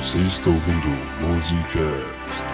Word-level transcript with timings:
Você 0.00 0.16
está 0.16 0.48
ouvindo 0.48 0.88
Musicast. 1.20 2.46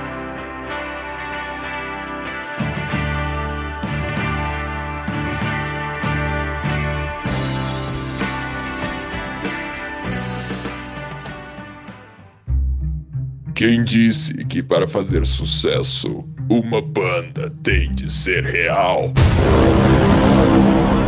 Quem 13.54 13.84
disse 13.84 14.44
que 14.46 14.60
para 14.60 14.88
fazer 14.88 15.24
sucesso 15.24 16.28
uma 16.50 16.82
banda 16.82 17.48
tem 17.62 17.94
de 17.94 18.12
ser 18.12 18.44
real? 18.44 19.12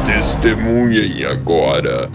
Testemunhem 0.06 1.24
agora 1.24 2.08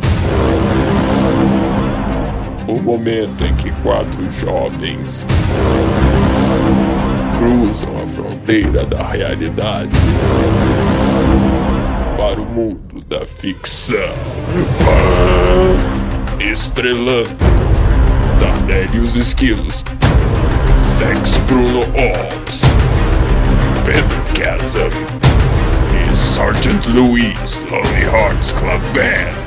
momento 2.84 3.46
em 3.46 3.56
que 3.56 3.72
quatro 3.82 4.30
jovens 4.32 5.26
cruzam 7.38 7.90
a 8.04 8.08
fronteira 8.08 8.86
da 8.86 9.08
realidade 9.08 9.98
para 12.18 12.42
o 12.42 12.46
mundo 12.46 13.00
da 13.08 13.26
ficção. 13.26 14.14
Estrelando 16.40 17.30
Tardelli 18.40 19.00
os 19.00 19.16
Esquilos, 19.16 19.84
Sex 20.76 21.38
Bruno 21.48 21.80
Ops, 21.80 22.64
Pedro 23.86 24.38
Chasm 24.38 24.92
e 26.12 26.16
Sergeant 26.16 26.86
Louis 26.88 27.64
Lonely 27.72 28.04
Hearts 28.04 28.52
Club 28.52 28.82
Band. 28.94 29.43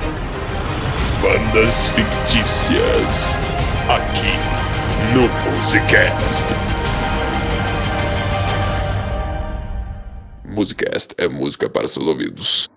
Bandas 1.23 1.91
fictícias 1.93 3.39
aqui 3.89 4.35
no 5.15 5.29
Musicast. 5.51 6.49
Musicast 10.45 11.15
é 11.17 11.27
música 11.27 11.69
para 11.69 11.89
seus 11.89 12.07
ouvidos. 12.07 12.69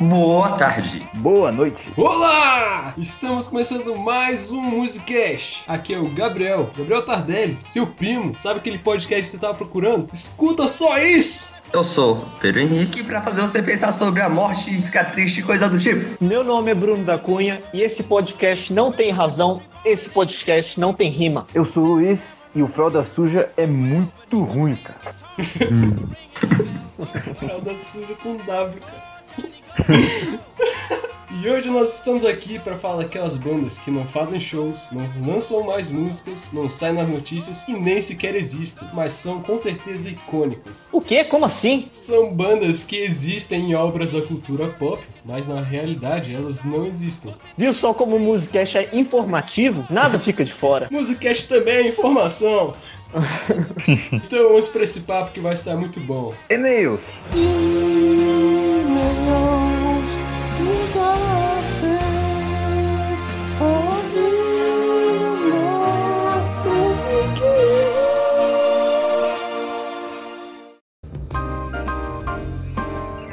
Boa 0.00 0.52
tarde. 0.52 1.04
Boa 1.14 1.50
noite. 1.50 1.92
Olá! 1.96 2.94
Estamos 2.96 3.48
começando 3.48 3.96
mais 3.96 4.48
um 4.52 4.60
Musicast. 4.60 5.64
Aqui 5.66 5.92
é 5.92 5.98
o 5.98 6.08
Gabriel, 6.08 6.70
Gabriel 6.76 7.04
Tardelli, 7.04 7.58
seu 7.60 7.84
primo. 7.84 8.32
Sabe 8.38 8.60
aquele 8.60 8.78
podcast 8.78 9.22
que 9.22 9.28
você 9.28 9.38
tava 9.38 9.54
procurando? 9.54 10.08
Escuta 10.12 10.68
só 10.68 10.96
isso! 10.98 11.52
Eu 11.72 11.82
sou 11.82 12.24
Pedro 12.40 12.60
Henrique 12.60 13.02
pra 13.02 13.20
fazer 13.20 13.40
você 13.40 13.60
pensar 13.60 13.90
sobre 13.90 14.22
a 14.22 14.28
morte 14.28 14.72
e 14.72 14.80
ficar 14.80 15.10
triste 15.10 15.40
e 15.40 15.42
coisa 15.42 15.68
do 15.68 15.76
tipo. 15.76 16.24
Meu 16.24 16.44
nome 16.44 16.70
é 16.70 16.74
Bruno 16.76 17.02
da 17.02 17.18
Cunha 17.18 17.60
e 17.74 17.82
esse 17.82 18.04
podcast 18.04 18.72
não 18.72 18.92
tem 18.92 19.10
razão, 19.10 19.60
esse 19.84 20.08
podcast 20.08 20.78
não 20.78 20.94
tem 20.94 21.10
rima. 21.10 21.44
Eu 21.52 21.64
sou 21.64 21.82
o 21.82 21.86
Luiz 21.94 22.44
e 22.54 22.62
o 22.62 22.68
Fralda 22.68 23.04
Suja 23.04 23.50
é 23.56 23.66
muito 23.66 24.40
ruim, 24.44 24.76
cara. 24.76 25.27
Fralda 27.36 27.78
suja 27.78 28.14
com 28.22 28.36
W, 28.36 28.80
cara. 28.80 29.18
E 31.30 31.46
hoje 31.46 31.68
nós 31.68 31.94
estamos 31.94 32.24
aqui 32.24 32.58
para 32.58 32.76
falar 32.78 33.02
daquelas 33.02 33.36
bandas 33.36 33.76
que 33.76 33.90
não 33.90 34.06
fazem 34.06 34.40
shows, 34.40 34.88
não 34.90 35.34
lançam 35.34 35.62
mais 35.62 35.90
músicas, 35.90 36.50
não 36.54 36.70
saem 36.70 36.94
nas 36.94 37.06
notícias 37.06 37.68
e 37.68 37.74
nem 37.74 38.00
sequer 38.00 38.34
existem, 38.34 38.88
mas 38.94 39.12
são 39.12 39.42
com 39.42 39.58
certeza 39.58 40.08
icônicas. 40.08 40.88
O 40.90 41.02
quê? 41.02 41.22
Como 41.24 41.44
assim? 41.44 41.90
São 41.92 42.32
bandas 42.32 42.82
que 42.82 42.96
existem 42.96 43.70
em 43.70 43.74
obras 43.74 44.12
da 44.12 44.22
cultura 44.22 44.68
pop, 44.68 45.02
mas 45.22 45.46
na 45.46 45.60
realidade 45.60 46.34
elas 46.34 46.64
não 46.64 46.86
existem. 46.86 47.34
Viu 47.58 47.74
só 47.74 47.92
como 47.92 48.16
o 48.16 48.20
Musicast 48.20 48.78
é 48.78 48.88
informativo? 48.94 49.86
Nada 49.90 50.18
fica 50.18 50.42
de 50.42 50.52
fora. 50.52 50.88
Musicast 50.90 51.46
também 51.46 51.76
é 51.76 51.88
informação. 51.88 52.74
então 54.12 54.48
vamos 54.48 54.68
para 54.68 54.84
esse 54.84 55.00
papo 55.00 55.32
que 55.32 55.40
vai 55.40 55.54
estar 55.54 55.76
muito 55.76 56.00
bom. 56.00 56.34
E-mails. 56.50 57.00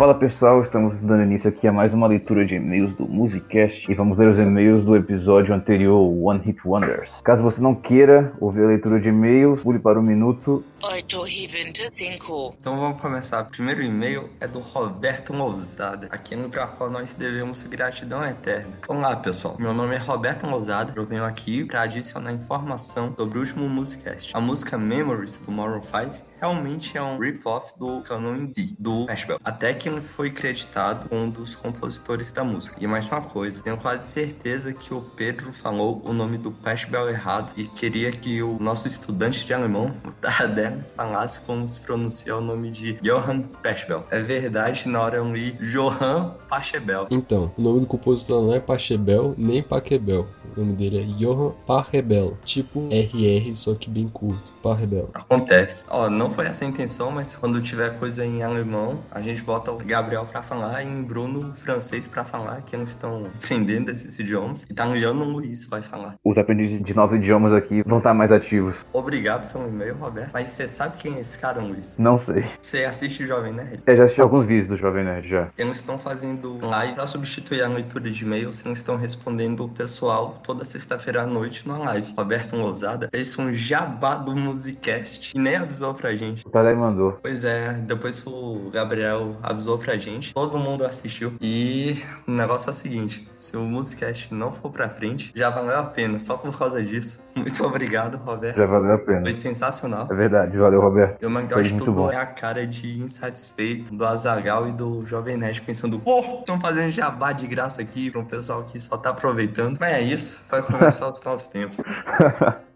Fala 0.05 0.13
pessoal, 0.13 0.61
estamos 0.61 1.01
dando 1.01 1.23
início 1.23 1.49
aqui 1.49 1.67
a 1.67 1.71
mais 1.73 1.91
uma 1.91 2.05
leitura 2.05 2.45
de 2.45 2.53
e-mails 2.53 2.93
do 2.93 3.07
Musicast 3.07 3.91
e 3.91 3.95
vamos 3.95 4.15
ler 4.19 4.27
os 4.27 4.37
e-mails 4.37 4.85
do 4.85 4.95
episódio 4.95 5.51
anterior, 5.51 5.99
One 5.99 6.39
Hit 6.41 6.59
Wonders. 6.63 7.21
Caso 7.23 7.41
você 7.41 7.59
não 7.59 7.73
queira 7.73 8.31
ouvir 8.39 8.65
a 8.65 8.67
leitura 8.67 8.99
de 8.99 9.09
e-mails, 9.09 9.63
pule 9.63 9.79
para 9.79 9.99
o 9.99 10.03
minuto 10.03 10.63
825. 10.83 12.55
Então 12.59 12.77
vamos 12.77 13.01
começar. 13.01 13.41
O 13.41 13.45
primeiro 13.45 13.81
e-mail 13.81 14.29
é 14.39 14.47
do 14.47 14.59
Roberto 14.59 15.33
Lousada, 15.33 16.07
aquele 16.11 16.49
para 16.49 16.67
qual 16.67 16.91
nós 16.91 17.15
devemos 17.15 17.63
gratidão 17.63 18.23
eterna. 18.23 18.77
Olá 18.87 19.15
pessoal, 19.15 19.55
meu 19.57 19.73
nome 19.73 19.95
é 19.95 19.97
Roberto 19.97 20.45
Lousada. 20.45 20.93
Eu 20.95 21.07
venho 21.07 21.25
aqui 21.25 21.65
para 21.65 21.81
adicionar 21.81 22.31
informação 22.31 23.11
sobre 23.17 23.39
o 23.39 23.41
último 23.41 23.67
Musicast. 23.67 24.37
A 24.37 24.39
música 24.39 24.77
Memories 24.77 25.39
do 25.39 25.51
Maroon 25.51 25.81
5 25.81 26.34
realmente 26.39 26.97
é 26.97 27.01
um 27.01 27.17
rip-off 27.17 27.73
do 27.77 28.01
Canon 28.01 28.45
D, 28.45 28.75
do 28.77 29.05
Ashbel. 29.09 29.39
Até 29.43 29.73
que 29.73 29.89
foi 30.01 30.29
creditado 30.31 31.07
um 31.11 31.29
dos 31.29 31.55
compositores 31.55 32.31
da 32.31 32.43
música. 32.43 32.77
E 32.79 32.87
mais 32.87 33.09
uma 33.09 33.21
coisa, 33.21 33.61
tenho 33.63 33.77
quase 33.77 34.09
certeza 34.09 34.73
que 34.73 34.93
o 34.93 35.01
Pedro 35.01 35.51
falou 35.51 36.01
o 36.05 36.13
nome 36.13 36.37
do 36.37 36.51
Pashbel 36.51 37.09
errado 37.09 37.51
e 37.55 37.65
queria 37.65 38.11
que 38.11 38.41
o 38.41 38.57
nosso 38.59 38.87
estudante 38.87 39.45
de 39.45 39.53
alemão, 39.53 39.95
o 40.05 40.11
Tardem, 40.11 40.83
falasse 40.95 41.41
como 41.41 41.67
se 41.67 41.79
pronuncia 41.79 42.35
o 42.35 42.41
nome 42.41 42.71
de 42.71 42.93
Johann 43.01 43.43
Pashbel. 43.63 44.05
É 44.09 44.19
verdade, 44.19 44.87
na 44.87 45.01
hora 45.01 45.17
eu 45.17 45.31
li 45.31 45.51
Johann 45.53 46.31
Pachebel. 46.47 47.07
Então, 47.09 47.51
o 47.57 47.61
nome 47.61 47.81
do 47.81 47.87
compositor 47.87 48.43
não 48.43 48.53
é 48.53 48.59
Pachebel 48.59 49.35
nem 49.37 49.61
Paquebel. 49.61 50.27
O 50.55 50.59
nome 50.59 50.73
dele 50.73 50.99
é 50.99 51.03
Johann 51.03 51.53
Parrebel, 51.65 52.37
tipo 52.45 52.87
RR, 52.89 53.55
só 53.55 53.75
que 53.75 53.89
bem 53.89 54.07
curto, 54.07 54.51
Parrebel. 54.61 55.09
Acontece. 55.13 55.85
Ó, 55.89 56.09
não 56.09 56.29
foi 56.29 56.45
essa 56.47 56.65
a 56.65 56.67
intenção, 56.67 57.11
mas 57.11 57.35
quando 57.35 57.61
tiver 57.61 57.97
coisa 57.99 58.25
em 58.25 58.43
alemão, 58.43 58.99
a 59.11 59.21
gente 59.21 59.41
bota 59.41 59.71
o 59.71 59.77
Gabriel 59.77 60.25
pra 60.25 60.41
falar 60.41 60.83
e 60.83 60.87
em 60.87 61.03
Bruno 61.03 61.53
francês 61.55 62.07
pra 62.07 62.23
falar, 62.23 62.61
que 62.61 62.75
eles 62.75 62.89
estão 62.89 63.25
aprendendo 63.25 63.91
esses 63.91 64.17
idiomas. 64.19 64.63
Italiano 64.69 65.23
o 65.23 65.29
Luiz 65.29 65.65
vai 65.65 65.81
falar. 65.81 66.15
Os 66.23 66.37
aprendizes 66.37 66.81
de 66.81 66.93
novos 66.93 67.17
idiomas 67.17 67.53
aqui 67.53 67.83
vão 67.83 67.97
estar 67.99 68.13
mais 68.13 68.31
ativos. 68.31 68.85
Obrigado 68.93 69.51
pelo 69.51 69.67
e-mail, 69.67 69.95
Roberto. 69.95 70.31
Mas 70.33 70.49
você 70.49 70.67
sabe 70.67 70.97
quem 70.97 71.15
é 71.15 71.19
esse 71.19 71.37
cara, 71.37 71.61
Luiz? 71.61 71.97
Não 71.97 72.17
sei. 72.17 72.45
Você 72.59 72.85
assiste 72.85 73.25
Jovem 73.25 73.53
Nerd? 73.53 73.81
Eu 73.85 73.97
já 73.97 74.03
assisti 74.03 74.21
alguns 74.21 74.45
vídeos 74.45 74.67
do 74.67 74.77
Jovem 74.77 75.03
Nerd 75.03 75.27
já. 75.27 75.49
Eles 75.57 75.77
estão 75.77 75.97
fazendo 75.97 76.57
live 76.65 76.93
pra 76.93 77.07
substituir 77.07 77.61
a 77.61 77.67
leitura 77.67 78.09
de 78.09 78.23
e-mails. 78.23 78.65
Eles 78.65 78.79
estão 78.79 78.95
respondendo 78.95 79.65
o 79.65 79.69
pessoal 79.69 80.34
toda 80.43 80.65
sexta-feira 80.65 81.23
à 81.23 81.25
noite 81.27 81.67
numa 81.67 81.79
live. 81.85 82.13
Roberto 82.17 82.55
Lousada 82.55 83.09
fez 83.13 83.37
um 83.37 83.53
jabá 83.53 84.15
do 84.15 84.35
Musicast 84.35 85.33
e 85.35 85.39
nem 85.39 85.55
avisou 85.55 85.93
pra 85.93 86.15
gente. 86.15 86.45
O 86.45 86.49
Tadei 86.49 86.73
mandou. 86.73 87.19
Pois 87.21 87.43
é, 87.43 87.73
depois 87.73 88.25
o 88.25 88.69
Gabriel 88.71 89.35
avisou 89.41 89.77
pra 89.77 89.97
gente, 89.97 90.33
todo 90.33 90.57
mundo 90.57 90.85
assistiu. 90.85 91.33
E 91.41 92.01
o 92.27 92.31
negócio 92.31 92.69
é 92.69 92.71
o 92.71 92.73
seguinte: 92.73 93.27
se 93.35 93.55
o 93.57 93.61
Musicast 93.61 94.33
não 94.33 94.51
for 94.51 94.71
pra 94.71 94.89
frente, 94.89 95.31
já 95.35 95.49
valeu 95.49 95.79
a 95.79 95.83
pena, 95.83 96.19
só 96.19 96.37
por 96.37 96.57
causa 96.57 96.83
disso. 96.83 97.21
Muito 97.35 97.65
obrigado, 97.65 98.15
Roberto. 98.17 98.57
Já 98.57 98.65
valeu 98.65 98.93
a 98.93 98.97
pena. 98.97 99.21
Foi 99.21 99.33
sensacional. 99.33 100.07
É 100.09 100.15
verdade, 100.15 100.57
valeu, 100.57 100.79
Roberto. 100.79 101.17
E 101.21 101.47
Foi 101.49 101.63
de 101.63 101.73
muito 101.73 101.91
bom. 101.91 102.09
é 102.09 102.15
a 102.15 102.25
cara 102.25 102.65
de 102.65 102.97
insatisfeito 102.99 103.93
do 103.93 104.05
Azagal 104.05 104.69
e 104.69 104.71
do 104.71 105.05
Jovem 105.05 105.35
Nerd 105.35 105.61
pensando, 105.61 105.99
pô, 105.99 106.21
estão 106.39 106.59
fazendo 106.59 106.91
jabá 106.91 107.33
de 107.33 107.45
graça 107.45 107.81
aqui 107.81 108.09
pra 108.09 108.21
um 108.21 108.25
pessoal 108.25 108.63
que 108.63 108.79
só 108.79 108.97
tá 108.97 109.09
aproveitando. 109.09 109.77
Mas 109.79 109.91
é 109.91 110.01
isso, 110.01 110.24
vai 110.49 110.61
começar 110.61 111.09
os 111.09 111.21
novos 111.21 111.47
tempos. 111.47 111.77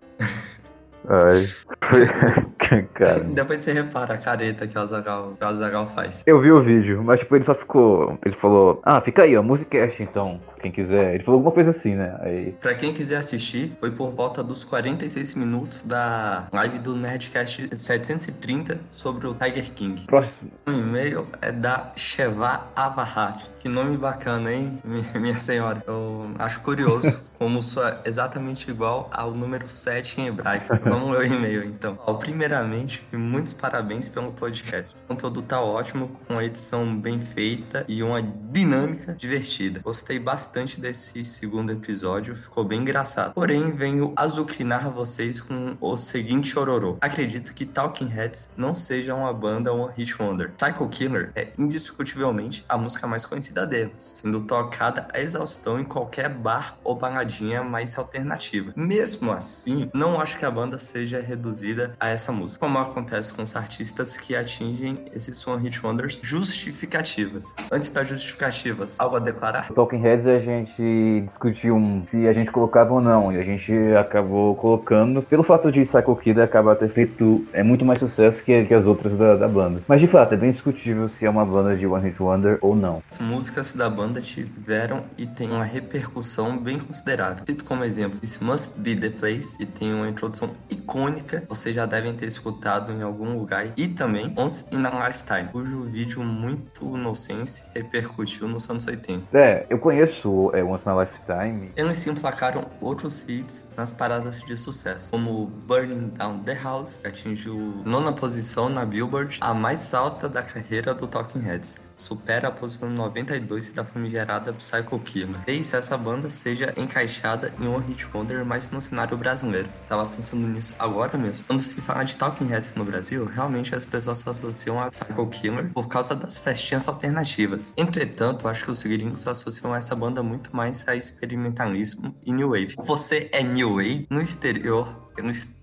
Ai. 1.09 1.43
Cara. 2.93 3.21
Depois 3.21 3.61
você 3.61 3.73
repara 3.73 4.13
a 4.13 4.17
careta 4.17 4.67
que 4.67 4.77
o 4.77 4.81
Azagal, 4.81 5.33
que 5.39 5.43
o 5.43 5.47
Azagal 5.47 5.87
faz. 5.87 6.23
Eu 6.25 6.39
vi 6.39 6.51
o 6.51 6.61
vídeo, 6.61 7.03
mas 7.03 7.19
tipo, 7.19 7.35
ele 7.35 7.43
só 7.43 7.55
ficou. 7.55 8.19
Ele 8.23 8.35
falou, 8.35 8.79
ah, 8.83 9.01
fica 9.01 9.23
aí, 9.23 9.35
ó, 9.35 9.41
Musicast 9.41 10.03
então, 10.03 10.39
quem 10.61 10.71
quiser. 10.71 11.15
Ele 11.15 11.23
falou 11.23 11.39
alguma 11.39 11.53
coisa 11.53 11.71
assim, 11.71 11.95
né? 11.95 12.15
Aí. 12.21 12.51
Pra 12.59 12.75
quem 12.75 12.93
quiser 12.93 13.17
assistir, 13.17 13.73
foi 13.79 13.89
por 13.91 14.11
volta 14.11 14.43
dos 14.43 14.63
46 14.63 15.33
minutos 15.35 15.81
da 15.81 16.47
live 16.51 16.77
do 16.79 16.95
Nerdcast 16.95 17.75
730 17.75 18.79
sobre 18.91 19.25
o 19.25 19.33
Tiger 19.33 19.71
King. 19.71 20.05
Próximo. 20.05 20.51
O 20.67 20.71
e-mail 20.71 21.27
é 21.41 21.51
da 21.51 21.91
Sheva 21.95 22.67
Avahat. 22.75 23.49
Que 23.59 23.69
nome 23.69 23.97
bacana, 23.97 24.53
hein, 24.53 24.79
minha, 25.15 25.39
senhora? 25.39 25.83
Eu 25.87 26.29
acho 26.37 26.61
curioso 26.61 27.19
como 27.39 27.63
soa 27.63 28.01
exatamente 28.05 28.69
igual 28.69 29.09
ao 29.11 29.31
número 29.31 29.69
7 29.69 30.21
em 30.21 30.27
hebraico. 30.27 30.77
Vamos 30.83 30.98
ler 31.07 31.19
o 31.19 31.33
e-mail 31.33 31.63
então. 31.63 31.97
Ó, 32.05 32.13
primeiramente, 32.15 33.03
muitos 33.13 33.53
parabéns 33.53 34.09
pelo 34.09 34.31
podcast. 34.31 34.95
O 35.05 35.07
conteúdo 35.09 35.41
tá 35.41 35.61
ótimo, 35.61 36.09
com 36.27 36.37
a 36.37 36.45
edição 36.45 36.95
bem 36.95 37.19
feita 37.19 37.85
e 37.87 38.03
uma 38.03 38.21
dinâmica 38.21 39.13
divertida. 39.13 39.79
Gostei 39.81 40.19
bastante 40.19 40.79
desse 40.79 41.23
segundo 41.23 41.71
episódio, 41.71 42.35
ficou 42.35 42.63
bem 42.63 42.81
engraçado. 42.81 43.33
Porém, 43.33 43.71
venho 43.71 44.13
azucrinar 44.15 44.91
vocês 44.91 45.41
com 45.41 45.77
o 45.79 45.95
seguinte 45.95 46.49
chororô. 46.49 46.97
Acredito 47.01 47.53
que 47.53 47.65
Talking 47.65 48.07
Heads 48.07 48.49
não 48.57 48.73
seja 48.73 49.13
uma 49.15 49.33
banda 49.33 49.73
One 49.73 49.93
Hit 49.95 50.21
Wonder. 50.21 50.51
Psycho 50.57 50.87
Killer 50.89 51.31
é 51.35 51.49
indiscutivelmente 51.57 52.65
a 52.67 52.77
música 52.77 53.07
mais 53.07 53.25
conhecida 53.25 53.65
deles, 53.65 54.13
sendo 54.15 54.41
tocada 54.41 55.07
a 55.13 55.19
exaustão 55.19 55.79
em 55.79 55.83
qualquer 55.83 56.29
bar 56.29 56.77
ou 56.83 56.95
baladinha 56.95 57.63
mais 57.63 57.97
alternativa. 57.97 58.73
Mesmo 58.75 59.31
assim, 59.31 59.89
não 59.93 60.19
acho 60.19 60.37
que 60.37 60.45
a 60.45 60.51
banda 60.51 60.77
seja 60.89 61.21
reduzida 61.21 61.93
a 61.99 62.09
essa 62.09 62.31
música, 62.31 62.65
como 62.65 62.79
acontece 62.79 63.33
com 63.33 63.43
os 63.43 63.55
artistas 63.55 64.17
que 64.17 64.35
atingem 64.35 65.05
esses 65.13 65.45
One 65.47 65.63
Hit 65.63 65.85
Wonders 65.85 66.21
justificativas. 66.23 67.53
Antes 67.71 67.89
das 67.91 68.07
justificativas, 68.07 68.99
algo 68.99 69.17
a 69.17 69.19
declarar? 69.19 69.71
O 69.71 69.73
Talking 69.73 70.01
Heads 70.01 70.25
a 70.25 70.39
gente 70.39 71.21
discutiu 71.25 71.79
se 72.05 72.27
a 72.27 72.33
gente 72.33 72.51
colocava 72.51 72.93
ou 72.93 73.01
não, 73.01 73.31
e 73.31 73.39
a 73.39 73.43
gente 73.43 73.71
acabou 73.99 74.55
colocando, 74.55 75.21
pelo 75.21 75.43
fato 75.43 75.71
de 75.71 75.81
Psycho 75.81 76.15
Kid 76.15 76.41
acabar 76.41 76.75
ter 76.75 76.89
feito 76.89 77.45
é 77.53 77.61
muito 77.61 77.85
mais 77.85 77.99
sucesso 77.99 78.43
que, 78.43 78.65
que 78.65 78.73
as 78.73 78.85
outras 78.85 79.15
da, 79.15 79.35
da 79.35 79.47
banda. 79.47 79.81
Mas 79.87 80.01
de 80.01 80.07
fato, 80.07 80.33
é 80.33 80.37
bem 80.37 80.49
discutível 80.49 81.07
se 81.07 81.25
é 81.25 81.29
uma 81.29 81.45
banda 81.45 81.75
de 81.75 81.85
One 81.85 82.09
Hit 82.09 82.21
Wonder 82.21 82.57
ou 82.61 82.75
não. 82.75 83.03
As 83.11 83.19
músicas 83.19 83.73
da 83.73 83.89
banda 83.89 84.21
tiveram 84.21 85.03
e 85.17 85.27
têm 85.27 85.51
uma 85.51 85.63
repercussão 85.63 86.57
bem 86.57 86.79
considerável. 86.79 87.43
Cito 87.47 87.63
como 87.63 87.83
exemplo 87.83 88.19
This 88.19 88.39
Must 88.39 88.79
Be 88.79 88.95
The 88.95 89.09
Place, 89.09 89.57
que 89.57 89.65
tem 89.65 89.93
uma 89.93 90.09
introdução 90.09 90.51
icônica, 90.79 91.43
vocês 91.47 91.75
já 91.75 91.85
devem 91.85 92.13
ter 92.13 92.27
escutado 92.27 92.91
em 92.91 93.01
algum 93.01 93.37
lugar, 93.37 93.67
e 93.77 93.87
também 93.87 94.33
Once 94.37 94.65
in 94.73 94.85
a 94.85 95.07
Lifetime, 95.07 95.49
cujo 95.51 95.83
vídeo 95.83 96.23
muito 96.23 96.97
inocente 96.97 97.63
repercutiu 97.73 98.47
nos 98.47 98.69
anos 98.69 98.87
80. 98.87 99.37
É, 99.37 99.65
eu 99.69 99.77
conheço 99.77 100.51
é, 100.53 100.63
Once 100.63 100.87
in 100.87 100.91
a 100.91 101.01
Lifetime. 101.01 101.71
Eles 101.75 101.97
se 101.97 102.09
emplacaram 102.09 102.65
outros 102.81 103.27
hits 103.27 103.67
nas 103.75 103.93
paradas 103.93 104.41
de 104.41 104.57
sucesso, 104.57 105.11
como 105.11 105.45
Burning 105.45 106.09
Down 106.09 106.39
the 106.43 106.55
House, 106.55 106.99
que 106.99 107.07
atingiu 107.07 107.55
nona 107.85 108.11
posição 108.11 108.69
na 108.69 108.85
Billboard, 108.85 109.37
a 109.41 109.53
mais 109.53 109.93
alta 109.93 110.27
da 110.27 110.41
carreira 110.41 110.93
do 110.93 111.07
Talking 111.07 111.41
Heads 111.41 111.88
supera 112.01 112.47
a 112.47 112.51
posição 112.51 112.89
92 112.89 113.71
da 113.71 113.83
famigerada 113.83 114.53
Psycho 114.53 114.99
Killer. 114.99 115.41
Fez 115.45 115.73
essa 115.73 115.97
banda 115.97 116.29
seja 116.29 116.73
encaixada 116.77 117.53
em 117.59 117.67
um 117.67 117.77
hit 117.77 118.07
wonder, 118.13 118.45
mas 118.45 118.69
no 118.69 118.81
cenário 118.81 119.17
brasileiro. 119.17 119.69
Tava 119.87 120.07
pensando 120.07 120.47
nisso 120.47 120.75
agora 120.79 121.17
mesmo. 121.17 121.45
Quando 121.45 121.61
se 121.61 121.81
fala 121.81 122.03
de 122.03 122.15
Talking 122.17 122.47
Heads 122.47 122.73
no 122.75 122.85
Brasil, 122.85 123.25
realmente 123.25 123.75
as 123.75 123.85
pessoas 123.85 124.25
associam 124.27 124.79
a 124.79 124.89
Psycho 124.89 125.27
Killer 125.27 125.71
por 125.73 125.87
causa 125.87 126.15
das 126.15 126.37
festinhas 126.37 126.87
alternativas. 126.87 127.73
Entretanto, 127.77 128.47
acho 128.47 128.65
que 128.65 128.71
os 128.71 128.83
gringos 128.83 129.27
associam 129.27 129.75
essa 129.75 129.95
banda 129.95 130.23
muito 130.23 130.55
mais 130.55 130.87
a 130.87 130.95
experimentalismo 130.95 132.15
e 132.23 132.31
New 132.31 132.49
Wave. 132.49 132.75
Você 132.77 133.29
é 133.31 133.43
New 133.43 133.75
Wave 133.75 134.07
no 134.09 134.21
exterior, 134.21 135.11
no 135.21 135.29
exterior 135.29 135.58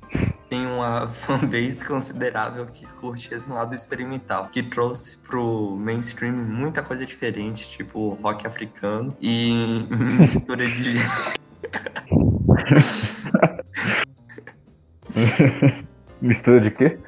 tem 0.49 0.67
uma 0.67 1.09
fanbase 1.15 1.85
considerável 1.85 2.67
que 2.67 2.87
curte 2.95 3.35
esse 3.35 3.49
lado 3.49 3.75
experimental, 3.75 4.49
que 4.49 4.63
trouxe 4.63 5.17
pro 5.19 5.77
mainstream 5.77 6.35
muita 6.35 6.83
coisa 6.83 7.05
diferente, 7.05 7.69
tipo 7.69 8.19
rock 8.23 8.47
africano 8.47 9.17
e 9.21 9.87
mistura 10.19 10.69
de. 10.69 10.97
Mistura 16.21 16.61
de 16.61 16.71
quê? 16.71 16.99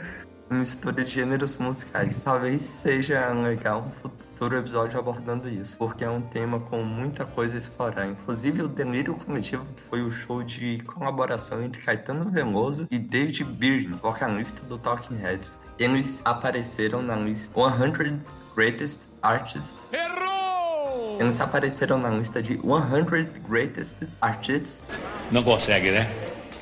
mistura 0.51 1.05
de 1.05 1.11
gêneros 1.11 1.59
musicais. 1.59 2.23
Talvez 2.23 2.63
seja 2.63 3.33
legal 3.33 3.87
um 3.87 3.91
futuro 3.91 4.28
episódio 4.47 4.99
abordando 4.99 5.49
isso, 5.49 5.77
porque 5.79 6.05
é 6.05 6.11
um 6.11 6.21
tema 6.21 6.61
com 6.61 6.83
muita 6.85 7.25
coisa 7.25 7.57
a 7.57 7.59
explorar. 7.59 8.07
Inclusive 8.07 8.63
o 8.63 8.69
Delírio 8.69 9.15
Coletivo, 9.15 9.67
que 9.75 9.83
foi 9.83 10.03
o 10.03 10.13
show 10.13 10.43
de 10.43 10.79
colaboração 10.87 11.63
entre 11.63 11.83
Caetano 11.83 12.31
Veloso 12.31 12.87
e 12.91 12.99
David 12.99 13.43
Byrne, 13.45 13.97
vocalista 14.01 14.65
do 14.67 14.79
Talking 14.79 15.17
Heads. 15.17 15.59
Eles 15.79 16.23
apareceram 16.25 17.03
na 17.03 17.17
lista 17.17 17.53
100 17.61 18.21
Greatest 18.55 19.09
Artists. 19.23 19.89
Errou! 19.93 21.21
Eles 21.21 21.41
apareceram 21.41 21.99
na 21.99 22.11
lista 22.11 22.41
de 22.41 22.55
100 22.55 23.43
Greatest 23.49 24.17
Artists. 24.21 24.87
Não 25.33 25.43
consegue, 25.43 25.91
né? 25.91 26.09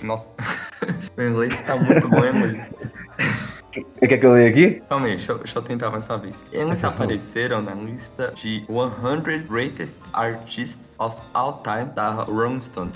Nossa, 0.00 0.28
o 1.16 1.22
inglês 1.22 1.60
tá 1.60 1.76
muito 1.76 2.08
bom, 2.08 2.24
hein, 2.24 2.64
Luiz? 3.76 3.86
Você 3.98 4.06
quer 4.08 4.18
que 4.18 4.26
eu 4.26 4.32
leia 4.32 4.48
aqui? 4.50 4.82
Calma 4.88 5.06
aí, 5.06 5.16
deixa, 5.16 5.32
eu- 5.32 5.38
deixa 5.38 5.58
eu 5.58 5.62
tentar 5.62 5.90
mais 5.90 6.08
uma 6.08 6.18
vez. 6.18 6.44
Eles 6.52 6.82
apareceram 6.84 7.62
na 7.62 7.74
lista 7.74 8.32
de 8.34 8.64
100 8.68 9.46
Greatest 9.48 10.00
Artists 10.12 10.96
of 10.98 11.16
All 11.34 11.62
Time 11.62 11.86
da 11.94 12.10
Rolling 12.10 12.60
Stone. 12.60 12.92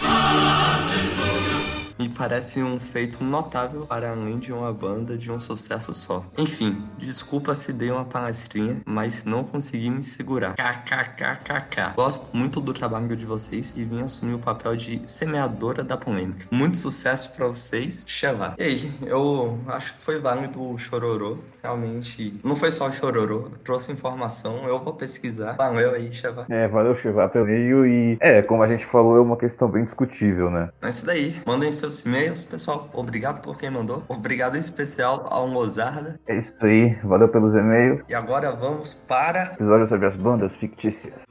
Me 2.00 2.08
parece 2.08 2.62
um 2.62 2.80
feito 2.80 3.22
notável 3.22 3.84
para 3.84 4.12
além 4.12 4.38
de 4.38 4.54
uma 4.54 4.72
banda 4.72 5.18
de 5.18 5.30
um 5.30 5.38
sucesso 5.38 5.92
só. 5.92 6.24
Enfim, 6.38 6.82
desculpa 6.96 7.54
se 7.54 7.74
dei 7.74 7.90
uma 7.90 8.06
palestrinha, 8.06 8.80
mas 8.86 9.24
não 9.24 9.44
consegui 9.44 9.90
me 9.90 10.02
segurar. 10.02 10.54
KKKKK. 10.54 11.92
Gosto 11.94 12.34
muito 12.34 12.58
do 12.58 12.72
trabalho 12.72 13.14
de 13.14 13.26
vocês 13.26 13.74
e 13.76 13.84
vim 13.84 14.00
assumir 14.00 14.32
o 14.32 14.38
papel 14.38 14.76
de 14.76 15.02
semeadora 15.06 15.84
da 15.84 15.94
polêmica. 15.94 16.46
Muito 16.50 16.78
sucesso 16.78 17.34
pra 17.36 17.48
vocês, 17.48 18.06
Xelá. 18.08 18.54
E 18.58 18.62
aí, 18.62 18.92
eu 19.02 19.58
acho 19.66 19.92
que 19.92 20.00
foi 20.00 20.18
válido 20.18 20.58
o 20.58 20.78
chororô. 20.78 21.36
Realmente, 21.62 22.40
não 22.42 22.56
foi 22.56 22.70
só 22.70 22.88
o 22.88 22.92
chororô, 22.92 23.50
trouxe 23.62 23.92
informação, 23.92 24.66
eu 24.66 24.82
vou 24.82 24.94
pesquisar. 24.94 25.52
Valeu 25.52 25.94
aí, 25.94 26.10
Xelá. 26.10 26.46
É, 26.48 26.66
valeu, 26.66 26.96
Chivá, 26.96 27.28
pelo 27.28 27.44
meio 27.44 27.84
e... 27.84 28.16
É, 28.20 28.40
como 28.40 28.62
a 28.62 28.68
gente 28.68 28.86
falou, 28.86 29.18
é 29.18 29.20
uma 29.20 29.36
questão 29.36 29.68
bem 29.68 29.84
discutível, 29.84 30.50
né? 30.50 30.70
É 30.80 30.88
isso 30.88 31.04
daí. 31.04 31.38
Mandem 31.44 31.70
seus 31.70 31.89
e-mails, 31.98 32.44
pessoal. 32.44 32.88
Obrigado 32.92 33.42
por 33.42 33.58
quem 33.58 33.70
mandou. 33.70 34.04
Obrigado 34.08 34.56
em 34.56 34.60
especial 34.60 35.26
ao 35.28 35.48
Mozarda. 35.48 36.20
É 36.28 36.38
isso 36.38 36.54
aí, 36.60 36.94
valeu 37.02 37.28
pelos 37.28 37.56
e-mails. 37.56 38.02
E 38.08 38.14
agora 38.14 38.52
vamos 38.52 38.94
para. 38.94 39.54
Episódio 39.54 39.88
sobre 39.88 40.06
as 40.06 40.16
bandas 40.16 40.54
fictícias. 40.54 41.24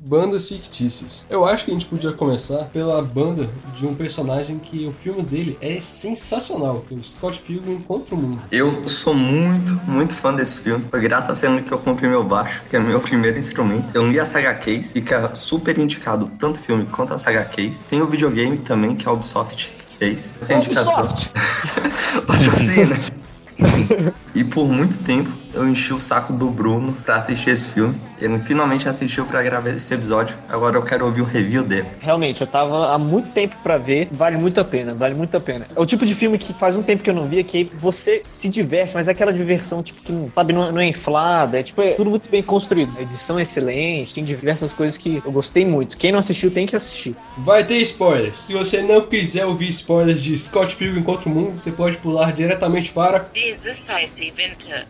Bandas 0.00 0.48
fictícias. 0.48 1.26
Eu 1.28 1.44
acho 1.44 1.64
que 1.64 1.72
a 1.72 1.74
gente 1.74 1.86
podia 1.86 2.12
começar 2.12 2.66
pela 2.66 3.02
banda 3.02 3.50
de 3.74 3.84
um 3.84 3.96
personagem 3.96 4.56
que 4.56 4.86
o 4.86 4.92
filme 4.92 5.22
dele 5.22 5.58
é 5.60 5.80
sensacional, 5.80 6.84
que 6.86 6.94
é 6.94 6.96
o 6.96 7.02
Scott 7.02 7.40
Pilgrim 7.40 7.80
contra 7.80 8.14
o 8.14 8.18
mundo. 8.18 8.40
Eu 8.52 8.88
sou 8.88 9.12
muito, 9.12 9.72
muito 9.88 10.14
fã 10.14 10.32
desse 10.32 10.62
filme. 10.62 10.84
Foi 10.88 11.00
graças 11.00 11.42
a 11.42 11.46
ele 11.48 11.62
que 11.62 11.72
eu 11.72 11.78
comprei 11.78 12.08
meu 12.08 12.22
baixo, 12.22 12.62
que 12.70 12.76
é 12.76 12.78
meu 12.78 13.00
primeiro 13.02 13.40
instrumento. 13.40 13.90
Eu 13.92 14.08
li 14.08 14.20
a 14.20 14.24
saga 14.24 14.54
Case, 14.54 14.92
fica 14.92 15.34
super 15.34 15.76
indicado 15.76 16.30
tanto 16.38 16.60
o 16.60 16.62
filme 16.62 16.86
quanto 16.86 17.14
a 17.14 17.18
saga 17.18 17.44
Case. 17.44 17.84
Tem 17.84 18.00
o 18.00 18.06
videogame 18.06 18.56
também, 18.58 18.94
que 18.94 19.08
a 19.08 19.12
Ubisoft 19.12 19.72
fez. 19.98 20.32
Tem 20.46 20.58
indicação. 20.58 20.92
Ubisoft! 20.92 21.32
Patrocina. 22.24 23.18
E 24.36 24.44
por 24.44 24.68
muito 24.68 24.98
tempo 24.98 25.30
eu 25.52 25.68
enchi 25.68 25.92
o 25.92 26.00
saco 26.00 26.32
do 26.32 26.48
Bruno 26.48 26.92
pra 27.04 27.16
assistir 27.16 27.50
esse 27.50 27.72
filme. 27.72 27.92
Ele 28.20 28.40
finalmente 28.40 28.88
assistiu 28.88 29.24
pra 29.24 29.42
gravar 29.42 29.70
esse 29.70 29.92
episódio. 29.92 30.36
Agora 30.48 30.76
eu 30.76 30.82
quero 30.82 31.04
ouvir 31.04 31.20
o 31.20 31.24
review 31.24 31.62
dele. 31.62 31.86
Realmente, 32.00 32.40
eu 32.40 32.46
tava 32.46 32.92
há 32.92 32.98
muito 32.98 33.30
tempo 33.30 33.56
pra 33.62 33.78
ver. 33.78 34.08
Vale 34.10 34.36
muito 34.36 34.60
a 34.60 34.64
pena, 34.64 34.94
vale 34.94 35.14
muito 35.14 35.36
a 35.36 35.40
pena. 35.40 35.66
É 35.74 35.80
o 35.80 35.86
tipo 35.86 36.04
de 36.04 36.14
filme 36.14 36.38
que 36.38 36.52
faz 36.52 36.76
um 36.76 36.82
tempo 36.82 37.02
que 37.02 37.10
eu 37.10 37.14
não 37.14 37.26
via, 37.26 37.44
que 37.44 37.70
você 37.78 38.20
se 38.24 38.48
diverte, 38.48 38.94
mas 38.94 39.08
é 39.08 39.10
aquela 39.12 39.32
diversão, 39.32 39.82
tipo, 39.82 40.00
que 40.00 40.12
não, 40.12 40.30
sabe, 40.34 40.52
não, 40.52 40.72
não 40.72 40.80
é 40.80 40.86
inflada. 40.86 41.60
É 41.60 41.62
tipo, 41.62 41.80
é 41.82 41.92
tudo 41.92 42.10
muito 42.10 42.30
bem 42.30 42.42
construído. 42.42 42.92
A 42.98 43.02
edição 43.02 43.38
é 43.38 43.42
excelente, 43.42 44.14
tem 44.14 44.24
diversas 44.24 44.72
coisas 44.72 44.96
que 44.96 45.22
eu 45.24 45.32
gostei 45.32 45.64
muito. 45.64 45.96
Quem 45.96 46.12
não 46.12 46.18
assistiu 46.18 46.50
tem 46.50 46.66
que 46.66 46.76
assistir. 46.76 47.16
Vai 47.38 47.64
ter 47.64 47.76
spoilers. 47.78 48.38
Se 48.38 48.52
você 48.52 48.82
não 48.82 49.02
quiser 49.02 49.46
ouvir 49.46 49.68
spoilers 49.68 50.22
de 50.22 50.36
Scott 50.36 50.74
Pilgrim 50.76 51.02
contra 51.02 51.28
o 51.28 51.32
mundo, 51.32 51.56
você 51.56 51.70
pode 51.72 51.96
pular 51.98 52.32
diretamente 52.32 52.90
para. 52.92 53.28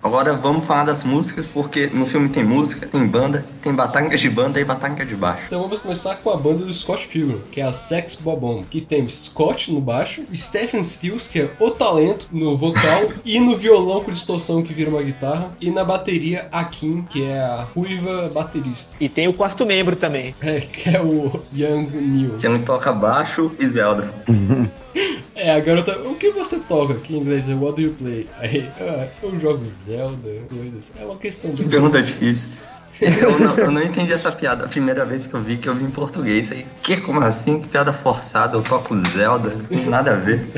Agora 0.02 0.32
vamos 0.34 0.64
falar 0.64 0.84
das 0.84 1.04
músicas, 1.04 1.50
porque 1.52 1.88
no 1.88 2.06
filme 2.06 2.28
tem 2.28 2.44
música, 2.44 2.86
tem 2.86 3.06
banda, 3.06 3.17
tem 3.62 3.72
batalha 3.74 4.08
de 4.16 4.30
banda 4.30 4.60
e 4.60 4.64
batalha 4.64 5.04
de 5.04 5.14
baixo. 5.16 5.42
Então 5.46 5.62
vamos 5.62 5.78
começar 5.78 6.16
com 6.16 6.30
a 6.30 6.36
banda 6.36 6.64
do 6.64 6.72
Scott 6.72 7.06
Pilgrim, 7.08 7.40
que 7.50 7.60
é 7.60 7.64
a 7.64 7.72
Sex 7.72 8.16
Bobomb, 8.16 8.64
que 8.70 8.80
tem 8.80 9.02
o 9.04 9.10
Scott 9.10 9.72
no 9.72 9.80
baixo, 9.80 10.22
Stephen 10.34 10.82
Stills, 10.82 11.28
que 11.30 11.40
é 11.40 11.50
o 11.58 11.70
talento 11.70 12.28
no 12.32 12.56
vocal, 12.56 13.10
e 13.24 13.38
no 13.40 13.56
violão 13.56 14.02
com 14.02 14.10
distorção 14.10 14.62
que 14.62 14.72
vira 14.72 14.90
uma 14.90 15.02
guitarra, 15.02 15.50
e 15.60 15.70
na 15.70 15.84
bateria 15.84 16.48
a 16.52 16.64
Kim, 16.64 17.02
que 17.02 17.24
é 17.24 17.40
a 17.40 17.66
ruiva 17.74 18.30
baterista, 18.32 18.94
E 19.00 19.08
tem 19.08 19.28
o 19.28 19.32
quarto 19.32 19.64
membro 19.66 19.96
também. 19.96 20.34
é, 20.40 20.60
que 20.60 20.88
é 20.94 21.00
o 21.00 21.40
Young 21.54 21.88
Neil. 21.92 22.36
Que 22.38 22.46
ele 22.46 22.60
toca 22.60 22.92
baixo 22.92 23.52
e 23.58 23.66
Zelda. 23.66 24.12
É, 25.34 25.52
a 25.52 25.60
garota, 25.60 25.96
o 26.00 26.16
que 26.16 26.32
você 26.32 26.58
toca 26.58 26.94
aqui 26.94 27.14
em 27.14 27.20
inglês? 27.20 27.48
é 27.48 27.54
What 27.54 27.76
do 27.76 27.80
you 27.82 27.94
play? 27.96 28.26
Aí, 28.40 28.68
ah, 28.80 29.06
eu 29.22 29.38
jogo 29.38 29.64
Zelda, 29.70 30.28
coisas. 30.48 30.92
É 31.00 31.04
uma 31.04 31.14
questão 31.16 31.52
Que 31.52 31.62
bem... 31.62 31.70
pergunta 31.70 32.02
difícil. 32.02 32.48
Eu 33.00 33.38
não, 33.38 33.54
eu 33.56 33.70
não 33.70 33.82
entendi 33.82 34.12
essa 34.12 34.32
piada. 34.32 34.64
A 34.64 34.68
primeira 34.68 35.04
vez 35.04 35.26
que 35.26 35.34
eu 35.34 35.42
vi, 35.42 35.56
que 35.56 35.68
eu 35.68 35.74
vi 35.74 35.84
em 35.84 35.90
português. 35.90 36.50
Aí, 36.50 36.66
que? 36.82 36.96
Como 36.98 37.20
assim? 37.20 37.60
Que 37.60 37.68
piada 37.68 37.92
forçada? 37.92 38.56
Eu 38.56 38.62
toco 38.62 38.96
Zelda. 38.96 39.52
Nada 39.86 40.12
a 40.12 40.14
ver. 40.16 40.50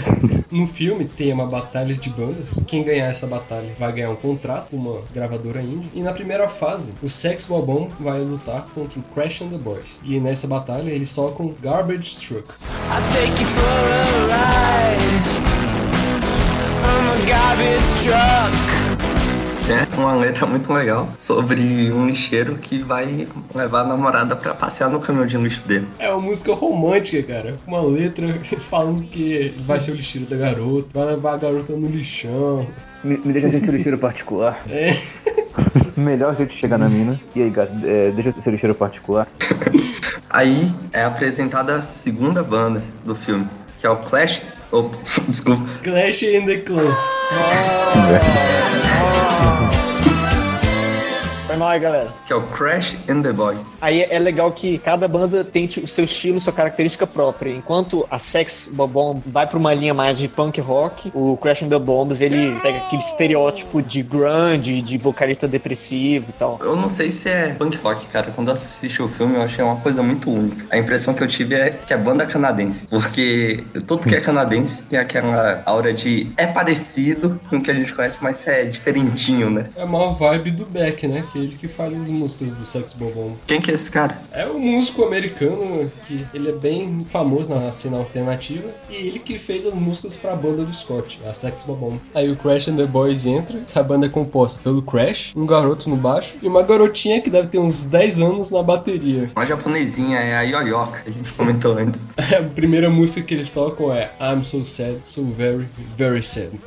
No 0.51 0.67
filme 0.67 1.05
tem 1.05 1.33
uma 1.33 1.47
batalha 1.47 1.95
de 1.95 2.11
bandas. 2.11 2.61
Quem 2.67 2.83
ganhar 2.83 3.07
essa 3.07 3.27
batalha 3.27 3.73
vai 3.79 3.93
ganhar 3.93 4.11
um 4.11 4.17
contrato 4.17 4.71
com 4.71 4.77
uma 4.77 5.03
gravadora 5.15 5.61
indie. 5.61 5.91
E 5.95 6.03
na 6.03 6.13
primeira 6.13 6.49
fase, 6.49 6.95
o 7.03 7.09
Sex 7.09 7.47
Bobão 7.47 7.89
vai 8.01 8.21
lutar 8.21 8.67
contra 8.75 8.99
o 8.99 9.03
Crash 9.15 9.43
and 9.43 9.51
the 9.51 9.59
Boys. 9.59 10.01
E 10.03 10.19
nessa 10.19 10.49
batalha 10.49 10.91
eles 10.91 11.15
tocam 11.15 11.55
Garbage 11.63 12.19
Truck. 12.19 12.49
I'll 12.91 13.03
take 13.13 13.41
you 13.41 13.47
for 13.47 13.63
a 13.63 14.27
ride. 14.27 15.01
I'm 16.83 17.07
a 17.13 17.27
garbage 17.27 18.03
truck. 18.03 18.90
É 19.71 19.87
uma 19.97 20.15
letra 20.15 20.47
muito 20.47 20.73
legal 20.73 21.09
sobre 21.17 21.93
um 21.93 22.09
lixeiro 22.09 22.57
que 22.57 22.83
vai 22.83 23.29
levar 23.55 23.83
a 23.83 23.85
namorada 23.85 24.35
pra 24.35 24.53
passear 24.53 24.91
no 24.91 24.99
caminhão 24.99 25.27
de 25.27 25.37
lixo 25.37 25.63
dele. 25.67 25.87
É 25.99 26.11
uma 26.11 26.21
música 26.21 26.53
romântica, 26.53 27.23
cara. 27.23 27.59
Uma 27.67 27.81
letra 27.81 28.41
falando 28.69 29.03
que 29.03 29.55
vai 29.65 29.81
ser 29.81 29.93
o 29.93 29.95
lixeiro 29.95 30.27
da 30.27 30.37
garota, 30.37 30.89
vai 30.93 31.07
levar 31.15 31.35
a 31.35 31.37
garota 31.37 31.73
no 31.75 31.87
lixão. 31.89 32.67
Me, 33.05 33.17
me 33.25 33.33
deixa 33.33 33.49
ser 33.49 33.61
seu 33.61 33.73
lixeiro 33.73 33.99
particular. 33.99 34.61
É. 34.71 34.97
Melhor 35.97 36.35
jeito 36.37 36.55
de 36.55 36.61
chegar 36.61 36.79
na 36.79 36.89
mina. 36.89 37.21
E 37.35 37.43
aí, 37.43 37.51
gato, 37.51 37.73
é, 37.85 38.11
deixa 38.13 38.33
seu 38.41 38.53
lixeiro 38.53 38.75
particular. 38.75 39.29
Aí 40.31 40.73
é 40.93 41.05
apresentada 41.05 41.75
a 41.75 41.83
segunda 41.83 42.43
banda 42.43 42.83
do 43.05 43.15
filme, 43.15 43.49
que 43.77 43.87
é 43.87 43.91
o 43.91 43.97
Clash. 43.97 44.43
Oh, 44.71 44.89
desculpa. 45.29 45.63
Clash 45.83 46.23
in 46.23 46.47
the 46.47 46.59
Clans. 46.59 47.19
Foi 47.93 49.20
mal 49.41 49.70
aí, 51.69 51.81
galera. 51.81 52.09
Que 52.27 52.33
é 52.33 52.37
o 52.37 52.43
Crash 52.43 52.97
and 53.09 53.23
the 53.23 53.33
Boys. 53.33 53.67
Aí 53.81 54.03
é 54.03 54.19
legal 54.19 54.53
que 54.53 54.79
cada 54.79 55.07
banda 55.09 55.45
tem 55.45 55.67
tipo, 55.67 55.85
o 55.85 55.89
seu 55.89 56.05
estilo, 56.05 56.41
sua 56.41 56.53
característica 56.53 57.07
própria. 57.07 57.51
Enquanto 57.51 58.07
a 58.11 58.19
Sex 58.19 58.71
Bobomb 58.73 59.23
vai 59.27 59.47
pra 59.47 59.59
uma 59.59 59.73
linha 59.75 59.95
mais 59.95 60.19
de 60.19 60.29
punk 60.29 60.61
rock, 60.61 61.11
o 61.15 61.37
Crash 61.37 61.63
and 61.63 61.69
the 61.69 61.79
Bombs 61.79 62.21
ele 62.21 62.59
pega 62.61 62.79
aquele 62.79 63.03
estereótipo 63.03 63.83
de 63.83 64.03
grunge, 64.03 64.83
de 64.83 64.99
vocalista 64.99 65.47
depressivo 65.49 66.27
e 66.29 66.33
tal. 66.33 66.59
Eu 66.63 66.77
não 66.77 66.89
sei 66.89 67.11
se 67.13 67.29
é 67.29 67.55
punk 67.55 67.77
rock, 67.79 68.07
cara. 68.07 68.33
Quando 68.35 68.49
eu 68.49 68.55
assisti 68.55 69.03
o 69.03 69.09
filme, 69.09 69.37
eu 69.37 69.43
achei 69.43 69.65
uma 69.65 69.77
coisa 69.77 70.03
muito 70.03 70.31
única. 70.31 70.67
A 70.71 70.79
impressão 70.79 71.15
que 71.15 71.23
eu 71.23 71.27
tive 71.27 71.55
é 71.55 71.71
que 71.71 71.93
a 71.93 71.99
banda 71.99 72.25
é 72.25 72.27
canadense. 72.27 72.87
Porque 72.87 73.65
tudo 73.87 74.07
que 74.07 74.15
é 74.15 74.21
canadense 74.21 74.83
tem 74.83 74.99
aquela 74.99 75.63
aura 75.65 75.93
de 75.93 76.31
é 76.37 76.47
parecido 76.47 77.41
com 77.49 77.57
o 77.57 77.63
que 77.63 77.71
a 77.71 77.75
gente 77.75 77.95
conhece, 77.95 78.19
mas 78.21 78.47
é 78.47 78.65
diferentinho, 78.65 79.51
né? 79.51 79.69
É 79.77 79.85
uma 79.85 80.13
vibe 80.13 80.51
do 80.53 80.67
Beck, 80.67 81.07
né? 81.07 81.25
Que 81.33 81.39
é 81.39 81.47
ele 81.51 81.57
que 81.57 81.69
faz 81.69 81.95
as 81.95 82.09
músicas 82.09 82.57
do 82.57 82.65
Sex 82.65 82.95
Bobomb. 82.95 83.37
Quem 83.47 83.61
que 83.61 83.71
é 83.71 83.75
esse 83.75 83.91
cara? 83.91 84.17
É 84.31 84.47
um 84.47 84.59
músico 84.59 85.05
americano 85.05 85.91
que 86.07 86.25
ele 86.33 86.49
é 86.49 86.53
bem 86.53 87.05
famoso 87.11 87.53
na 87.53 87.71
cena 87.73 87.99
alternativa 87.99 88.69
e 88.89 88.95
ele 88.95 89.19
que 89.19 89.39
fez 89.39 89.67
as 89.67 89.75
músicas 89.75 90.17
pra 90.17 90.37
banda 90.37 90.65
do 90.65 90.73
Scott, 90.73 91.21
a 91.29 91.35
Sex 91.35 91.65
Bobomb. 91.65 92.01
Aí 92.15 92.31
o 92.31 92.37
Crash 92.37 92.69
and 92.69 92.77
the 92.77 92.87
Boys 92.87 93.27
entra, 93.27 93.65
a 93.75 93.83
banda 93.83 94.07
é 94.07 94.09
composta 94.09 94.63
pelo 94.63 94.81
Crash, 94.83 95.33
um 95.35 95.45
garoto 95.45 95.91
no 95.91 95.97
baixo 95.97 96.37
e 96.41 96.47
uma 96.47 96.63
garotinha 96.63 97.21
que 97.21 97.29
deve 97.29 97.49
ter 97.49 97.59
uns 97.59 97.83
10 97.85 98.21
anos 98.21 98.51
na 98.51 98.63
bateria. 98.63 99.31
Uma 99.35 99.45
japonesinha 99.45 100.19
é 100.19 100.37
a 100.37 100.43
Yoyoka, 100.43 101.03
a 101.07 101.11
gente 101.11 101.33
comentou 101.33 101.77
antes. 101.77 102.01
A 102.31 102.43
primeira 102.43 102.89
música 102.89 103.27
que 103.27 103.35
eles 103.35 103.51
tocam 103.51 103.93
é 103.93 104.13
I'm 104.21 104.45
so 104.45 104.65
sad, 104.65 105.01
so 105.03 105.25
very, 105.25 105.69
very 105.97 106.23
sad. 106.23 106.51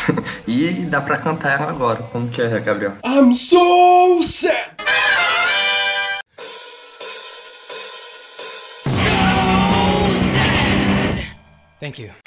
E 0.45 0.85
dá 0.85 0.99
pra 0.99 1.17
cantar 1.17 1.59
ela 1.59 1.69
agora. 1.69 2.03
Como 2.03 2.27
que 2.27 2.41
é, 2.41 2.59
Gabriel? 2.59 2.93
I'm 3.05 3.33
so 3.33 4.21
sad! 4.21 4.72
Thank 11.79 11.99
you. 11.99 12.22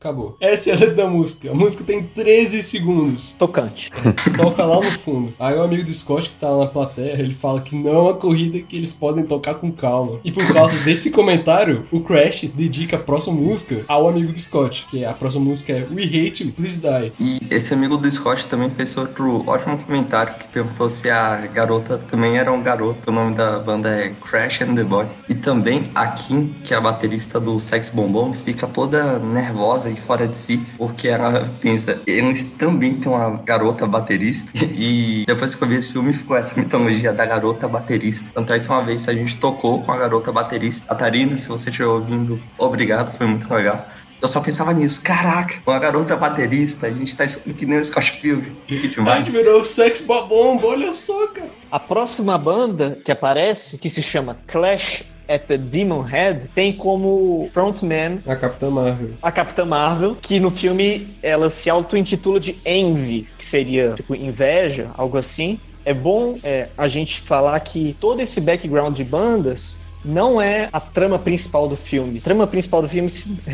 Acabou. 0.00 0.36
Essa 0.40 0.70
é 0.70 0.74
a 0.74 0.76
letra 0.76 0.94
da 0.94 1.06
música. 1.08 1.50
A 1.50 1.54
música 1.54 1.82
tem 1.82 2.04
13 2.04 2.62
segundos. 2.62 3.32
Tocante. 3.32 3.90
Toca 4.36 4.64
lá 4.64 4.76
no 4.76 4.84
fundo. 4.84 5.34
Aí 5.40 5.56
o 5.56 5.62
amigo 5.62 5.82
do 5.82 5.92
Scott 5.92 6.30
que 6.30 6.36
tá 6.36 6.48
lá 6.48 6.66
na 6.66 6.70
plateia, 6.70 7.14
ele 7.14 7.34
fala 7.34 7.60
que 7.60 7.74
não 7.74 7.90
é 7.90 8.00
uma 8.02 8.14
corrida 8.14 8.60
que 8.60 8.76
eles 8.76 8.92
podem 8.92 9.24
tocar 9.24 9.56
com 9.56 9.72
calma. 9.72 10.20
E 10.22 10.30
por 10.30 10.46
causa 10.52 10.78
desse 10.84 11.10
comentário, 11.10 11.84
o 11.90 12.00
Crash 12.00 12.44
dedica 12.54 12.94
a 12.94 13.00
próxima 13.00 13.34
música 13.34 13.84
ao 13.88 14.08
amigo 14.08 14.32
do 14.32 14.38
Scott, 14.38 14.86
que 14.88 15.04
a 15.04 15.12
próxima 15.12 15.44
música 15.44 15.72
é 15.72 15.88
We 15.92 16.04
Hate 16.04 16.44
You, 16.44 16.52
Please 16.52 16.80
Die. 16.80 17.12
E 17.18 17.40
esse 17.50 17.74
amigo 17.74 17.96
do 17.96 18.10
Scott 18.12 18.46
também 18.46 18.70
fez 18.70 18.96
outro 18.96 19.42
ótimo 19.48 19.78
comentário 19.78 20.34
que 20.34 20.46
perguntou 20.46 20.88
se 20.88 21.10
a 21.10 21.38
garota 21.48 21.98
também 21.98 22.38
era 22.38 22.52
um 22.52 22.62
garoto. 22.62 23.10
O 23.10 23.12
nome 23.12 23.34
da 23.34 23.58
banda 23.58 23.88
é 23.88 24.14
Crash 24.24 24.62
and 24.62 24.76
the 24.76 24.84
Boys. 24.84 25.24
E 25.28 25.34
também 25.34 25.82
a 25.92 26.06
Kim, 26.06 26.54
que 26.62 26.72
é 26.72 26.76
a 26.76 26.80
baterista 26.80 27.40
do 27.40 27.58
Sex 27.58 27.90
Bombom, 27.90 28.32
fica 28.32 28.68
toda 28.68 29.18
nervosa 29.18 29.87
e 29.90 29.96
fora 29.96 30.26
de 30.26 30.36
si, 30.36 30.64
porque 30.76 31.08
ela 31.08 31.48
pensa, 31.60 32.00
eles 32.06 32.44
também 32.44 32.94
têm 32.94 33.10
uma 33.10 33.30
garota 33.42 33.86
baterista. 33.86 34.50
E 34.80 35.24
depois 35.26 35.54
que 35.54 35.62
eu 35.64 35.68
vi 35.68 35.74
esse 35.74 35.92
filme, 35.92 36.12
ficou 36.12 36.36
essa 36.36 36.58
mitologia 36.58 37.12
da 37.12 37.26
garota 37.26 37.66
baterista. 37.66 38.30
Tanto 38.32 38.52
é 38.52 38.60
que 38.60 38.68
uma 38.68 38.82
vez 38.82 39.08
a 39.08 39.12
gente 39.12 39.36
tocou 39.36 39.82
com 39.82 39.90
a 39.90 39.96
garota 39.96 40.30
baterista, 40.30 40.86
a 40.88 40.94
Tarina, 40.94 41.36
se 41.36 41.48
você 41.48 41.68
estiver 41.68 41.88
ouvindo, 41.88 42.40
obrigado, 42.56 43.16
foi 43.16 43.26
muito 43.26 43.52
legal. 43.52 43.88
Eu 44.20 44.26
só 44.28 44.40
pensava 44.40 44.72
nisso, 44.72 45.00
caraca, 45.02 45.60
uma 45.66 45.78
garota 45.78 46.16
baterista, 46.16 46.86
a 46.86 46.90
gente 46.92 47.16
tá 47.16 47.24
escutando 47.24 47.54
que 47.54 47.66
nem 47.66 47.78
o 47.78 47.84
Scott 47.84 48.18
Pilgrim. 48.20 48.56
Que 48.66 48.74
Ai, 48.76 48.88
demais. 48.88 49.24
que 49.24 49.30
virou 49.30 49.64
Sex 49.64 50.02
Babomba, 50.02 50.66
olha 50.66 50.92
só, 50.92 51.26
cara. 51.28 51.48
A 51.70 51.78
próxima 51.78 52.36
banda 52.36 53.00
que 53.04 53.12
aparece, 53.12 53.78
que 53.78 53.88
se 53.88 54.02
chama 54.02 54.38
Clash 54.46 55.04
at 55.28 55.40
the 55.46 55.58
Demon 55.58 56.02
Head, 56.02 56.48
tem 56.54 56.72
como 56.72 57.48
frontman 57.52 58.22
A 58.26 58.34
Capitã 58.34 58.70
Marvel. 58.70 59.10
a 59.22 59.30
Capitã 59.30 59.64
Marvel, 59.64 60.16
que 60.16 60.40
no 60.40 60.50
filme 60.50 61.16
ela 61.22 61.50
se 61.50 61.68
auto-intitula 61.68 62.40
de 62.40 62.56
Envy, 62.64 63.28
que 63.36 63.44
seria 63.44 63.94
tipo 63.94 64.14
inveja, 64.14 64.90
algo 64.94 65.18
assim. 65.18 65.60
É 65.84 65.94
bom 65.94 66.38
é, 66.42 66.68
a 66.76 66.86
gente 66.88 67.20
falar 67.20 67.58
que 67.60 67.96
todo 67.98 68.20
esse 68.20 68.40
background 68.40 68.94
de 68.94 69.04
bandas 69.04 69.80
não 70.04 70.40
é 70.40 70.68
a 70.72 70.80
trama 70.80 71.18
principal 71.18 71.68
do 71.68 71.76
filme. 71.76 72.18
A 72.18 72.22
trama 72.22 72.46
principal 72.46 72.82
do 72.82 72.88
filme 72.88 73.10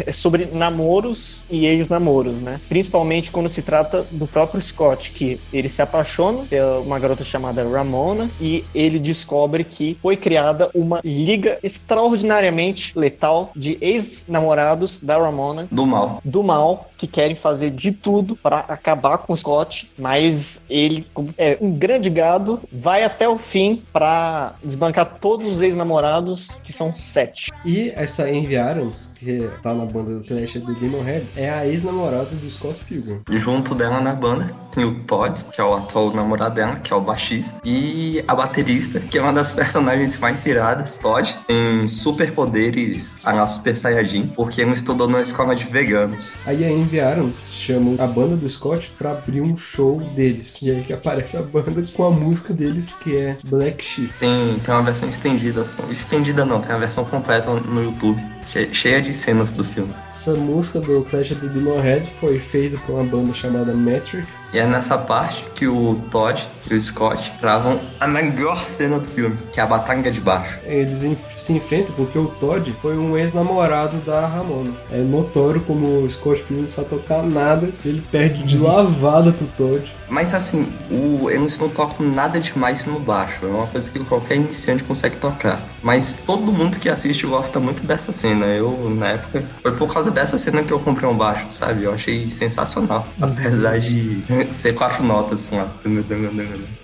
é 0.06 0.12
sobre 0.12 0.46
namoros 0.46 1.44
e 1.50 1.66
ex-namoros, 1.66 2.40
né? 2.40 2.60
Principalmente 2.68 3.30
quando 3.30 3.48
se 3.48 3.62
trata 3.62 4.06
do 4.10 4.26
próprio 4.26 4.60
Scott, 4.60 5.10
que 5.12 5.40
ele 5.52 5.68
se 5.68 5.82
apaixona 5.82 6.44
pela 6.44 6.80
uma 6.80 6.98
garota 6.98 7.24
chamada 7.24 7.66
Ramona 7.66 8.30
e 8.40 8.64
ele 8.74 8.98
descobre 8.98 9.64
que 9.64 9.98
foi 10.02 10.16
criada 10.16 10.70
uma 10.74 11.00
liga 11.04 11.58
extraordinariamente 11.62 12.96
letal 12.98 13.50
de 13.54 13.78
ex-namorados 13.80 15.00
da 15.00 15.18
Ramona 15.18 15.66
Do 15.70 15.86
mal. 15.86 16.20
do 16.24 16.42
mal 16.42 16.90
que 16.96 17.06
querem 17.06 17.36
fazer 17.36 17.70
de 17.70 17.92
tudo 17.92 18.36
para 18.36 18.58
acabar 18.60 19.18
com 19.18 19.32
o 19.32 19.36
Scott, 19.36 19.90
mas 19.98 20.64
ele, 20.70 21.06
é 21.36 21.58
um 21.60 21.70
grande 21.70 22.08
gado, 22.08 22.60
vai 22.72 23.02
até 23.02 23.28
o 23.28 23.36
fim 23.36 23.82
para 23.92 24.54
desbancar 24.62 25.18
todos 25.20 25.46
os 25.46 25.62
ex-namorados, 25.62 26.33
que 26.62 26.72
são 26.72 26.92
sete. 26.92 27.50
E 27.64 27.92
essa 27.96 28.28
Envy 28.30 28.56
Adams, 28.56 29.12
que 29.14 29.48
tá 29.62 29.74
na 29.74 29.84
banda 29.84 30.18
do 30.18 30.24
Clash 30.24 30.54
do 30.54 30.74
Demon 30.74 31.02
Head, 31.02 31.26
é 31.36 31.50
a 31.50 31.66
ex-namorada 31.66 32.34
do 32.36 32.50
Scott 32.50 32.84
Pilgrim. 32.84 33.20
Junto 33.30 33.74
dela 33.74 34.00
na 34.00 34.12
banda 34.12 34.63
tem 34.74 34.84
o 34.84 34.94
Todd, 35.06 35.44
que 35.52 35.60
é 35.60 35.64
o 35.64 35.74
atual 35.74 36.12
namorado 36.12 36.54
dela, 36.56 36.76
que 36.76 36.92
é 36.92 36.96
o 36.96 37.00
baixista, 37.00 37.60
e 37.64 38.22
a 38.26 38.34
baterista, 38.34 39.00
que 39.00 39.18
é 39.18 39.22
uma 39.22 39.32
das 39.32 39.52
personagens 39.52 40.18
mais 40.18 40.44
iradas. 40.46 40.98
Todd 40.98 41.36
tem 41.46 41.86
superpoderes 41.88 43.16
a 43.24 43.32
la 43.32 43.46
Super 43.46 43.76
Saiyajin, 43.76 44.26
porque 44.34 44.60
ele 44.60 44.72
estudou 44.72 45.06
numa 45.08 45.20
escola 45.22 45.54
de 45.54 45.64
veganos. 45.64 46.34
Aí 46.46 46.64
a 46.64 46.70
Envy 46.70 47.00
Adams 47.00 47.52
chama 47.54 48.02
a 48.02 48.06
banda 48.06 48.36
do 48.36 48.48
Scott 48.48 48.90
pra 48.98 49.12
abrir 49.12 49.40
um 49.40 49.56
show 49.56 50.00
deles. 50.14 50.58
E 50.62 50.70
aí 50.70 50.82
que 50.82 50.92
aparece 50.92 51.36
a 51.36 51.42
banda 51.42 51.84
com 51.94 52.04
a 52.04 52.10
música 52.10 52.52
deles, 52.52 52.94
que 52.94 53.16
é 53.16 53.36
Black 53.46 53.84
Sheep. 53.84 54.12
Tem, 54.18 54.58
tem 54.58 54.74
uma 54.74 54.82
versão 54.82 55.08
estendida. 55.08 55.66
Estendida 55.90 56.44
não, 56.44 56.60
tem 56.60 56.74
a 56.74 56.78
versão 56.78 57.04
completa 57.04 57.50
no 57.50 57.82
YouTube, 57.82 58.20
che- 58.48 58.68
cheia 58.72 59.00
de 59.00 59.14
cenas 59.14 59.52
do 59.52 59.62
filme. 59.64 59.94
Essa 60.10 60.34
música 60.34 60.80
do 60.80 61.02
Clash 61.08 61.32
of 61.32 61.40
the 61.40 61.48
Demon 61.48 61.80
Head 61.80 62.08
foi 62.20 62.38
feita 62.38 62.76
por 62.86 62.94
uma 62.94 63.04
banda 63.04 63.32
chamada 63.34 63.72
Metric. 63.74 64.26
E 64.54 64.58
é 64.60 64.68
nessa 64.68 64.96
parte 64.96 65.44
que 65.52 65.66
o 65.66 66.00
Todd 66.12 66.48
e 66.70 66.74
o 66.74 66.80
Scott 66.80 67.32
travam 67.40 67.80
a 67.98 68.06
melhor 68.06 68.64
cena 68.66 69.00
do 69.00 69.06
filme, 69.08 69.36
que 69.52 69.58
é 69.58 69.64
a 69.64 69.66
batalha 69.66 70.12
de 70.12 70.20
baixo. 70.20 70.60
Eles 70.64 71.00
se 71.36 71.52
enfrentam 71.52 71.92
porque 71.96 72.16
o 72.16 72.28
Todd 72.28 72.72
foi 72.80 72.96
um 72.96 73.18
ex-namorado 73.18 73.96
da 74.06 74.24
Ramona. 74.24 74.70
É 74.92 74.98
notório 74.98 75.60
como 75.60 76.04
o 76.04 76.08
Scott 76.08 76.40
Pilgrim 76.44 76.62
não 76.62 76.68
sabe 76.68 76.88
tocar 76.88 77.24
nada, 77.24 77.68
ele 77.84 78.00
perde 78.12 78.44
de 78.44 78.56
lavada 78.56 79.32
pro 79.32 79.48
Todd. 79.58 79.92
Mas 80.08 80.34
assim, 80.34 80.72
o, 80.90 81.30
eles 81.30 81.58
não 81.58 81.68
tocam 81.68 82.06
nada 82.06 82.38
demais 82.38 82.84
no 82.84 82.98
baixo. 83.00 83.44
É 83.44 83.48
uma 83.48 83.66
coisa 83.66 83.90
que 83.90 83.98
qualquer 84.00 84.36
iniciante 84.36 84.84
consegue 84.84 85.16
tocar. 85.16 85.60
Mas 85.82 86.12
todo 86.26 86.52
mundo 86.52 86.78
que 86.78 86.88
assiste 86.88 87.26
gosta 87.26 87.58
muito 87.60 87.84
dessa 87.84 88.12
cena. 88.12 88.46
Eu, 88.46 88.90
na 88.90 89.12
época, 89.12 89.44
foi 89.62 89.72
por 89.72 89.92
causa 89.92 90.10
dessa 90.10 90.38
cena 90.38 90.62
que 90.62 90.72
eu 90.72 90.80
comprei 90.80 91.08
um 91.08 91.16
baixo, 91.16 91.46
sabe? 91.50 91.84
Eu 91.84 91.92
achei 91.92 92.30
sensacional. 92.30 93.06
Apesar 93.20 93.78
de 93.78 94.22
ser 94.50 94.74
quatro 94.74 95.04
notas 95.04 95.46
assim, 95.46 95.56
lá. 95.56 95.72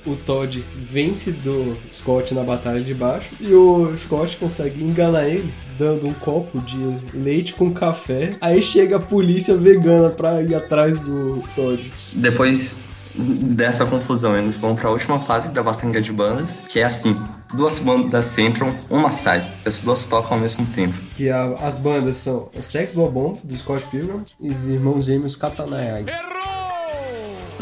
O 0.06 0.16
Todd 0.16 0.64
vence 0.76 1.30
do 1.32 1.76
Scott 1.90 2.34
na 2.34 2.42
batalha 2.42 2.80
de 2.80 2.94
baixo 2.94 3.30
e 3.40 3.52
o 3.54 3.96
Scott 3.96 4.36
consegue 4.36 4.82
enganar 4.82 5.28
ele 5.28 5.52
dando 5.78 6.06
um 6.06 6.12
copo 6.12 6.60
de 6.60 6.76
leite 7.14 7.54
com 7.54 7.72
café. 7.72 8.36
Aí 8.40 8.60
chega 8.60 8.96
a 8.96 9.00
polícia 9.00 9.56
vegana 9.56 10.10
pra 10.10 10.42
ir 10.42 10.54
atrás 10.54 11.00
do 11.00 11.42
Todd. 11.54 11.90
Depois 12.12 12.89
dessa 13.14 13.84
confusão, 13.86 14.36
eles 14.36 14.56
vão 14.58 14.74
pra 14.76 14.90
última 14.90 15.18
fase 15.20 15.50
da 15.50 15.62
batalha 15.62 16.00
de 16.00 16.12
bandas, 16.12 16.62
que 16.68 16.80
é 16.80 16.84
assim: 16.84 17.20
duas 17.54 17.78
bandas 17.78 18.36
entram, 18.38 18.74
uma 18.90 19.10
sai. 19.12 19.40
Essas 19.64 19.80
duas 19.82 20.04
tocam 20.06 20.34
ao 20.34 20.38
mesmo 20.40 20.64
tempo. 20.66 20.94
Que 21.14 21.28
a- 21.30 21.54
as 21.62 21.78
bandas 21.78 22.16
são 22.18 22.48
Sex 22.60 22.92
Bobomb, 22.92 23.38
do 23.42 23.56
Scott 23.56 23.84
Pilgrim, 23.90 24.24
e 24.40 24.50
os 24.50 24.64
irmãos 24.66 25.04
gêmeos 25.04 25.36
Katanayagi. 25.36 26.06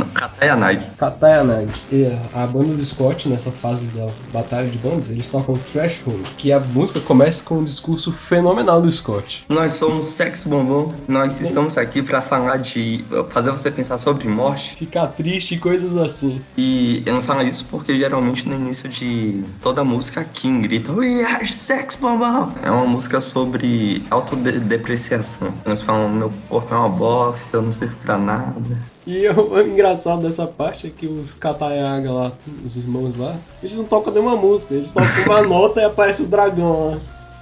Katayanagi. 0.06 0.90
Katayanagi. 0.96 1.72
E 1.90 2.06
a 2.34 2.46
banda 2.46 2.74
do 2.74 2.84
Scott, 2.84 3.28
nessa 3.28 3.50
fase 3.50 3.92
da 3.92 4.08
batalha 4.32 4.68
de 4.68 4.78
bandas, 4.78 5.10
eles 5.10 5.30
tocam 5.30 5.56
Threshold, 5.56 6.22
que 6.36 6.52
a 6.52 6.60
música 6.60 7.00
começa 7.00 7.44
com 7.44 7.58
um 7.58 7.64
discurso 7.64 8.12
fenomenal 8.12 8.80
do 8.80 8.90
Scott. 8.90 9.44
Nós 9.48 9.74
somos 9.74 10.06
Sex 10.06 10.44
Bombom, 10.44 10.94
nós 11.06 11.40
estamos 11.40 11.76
aqui 11.76 12.02
pra 12.02 12.20
falar 12.20 12.56
de. 12.58 13.04
fazer 13.30 13.50
você 13.50 13.70
pensar 13.70 13.98
sobre 13.98 14.28
morte. 14.28 14.76
Ficar 14.76 15.08
triste 15.08 15.54
e 15.54 15.58
coisas 15.58 15.96
assim. 15.96 16.40
E 16.56 17.02
eu 17.06 17.14
não 17.14 17.22
falo 17.22 17.42
isso 17.42 17.64
porque 17.70 17.96
geralmente 17.96 18.48
no 18.48 18.54
início 18.54 18.88
de 18.88 19.42
toda 19.60 19.84
música 19.84 20.24
Kim 20.24 20.60
grita 20.62 20.92
We 20.92 21.24
are 21.24 21.46
Sex 21.52 21.96
Bombom. 21.96 22.52
É 22.62 22.70
uma 22.70 22.86
música 22.86 23.20
sobre 23.20 24.04
autodepreciação. 24.10 25.52
Eles 25.64 25.82
falam: 25.82 26.08
meu 26.08 26.32
corpo 26.48 26.74
é 26.74 26.78
uma 26.78 26.88
bosta, 26.88 27.56
eu 27.56 27.62
não 27.62 27.72
sirvo 27.72 27.96
pra 27.96 28.18
nada. 28.18 28.78
E 29.08 29.26
o 29.32 29.58
engraçado 29.62 30.20
dessa 30.20 30.46
parte 30.46 30.86
é 30.86 30.90
que 30.90 31.06
os 31.06 31.32
Katayaga 31.32 32.12
lá, 32.12 32.32
os 32.62 32.76
irmãos 32.76 33.16
lá, 33.16 33.38
eles 33.62 33.74
não 33.74 33.86
tocam 33.86 34.12
nenhuma 34.12 34.36
música, 34.36 34.74
eles 34.74 34.92
tocam 34.92 35.24
uma 35.24 35.40
nota 35.48 35.80
e 35.80 35.84
aparece 35.84 36.22
o 36.22 36.26
dragão 36.26 36.90
lá. 36.90 36.98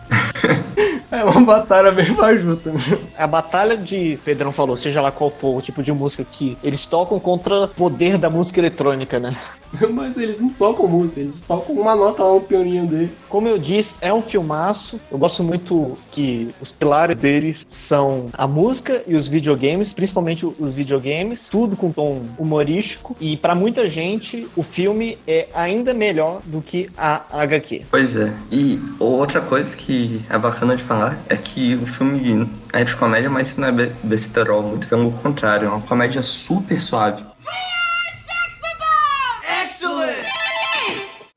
É 1.10 1.22
uma 1.24 1.40
batalha 1.42 1.92
bem 1.92 2.06
fajuta. 2.06 2.72
meu. 2.72 2.98
A 3.16 3.26
batalha 3.26 3.76
de 3.76 4.18
Pedrão 4.24 4.52
falou, 4.52 4.76
seja 4.76 5.00
lá 5.00 5.10
qual 5.12 5.30
for 5.30 5.56
o 5.56 5.62
tipo 5.62 5.82
de 5.82 5.92
música 5.92 6.24
que 6.30 6.56
eles 6.62 6.84
tocam 6.86 7.18
contra 7.18 7.64
o 7.64 7.68
poder 7.68 8.18
da 8.18 8.28
música 8.28 8.60
eletrônica, 8.60 9.20
né? 9.20 9.36
Mas 9.92 10.16
eles 10.16 10.40
não 10.40 10.48
tocam 10.48 10.86
música, 10.86 11.20
eles 11.20 11.42
tocam 11.42 11.74
uma 11.76 11.94
nota 11.94 12.22
lá, 12.22 12.34
um 12.34 12.40
pioninho 12.40 12.86
deles. 12.86 13.24
Como 13.28 13.46
eu 13.48 13.58
disse, 13.58 13.96
é 14.00 14.12
um 14.12 14.22
filmaço. 14.22 15.00
Eu 15.10 15.18
gosto 15.18 15.42
muito 15.42 15.96
que 16.10 16.54
os 16.60 16.72
pilares 16.72 17.16
deles 17.16 17.64
são 17.68 18.28
a 18.32 18.46
música 18.46 19.02
e 19.06 19.14
os 19.14 19.28
videogames, 19.28 19.92
principalmente 19.92 20.46
os 20.46 20.74
videogames, 20.74 21.48
tudo 21.48 21.76
com 21.76 21.90
tom 21.92 22.22
humorístico. 22.38 23.16
E 23.20 23.36
pra 23.36 23.54
muita 23.54 23.88
gente, 23.88 24.48
o 24.56 24.62
filme 24.62 25.18
é 25.26 25.48
ainda 25.54 25.94
melhor 25.94 26.40
do 26.44 26.60
que 26.60 26.88
a 26.96 27.24
HQ. 27.30 27.84
Pois 27.90 28.16
é. 28.16 28.32
E 28.50 28.80
outra 28.98 29.40
coisa 29.40 29.76
que 29.76 30.20
é 30.28 30.38
bacana 30.38 30.76
de 30.76 30.82
falar 30.82 30.95
é 31.28 31.36
que 31.36 31.74
o 31.76 31.86
filme 31.86 32.48
é 32.72 32.84
de 32.84 32.94
comédia, 32.96 33.28
mas 33.30 33.56
não 33.56 33.68
é 33.68 33.72
be- 33.72 33.92
besterol, 34.02 34.62
muito 34.62 34.88
pelo 34.88 35.10
contrário. 35.12 35.66
É 35.66 35.70
uma 35.70 35.80
comédia 35.80 36.22
super 36.22 36.80
suave. 36.80 37.24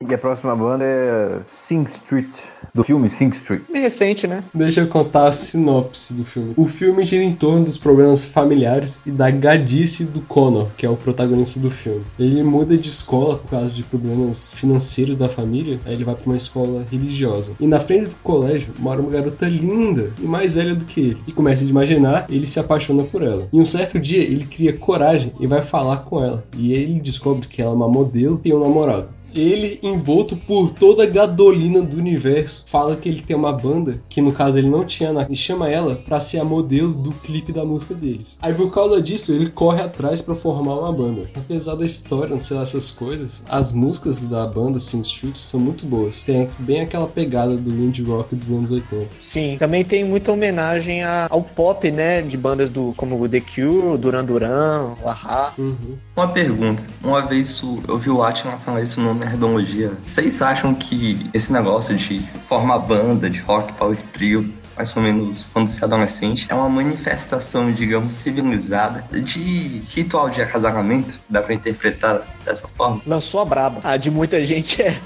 E 0.08 0.14
a 0.14 0.18
próxima 0.18 0.56
banda 0.56 0.84
é 0.84 1.40
Sing 1.44 1.84
Street, 1.84 2.28
do 2.74 2.84
filme 2.84 3.10
Sing 3.10 3.30
Street. 3.30 3.62
Bem 3.72 3.82
recente, 3.82 4.26
né? 4.26 4.42
Deixa 4.54 4.80
eu 4.80 4.86
contar 4.86 5.28
a 5.28 5.32
sinopse 5.32 6.14
do 6.14 6.24
filme. 6.24 6.52
O 6.56 6.66
filme 6.66 7.04
gira 7.04 7.24
em 7.24 7.34
torno 7.34 7.64
dos 7.64 7.76
problemas 7.76 8.24
familiares 8.24 9.00
e 9.06 9.10
da 9.10 9.30
gadice 9.30 10.04
do 10.04 10.20
Connor, 10.20 10.68
que 10.76 10.86
é 10.86 10.90
o 10.90 10.96
protagonista 10.96 11.60
do 11.60 11.70
filme. 11.70 12.02
Ele 12.18 12.42
muda 12.42 12.76
de 12.76 12.88
escola 12.88 13.36
por 13.36 13.50
causa 13.50 13.70
de 13.70 13.82
problemas 13.82 14.54
financeiros 14.54 15.16
da 15.16 15.28
família, 15.28 15.80
aí 15.84 15.94
ele 15.94 16.04
vai 16.04 16.14
pra 16.14 16.26
uma 16.26 16.36
escola 16.36 16.86
religiosa. 16.90 17.54
E 17.60 17.66
na 17.66 17.80
frente 17.80 18.10
do 18.10 18.16
colégio 18.16 18.72
mora 18.78 19.00
uma 19.00 19.10
garota 19.10 19.46
linda 19.46 20.12
e 20.18 20.26
mais 20.26 20.54
velha 20.54 20.74
do 20.74 20.84
que 20.84 21.00
ele. 21.00 21.18
E 21.26 21.32
começa 21.32 21.64
a 21.64 21.68
imaginar, 21.68 22.26
ele 22.28 22.46
se 22.46 22.60
apaixona 22.60 23.02
por 23.04 23.22
ela. 23.22 23.48
E 23.52 23.60
um 23.60 23.66
certo 23.66 23.98
dia 23.98 24.22
ele 24.22 24.44
cria 24.44 24.76
coragem 24.76 25.32
e 25.40 25.46
vai 25.46 25.62
falar 25.62 25.98
com 25.98 26.22
ela. 26.22 26.44
E 26.56 26.72
ele 26.72 27.00
descobre 27.00 27.48
que 27.48 27.62
ela 27.62 27.72
é 27.72 27.74
uma 27.74 27.88
modelo 27.88 28.36
e 28.36 28.38
tem 28.38 28.54
um 28.54 28.60
namorado. 28.60 29.08
Ele, 29.34 29.78
envolto 29.82 30.36
por 30.36 30.70
toda 30.70 31.04
a 31.04 31.06
gadolina 31.06 31.80
do 31.80 31.96
universo, 31.96 32.64
fala 32.66 32.96
que 32.96 33.08
ele 33.08 33.22
tem 33.22 33.36
uma 33.36 33.52
banda, 33.52 34.00
que 34.08 34.20
no 34.20 34.32
caso 34.32 34.58
ele 34.58 34.68
não 34.68 34.84
tinha, 34.84 35.12
na... 35.12 35.26
e 35.28 35.36
chama 35.36 35.68
ela 35.68 35.96
pra 35.96 36.20
ser 36.20 36.40
a 36.40 36.44
modelo 36.44 36.92
do 36.92 37.10
clipe 37.12 37.52
da 37.52 37.64
música 37.64 37.94
deles. 37.94 38.38
Aí 38.42 38.52
por 38.54 38.70
causa 38.72 39.00
disso, 39.02 39.32
ele 39.32 39.48
corre 39.50 39.80
atrás 39.82 40.20
pra 40.22 40.34
formar 40.34 40.74
uma 40.76 40.92
banda. 40.92 41.28
Apesar 41.36 41.74
da 41.74 41.84
história, 41.84 42.34
não 42.34 42.40
sei 42.40 42.56
lá, 42.56 42.62
essas 42.62 42.90
coisas, 42.90 43.42
as 43.48 43.72
músicas 43.72 44.24
da 44.24 44.46
banda 44.46 44.78
Sing 44.78 45.02
Street 45.02 45.36
são 45.36 45.60
muito 45.60 45.86
boas. 45.86 46.22
Tem 46.22 46.48
bem 46.58 46.80
aquela 46.80 47.06
pegada 47.06 47.56
do 47.56 47.70
indie 47.70 48.02
rock 48.02 48.34
dos 48.34 48.50
anos 48.50 48.70
80. 48.70 49.08
Sim, 49.20 49.56
também 49.58 49.84
tem 49.84 50.04
muita 50.04 50.32
homenagem 50.32 51.02
a- 51.02 51.26
ao 51.30 51.42
pop, 51.42 51.90
né? 51.90 52.22
De 52.22 52.36
bandas 52.36 52.70
do 52.70 52.92
como 52.96 53.20
o 53.20 53.28
The 53.28 53.40
Cure, 53.40 53.98
Duran 53.98 54.24
Duran, 54.24 54.94
o 55.02 55.08
Ahá. 55.08 55.52
Uhum. 55.58 55.96
Uma 56.16 56.28
pergunta. 56.28 56.84
Uma 57.02 57.22
vez 57.22 57.62
eu 57.88 57.98
vi 57.98 58.10
o 58.10 58.22
Atila 58.22 58.52
falar 58.58 58.82
isso 58.82 59.00
no 59.00 59.14
Nerdologia. 59.20 59.92
Vocês 60.04 60.40
acham 60.40 60.74
que 60.74 61.30
esse 61.34 61.52
negócio 61.52 61.94
de 61.94 62.20
formar 62.48 62.78
banda 62.78 63.28
de 63.28 63.40
rock, 63.40 63.72
power 63.74 63.96
trio, 64.12 64.52
mais 64.76 64.96
ou 64.96 65.02
menos 65.02 65.46
quando 65.52 65.66
se 65.66 65.82
é 65.82 65.84
adolescente, 65.84 66.46
é 66.48 66.54
uma 66.54 66.68
manifestação, 66.68 67.70
digamos, 67.70 68.14
civilizada 68.14 69.04
de 69.12 69.82
ritual 69.88 70.30
de 70.30 70.40
acasalamento? 70.40 71.20
Dá 71.28 71.42
pra 71.42 71.52
interpretar 71.52 72.22
dessa 72.44 72.66
forma? 72.66 73.02
Lançou 73.06 73.40
a 73.40 73.44
braba. 73.44 73.80
A 73.84 73.98
de 73.98 74.10
muita 74.10 74.42
gente 74.42 74.80
é. 74.80 74.98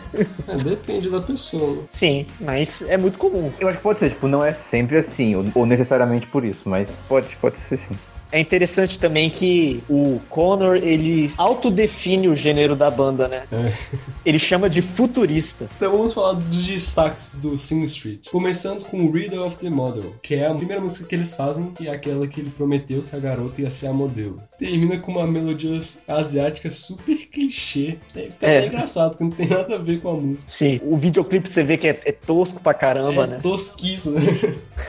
É, 0.46 0.56
depende 0.56 1.10
da 1.10 1.20
pessoa, 1.20 1.76
né? 1.76 1.82
Sim, 1.88 2.24
mas 2.40 2.82
é 2.82 2.96
muito 2.96 3.18
comum. 3.18 3.50
Eu 3.58 3.68
acho 3.68 3.78
que 3.78 3.82
pode 3.82 3.98
ser, 3.98 4.10
tipo, 4.10 4.28
não 4.28 4.44
é 4.44 4.52
sempre 4.52 4.96
assim, 4.96 5.34
ou, 5.34 5.44
ou 5.54 5.66
necessariamente 5.66 6.28
por 6.28 6.44
isso, 6.44 6.68
mas 6.68 6.88
pode, 7.08 7.34
pode 7.36 7.58
ser 7.58 7.76
sim. 7.76 7.94
É 8.34 8.40
interessante 8.40 8.98
também 8.98 9.30
que 9.30 9.80
o 9.88 10.20
Connor, 10.28 10.74
ele 10.74 11.30
autodefine 11.36 12.26
o 12.26 12.34
gênero 12.34 12.74
da 12.74 12.90
banda, 12.90 13.28
né? 13.28 13.44
É. 13.52 13.72
Ele 14.26 14.40
chama 14.40 14.68
de 14.68 14.82
futurista. 14.82 15.68
Então 15.76 15.92
vamos 15.92 16.12
falar 16.12 16.32
dos 16.32 16.66
destaques 16.66 17.36
do 17.36 17.56
Sing 17.56 17.84
Street. 17.84 18.26
Começando 18.30 18.84
com 18.86 19.08
Reader 19.08 19.40
of 19.40 19.56
the 19.58 19.70
Model, 19.70 20.16
que 20.20 20.34
é 20.34 20.48
a 20.48 20.54
primeira 20.54 20.82
música 20.82 21.06
que 21.06 21.14
eles 21.14 21.32
fazem 21.36 21.72
e 21.80 21.86
é 21.86 21.92
aquela 21.92 22.26
que 22.26 22.40
ele 22.40 22.50
prometeu 22.50 23.02
que 23.08 23.14
a 23.14 23.20
garota 23.20 23.62
ia 23.62 23.70
ser 23.70 23.86
a 23.86 23.92
modelo. 23.92 24.42
Termina 24.58 24.98
com 24.98 25.12
uma 25.12 25.28
melodia 25.28 25.78
asiática 26.08 26.72
super 26.72 27.16
clichê. 27.28 27.98
É, 28.16 28.20
fica 28.22 28.46
É. 28.48 28.58
até 28.58 28.66
engraçado, 28.66 29.16
que 29.16 29.22
não 29.22 29.30
tem 29.30 29.46
nada 29.46 29.76
a 29.76 29.78
ver 29.78 30.00
com 30.00 30.08
a 30.10 30.14
música. 30.14 30.50
Sim, 30.50 30.80
o 30.82 30.96
videoclipe 30.96 31.48
você 31.48 31.62
vê 31.62 31.76
que 31.76 31.86
é, 31.86 32.00
é 32.04 32.10
tosco 32.10 32.60
pra 32.60 32.74
caramba, 32.74 33.22
é 33.22 33.26
né? 33.28 33.38
tosquíssimo, 33.40 34.18
né? 34.18 34.22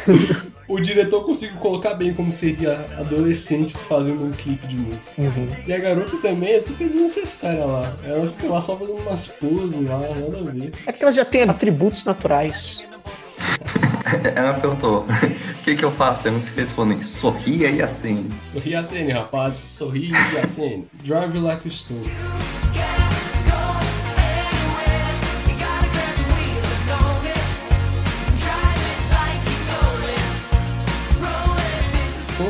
o 0.68 0.80
diretor 0.80 1.24
conseguiu 1.26 1.58
colocar 1.58 1.94
bem 1.94 2.14
como 2.14 2.32
seria 2.32 2.86
adolescentes 2.98 3.86
fazendo 3.86 4.26
um 4.26 4.32
clipe 4.32 4.66
de 4.68 4.78
música. 4.78 5.22
Uhum. 5.22 5.48
E 5.66 5.74
a 5.74 5.78
garota 5.78 6.18
também 6.18 6.54
é 6.54 6.62
super 6.62 6.88
desnecessária 6.88 7.66
lá. 7.66 7.96
Ela 8.04 8.28
fica 8.32 8.48
lá 8.48 8.62
só 8.62 8.76
fazendo 8.76 9.02
umas 9.02 9.28
poses 9.28 9.82
lá, 9.88 10.00
nada 10.00 10.40
a 10.40 10.52
ver. 10.52 10.72
É 10.86 10.92
porque 10.92 11.04
ela 11.04 11.14
já 11.14 11.26
tem 11.26 11.44
atributos 11.44 12.06
naturais. 12.06 12.86
Ela 14.36 14.54
perguntou: 14.54 15.06
o 15.06 15.64
que, 15.64 15.76
que 15.76 15.84
eu 15.84 15.92
faço? 15.92 16.28
Aí 16.28 16.34
você 16.34 16.60
respondem: 16.60 17.02
sorria 17.02 17.70
e 17.70 17.82
acende. 17.82 18.34
Sorri 18.44 18.76
a 18.76 18.84
cena, 18.84 19.14
rapaz. 19.16 19.56
Sorri 19.56 20.12
a 20.42 20.48
cena. 20.48 20.84
Drive 21.04 21.38
like 21.40 21.68
a 21.68 21.72
stone. 21.72 22.02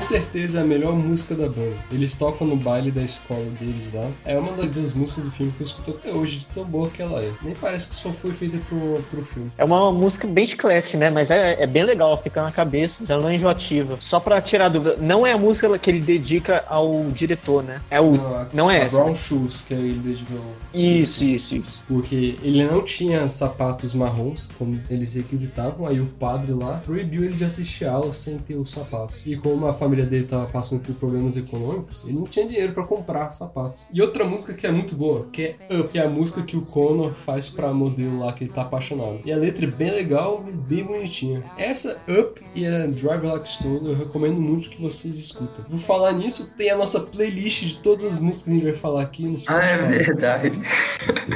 Certeza 0.05 0.59
é 0.59 0.61
a 0.61 0.65
melhor 0.65 0.93
música 0.95 1.35
da 1.35 1.47
banda. 1.47 1.75
Eles 1.91 2.17
tocam 2.17 2.47
no 2.47 2.55
baile 2.55 2.91
da 2.91 3.01
escola 3.03 3.45
deles 3.59 3.91
lá. 3.93 4.07
É 4.25 4.37
uma 4.37 4.51
da- 4.53 4.65
das 4.65 4.93
músicas 4.93 5.25
do 5.25 5.31
filme 5.31 5.51
que 5.57 5.61
eu 5.63 5.65
escuto 5.65 5.91
até 5.91 6.11
hoje, 6.11 6.37
de 6.39 6.47
tão 6.47 6.63
boa 6.63 6.89
que 6.89 7.01
ela 7.01 7.21
é. 7.21 7.31
Nem 7.41 7.53
parece 7.55 7.89
que 7.89 7.95
só 7.95 8.11
foi 8.11 8.31
feita 8.31 8.57
pro, 8.69 9.01
pro 9.09 9.25
filme. 9.25 9.51
É 9.57 9.65
uma 9.65 9.91
música 9.91 10.27
bem 10.27 10.45
chiclete, 10.45 10.97
né? 10.97 11.09
Mas 11.09 11.31
é, 11.31 11.61
é 11.61 11.67
bem 11.67 11.83
legal, 11.83 12.09
ela 12.09 12.17
fica 12.17 12.41
na 12.43 12.51
cabeça, 12.51 13.03
ela 13.07 13.21
não 13.21 13.29
é 13.29 13.35
enjoativa. 13.35 13.97
Só 13.99 14.19
pra 14.19 14.41
tirar 14.41 14.69
dúvida, 14.69 14.97
não 14.99 15.25
é 15.25 15.33
a 15.33 15.37
música 15.37 15.77
que 15.79 15.89
ele 15.89 16.01
dedica 16.01 16.63
ao 16.67 17.05
diretor, 17.11 17.63
né? 17.63 17.81
É 17.89 17.99
o. 17.99 18.15
a- 18.15 18.47
Não 18.53 18.69
é 18.69 18.81
a 18.81 18.83
essa. 18.85 18.97
Brown 18.97 19.15
Shoes, 19.15 19.61
que 19.61 19.73
ele 19.73 19.99
dedicou. 19.99 20.39
Isso, 20.73 21.23
isso, 21.23 21.55
isso. 21.55 21.83
Porque 21.87 22.35
ele 22.43 22.63
não 22.65 22.83
tinha 22.83 23.27
sapatos 23.27 23.93
marrons, 23.93 24.49
como 24.57 24.79
eles 24.89 25.15
requisitavam, 25.15 25.87
aí 25.87 25.99
o 25.99 26.05
padre 26.05 26.51
lá 26.53 26.81
proibiu 26.85 27.23
ele 27.23 27.33
de 27.33 27.43
assistir 27.45 27.85
a 27.85 27.93
aula 27.93 28.13
sem 28.13 28.37
ter 28.37 28.55
os 28.55 28.71
sapatos. 28.71 29.21
E 29.25 29.35
como 29.37 29.65
a 29.67 29.73
família 29.73 29.94
dele 30.03 30.25
tava 30.25 30.45
passando 30.47 30.81
por 30.81 30.95
problemas 30.95 31.37
econômicos, 31.37 32.03
ele 32.03 32.13
não 32.13 32.23
tinha 32.23 32.47
dinheiro 32.47 32.73
pra 32.73 32.83
comprar 32.83 33.29
sapatos. 33.31 33.87
E 33.93 34.01
outra 34.01 34.25
música 34.25 34.53
que 34.53 34.65
é 34.67 34.71
muito 34.71 34.95
boa, 34.95 35.27
que 35.31 35.55
é 35.69 35.79
Up, 35.79 35.89
que 35.89 35.99
é 35.99 36.03
a 36.03 36.09
música 36.09 36.41
que 36.41 36.57
o 36.57 36.61
Connor 36.61 37.13
faz 37.13 37.49
pra 37.49 37.73
modelo 37.73 38.19
lá 38.19 38.33
que 38.33 38.43
ele 38.43 38.51
tá 38.51 38.63
apaixonado. 38.63 39.19
E 39.25 39.31
a 39.31 39.37
letra 39.37 39.65
é 39.65 39.69
bem 39.69 39.91
legal 39.91 40.43
e 40.47 40.51
bem 40.51 40.83
bonitinha. 40.83 41.43
Essa 41.57 41.97
Up 42.09 42.41
e 42.55 42.65
a 42.65 42.87
Drive 42.87 43.23
Like 43.25 43.47
Stone 43.49 43.87
eu 43.89 43.95
recomendo 43.95 44.39
muito 44.41 44.69
que 44.69 44.81
vocês 44.81 45.17
escutem. 45.17 45.63
Por 45.65 45.79
falar 45.79 46.11
nisso, 46.13 46.53
tem 46.57 46.69
a 46.71 46.77
nossa 46.77 46.99
playlist 47.01 47.63
de 47.63 47.77
todas 47.77 48.13
as 48.13 48.19
músicas 48.19 48.43
que 48.45 48.51
a 48.51 48.53
gente 48.55 48.63
vai 48.71 48.75
falar 48.75 49.01
aqui 49.03 49.23
no 49.23 49.37
Ah, 49.47 49.63
é 49.63 49.77
Spotify. 49.77 50.05
verdade. 50.05 50.59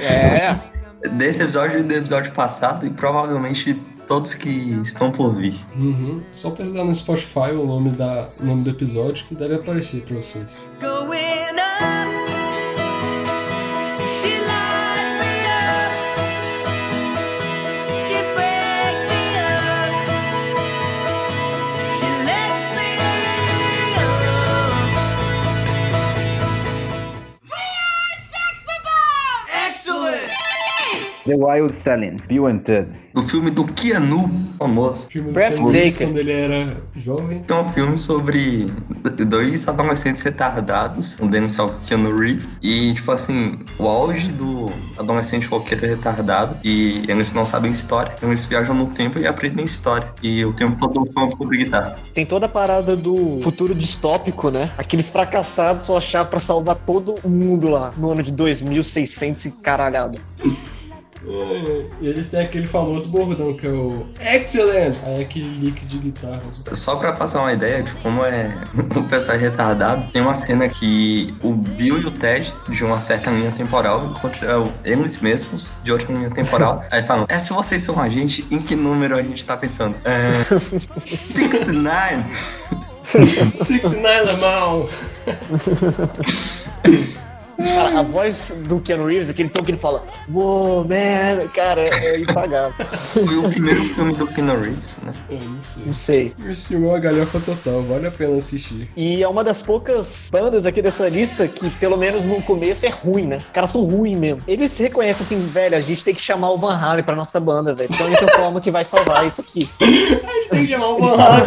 É. 0.04 0.80
Desse 1.18 1.42
episódio 1.44 1.80
e 1.80 1.84
do 1.84 1.94
episódio 1.94 2.34
passado, 2.34 2.86
e 2.86 2.90
provavelmente 2.90 3.82
todos 4.10 4.34
que 4.34 4.50
estão 4.82 5.12
por 5.12 5.36
vir. 5.36 5.54
Uhum. 5.76 6.22
Só 6.36 6.50
pesquisar 6.50 6.84
no 6.84 6.94
Spotify 6.94 7.52
o 7.54 7.66
nome, 7.66 7.92
da, 7.92 8.28
o 8.40 8.44
nome 8.44 8.64
do 8.64 8.72
episódio 8.72 9.24
que 9.28 9.36
deve 9.36 9.54
aparecer 9.54 10.02
pra 10.02 10.16
vocês. 10.16 10.64
Going 10.82 11.20
up. 11.20 11.39
The 31.30 31.36
Wild 31.36 31.76
Silence, 31.76 32.28
Bill 32.28 32.48
and 32.48 32.58
Ted. 32.60 32.90
Do 33.14 33.22
filme 33.22 33.52
do 33.52 33.64
Keanu, 33.64 34.52
famoso. 34.58 35.06
O 35.06 35.12
filme 35.12 35.28
do 35.28 35.34
Breathtaking. 35.36 35.72
Keanu 35.72 36.12
quando 36.12 36.18
ele 36.18 36.32
era 36.32 36.78
jovem. 36.96 37.44
É 37.48 37.54
um 37.54 37.72
filme 37.72 38.00
sobre 38.00 38.74
dois 39.28 39.68
adolescentes 39.68 40.24
retardados, 40.24 41.20
um 41.20 41.28
deles 41.28 41.60
é 41.60 41.62
o 41.62 41.70
Keanu 41.86 42.18
Reeves, 42.18 42.60
e, 42.64 42.96
tipo 42.96 43.12
assim, 43.12 43.60
o 43.78 43.88
auge 43.88 44.32
do 44.32 44.72
adolescente 44.98 45.46
roqueiro 45.46 45.86
retardado, 45.86 46.58
e 46.64 47.04
eles 47.08 47.32
não 47.32 47.46
sabem 47.46 47.70
história, 47.70 48.16
eles 48.24 48.48
viajam 48.48 48.74
no 48.74 48.88
tempo 48.88 49.20
e 49.20 49.28
aprendem 49.28 49.64
história, 49.64 50.12
e 50.24 50.44
o 50.44 50.52
tempo 50.54 50.78
todo 50.78 51.12
falando 51.14 51.38
sobre 51.38 51.58
guitarra. 51.58 52.00
Tem 52.12 52.26
toda 52.26 52.48
a 52.48 52.50
parada 52.50 52.98
do 52.98 53.40
futuro 53.44 53.76
distópico, 53.76 54.50
né? 54.50 54.74
Aqueles 54.80 55.08
fracassados 55.08 55.86
só 55.86 55.98
achar 55.98 56.26
pra 56.26 56.40
salvar 56.40 56.76
todo 56.76 57.20
mundo 57.24 57.70
lá 57.70 57.94
no 57.96 58.10
ano 58.10 58.24
de 58.24 58.32
2600 58.32 59.46
e 59.46 59.52
caralhada. 59.52 60.18
E 62.02 62.08
eles 62.08 62.30
têm 62.30 62.42
aquele 62.42 62.68
famoso 62.68 63.10
bordão 63.10 63.54
que 63.54 63.68
é 63.68 63.70
o 63.70 64.08
Excellent! 64.20 64.96
Aí 65.04 65.20
é 65.20 65.22
aquele 65.22 65.48
lick 65.60 65.86
de 65.86 65.98
guitarra. 66.00 66.42
Só 66.54 66.96
pra 66.96 67.16
fazer 67.16 67.38
uma 67.38 67.54
ideia 67.54 67.84
de 67.84 67.92
como 67.98 68.26
é 68.26 68.52
o 68.96 69.04
pessoal 69.04 69.38
é 69.38 69.40
retardado, 69.40 70.12
tem 70.12 70.22
uma 70.22 70.34
cena 70.34 70.68
que 70.68 71.34
o 71.44 71.52
Bill 71.52 72.00
e 72.00 72.06
o 72.06 72.12
Ted, 72.12 72.54
de 72.68 72.84
uma 72.84 73.00
certa 73.00 73.30
linha 73.30 73.52
temporal, 73.52 74.06
encontram 74.08 74.74
eles 74.84 75.20
mesmos 75.20 75.72
de 75.84 75.92
outra 75.92 76.12
linha 76.12 76.32
temporal. 76.32 76.84
Aí 76.90 77.04
falam, 77.04 77.26
é, 77.30 77.38
se 77.38 77.54
vocês 77.54 77.84
são 77.84 78.00
a 78.00 78.10
gente, 78.10 78.46
em 78.50 78.58
que 78.58 78.76
número 78.76 79.16
a 79.16 79.22
gente 79.22 79.46
tá 79.46 79.56
pensando? 79.56 79.96
É, 80.04 80.44
69! 81.00 82.24
69 83.56 84.32
Lemão! 84.32 84.90
Cara, 87.66 88.00
a 88.00 88.04
voz 88.04 88.58
do 88.68 88.80
Keanu 88.80 89.06
Reeves, 89.06 89.30
aquele 89.30 89.50
tom 89.50 89.64
que 89.64 89.72
ele 89.72 89.78
fala, 89.78 90.04
Whoa, 90.32 90.84
man, 90.84 91.48
cara, 91.54 91.82
é 91.82 92.20
impagável. 92.20 92.74
Foi 93.14 93.38
o 93.38 93.50
primeiro 93.50 93.84
filme 93.84 94.14
do 94.14 94.28
Keanu 94.28 94.62
Reeves, 94.62 94.98
né? 95.04 95.14
É 95.30 95.36
isso. 95.60 95.82
Não 95.86 95.94
sei. 95.94 96.34
Esse 96.48 96.70
filme 96.70 96.88
é 96.88 96.90
uma 96.90 97.00
galhofa 97.00 97.40
total, 97.40 97.82
vale 97.84 98.08
a 98.08 98.12
pena 98.12 98.38
assistir. 98.38 98.90
E 98.96 99.22
é 99.22 99.28
uma 99.28 99.44
das 99.44 99.62
poucas 99.62 100.30
bandas 100.32 100.66
aqui 100.66 100.82
dessa 100.82 101.10
lista 101.10 101.48
que, 101.48 101.70
pelo 101.72 101.98
menos 101.98 102.26
no 102.26 102.42
começo, 102.42 102.86
é 102.86 102.90
ruim, 102.90 103.26
né? 103.26 103.42
Os 103.44 103.50
caras 103.50 103.70
são 103.72 103.84
ruins 103.84 104.18
mesmo. 104.18 104.42
Eles 104.48 104.72
se 104.72 104.84
reconhecem 104.84 105.26
assim, 105.26 105.48
velho, 105.48 105.76
a 105.76 105.82
gente 105.82 106.04
tem 106.04 106.14
que 106.14 106.22
chamar 106.22 106.52
o 106.52 106.58
Van 106.58 106.76
Halen 106.76 107.04
pra 107.04 107.16
nossa 107.16 107.40
banda, 107.40 107.74
velho. 107.74 107.90
Então 107.92 108.06
a 108.06 108.10
única 108.10 108.28
forma 108.38 108.62
que 108.62 108.72
vai 108.72 108.86
salvar 108.86 109.28
isso 109.28 109.42
aqui. 109.42 109.70
Tem 110.50 110.66
que 110.66 110.68
chamar 110.68 110.88
o 110.88 111.00
Van 111.00 111.22
Halen. 111.22 111.44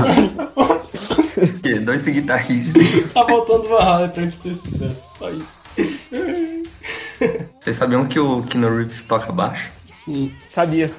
Dois 1.84 2.06
guitarristas. 2.06 2.82
Tá 3.12 3.26
faltando 3.26 3.68
Van 3.68 3.78
Halen 3.80 4.10
pra 4.10 4.22
gente 4.22 4.38
ter 4.38 4.54
sucesso, 4.54 5.18
só 5.18 5.30
isso. 5.30 5.62
Vocês 7.58 7.76
sabiam 7.76 8.06
que 8.06 8.18
o 8.18 8.42
Keanu 8.42 8.76
Reeves 8.76 9.04
toca 9.04 9.30
baixo? 9.32 9.70
Sim. 9.90 10.32
Sabia. 10.48 10.90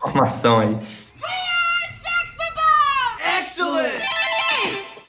Formação 0.00 0.58
aí. 0.58 0.78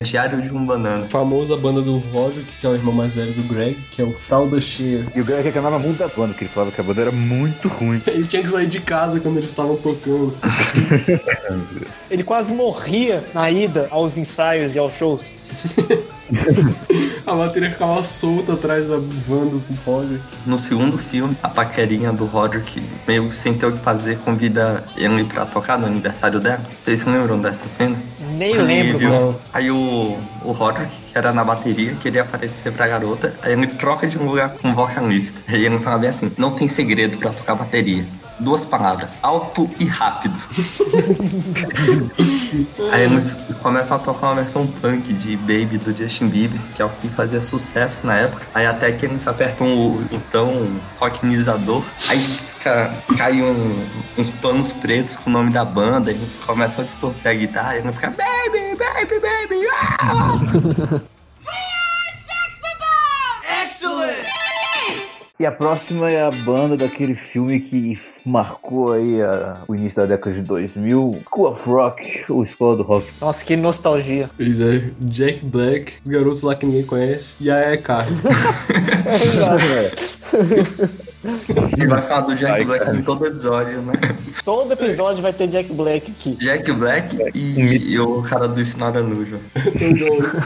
Diário 0.05 0.41
de 0.41 0.49
um 0.53 0.65
banana. 0.65 1.05
Famosa 1.07 1.57
banda 1.57 1.81
do 1.81 1.97
Roger, 1.97 2.43
que 2.59 2.65
é 2.65 2.69
o 2.69 2.73
irmão 2.73 2.93
mais 2.93 3.15
velho 3.15 3.33
do 3.33 3.43
Greg, 3.43 3.75
que 3.91 4.01
é 4.01 4.05
o 4.05 4.13
Fralda 4.13 4.61
Cheia. 4.61 5.05
E 5.15 5.21
o 5.21 5.25
Greg 5.25 5.43
reclamava 5.43 5.79
muito 5.79 5.97
da 5.97 6.07
banda, 6.07 6.33
que 6.33 6.43
ele 6.43 6.51
falava 6.51 6.71
que 6.71 6.79
a 6.79 6.83
banda 6.83 7.01
era 7.01 7.11
muito 7.11 7.67
ruim. 7.67 8.01
Ele 8.07 8.25
tinha 8.25 8.41
que 8.41 8.49
sair 8.49 8.67
de 8.67 8.79
casa 8.79 9.19
quando 9.19 9.37
eles 9.37 9.49
estavam 9.49 9.75
tocando. 9.75 10.33
Ele 12.09 12.23
quase 12.23 12.53
morria 12.53 13.23
na 13.33 13.49
ida 13.51 13.87
aos 13.91 14.17
ensaios 14.17 14.75
e 14.75 14.79
aos 14.79 14.95
shows. 14.97 15.37
A 17.25 17.33
bateria 17.33 17.71
ficava 17.71 18.03
solta 18.03 18.53
atrás 18.53 18.87
da 18.87 18.97
van 18.97 19.47
do 19.47 19.63
Roger. 19.83 20.19
No 20.45 20.59
segundo 20.59 20.95
filme, 20.97 21.35
a 21.41 21.49
paquerinha 21.49 22.13
do 22.13 22.25
Roger, 22.25 22.61
que 22.61 22.81
meio 23.07 23.33
sem 23.33 23.55
ter 23.55 23.65
o 23.65 23.71
que 23.71 23.79
fazer, 23.79 24.19
convida 24.19 24.83
ele 24.95 25.23
pra 25.23 25.43
tocar 25.45 25.77
no 25.79 25.87
aniversário 25.87 26.39
dela. 26.39 26.61
Vocês 26.75 26.99
se 26.99 27.09
lembram 27.09 27.39
dessa 27.39 27.67
cena? 27.67 27.95
Nem 28.37 28.51
ele 28.51 28.61
lembro, 28.63 28.99
viu- 28.99 29.09
mano. 29.09 29.35
Aí 29.51 29.71
o, 29.71 30.17
o 30.43 30.51
Roger, 30.51 30.87
que 30.87 31.17
era 31.17 31.33
na 31.33 31.43
bateria, 31.43 31.93
queria 31.99 32.21
aparecer 32.21 32.71
pra 32.71 32.87
garota. 32.87 33.33
Aí 33.41 33.53
ele 33.53 33.65
troca 33.67 34.05
de 34.05 34.19
lugar 34.19 34.51
com 34.51 34.69
o 34.69 34.73
vocalista. 34.75 35.41
Aí 35.51 35.65
ele 35.65 35.79
fala 35.79 35.97
bem 35.97 36.09
assim: 36.11 36.31
não 36.37 36.51
tem 36.51 36.67
segredo 36.67 37.17
pra 37.17 37.31
tocar 37.31 37.55
bateria. 37.55 38.05
Duas 38.39 38.65
palavras, 38.65 39.19
alto 39.23 39.69
e 39.79 39.85
rápido. 39.85 40.35
Aí 42.91 43.07
começam 43.61 43.97
a 43.97 43.99
tocar 43.99 44.27
uma 44.27 44.35
versão 44.35 44.67
punk 44.67 45.13
de 45.13 45.37
Baby 45.37 45.77
do 45.77 45.95
Justin 45.95 46.27
Bieber, 46.27 46.59
que 46.73 46.81
é 46.81 46.85
o 46.85 46.89
que 46.89 47.07
fazia 47.09 47.41
sucesso 47.41 48.05
na 48.05 48.17
época. 48.17 48.45
Aí 48.53 48.65
até 48.65 48.91
que 48.91 49.05
eles 49.05 49.25
apertam 49.27 49.67
o 49.67 50.03
então 50.11 50.67
rockinizador. 50.99 51.81
Aí 52.09 52.19
fica, 52.19 52.93
cai 53.17 53.41
um- 53.41 53.85
uns 54.17 54.29
panos 54.29 54.73
pretos 54.73 55.15
com 55.15 55.29
o 55.29 55.33
nome 55.33 55.51
da 55.51 55.63
banda, 55.63 56.11
eles 56.11 56.37
começam 56.37 56.81
a 56.81 56.85
distorcer 56.85 57.31
a 57.31 57.35
guitarra, 57.35 57.77
e 57.77 57.79
ele 57.79 57.93
fica 57.93 58.09
Baby, 58.09 58.75
Baby, 58.75 59.19
Baby. 59.21 59.67
ah!" 59.71 61.01
E 65.37 65.45
a 65.45 65.51
próxima 65.51 66.09
é 66.09 66.23
a 66.23 66.31
banda 66.31 66.77
daquele 66.77 67.13
filme 67.13 67.59
que 67.59 67.99
marcou 68.25 68.93
aí 68.93 69.21
a- 69.21 69.57
o 69.67 69.75
início 69.75 69.97
da 69.97 70.05
década 70.05 70.33
de 70.33 70.41
2000, 70.41 71.19
School 71.29 71.51
of 71.51 71.69
Rock, 71.69 72.23
ou 72.29 72.41
Escola 72.43 72.77
do 72.77 72.83
Rock. 72.83 73.05
Nossa, 73.19 73.43
que 73.43 73.57
nostalgia. 73.57 74.29
Pois 74.37 74.61
é, 74.61 74.81
Jack 75.01 75.43
Black, 75.45 75.93
os 76.01 76.07
garotos 76.07 76.41
lá 76.41 76.55
que 76.55 76.65
ninguém 76.65 76.83
conhece, 76.85 77.35
e 77.41 77.51
a 77.51 77.77
Carne. 77.81 78.15
E 81.77 81.85
vai 81.85 82.01
falar 82.01 82.21
do 82.21 82.35
Jack 82.35 82.53
Ai, 82.53 82.63
Black 82.65 82.85
cara. 82.85 82.97
em 82.97 83.01
todo 83.01 83.25
episódio, 83.25 83.81
né? 83.81 83.93
Todo 84.45 84.71
episódio 84.71 85.21
vai 85.21 85.33
ter 85.33 85.47
Jack 85.47 85.73
Black 85.73 86.11
aqui. 86.11 86.35
Jack 86.39 86.71
Black 86.71 87.17
e, 87.35 87.91
e 87.93 87.99
o 87.99 88.21
cara 88.21 88.47
do 88.47 88.61
Snora 88.61 89.01
Nuja. 89.03 89.39
Tom 89.77 89.93
Jones. 89.93 90.43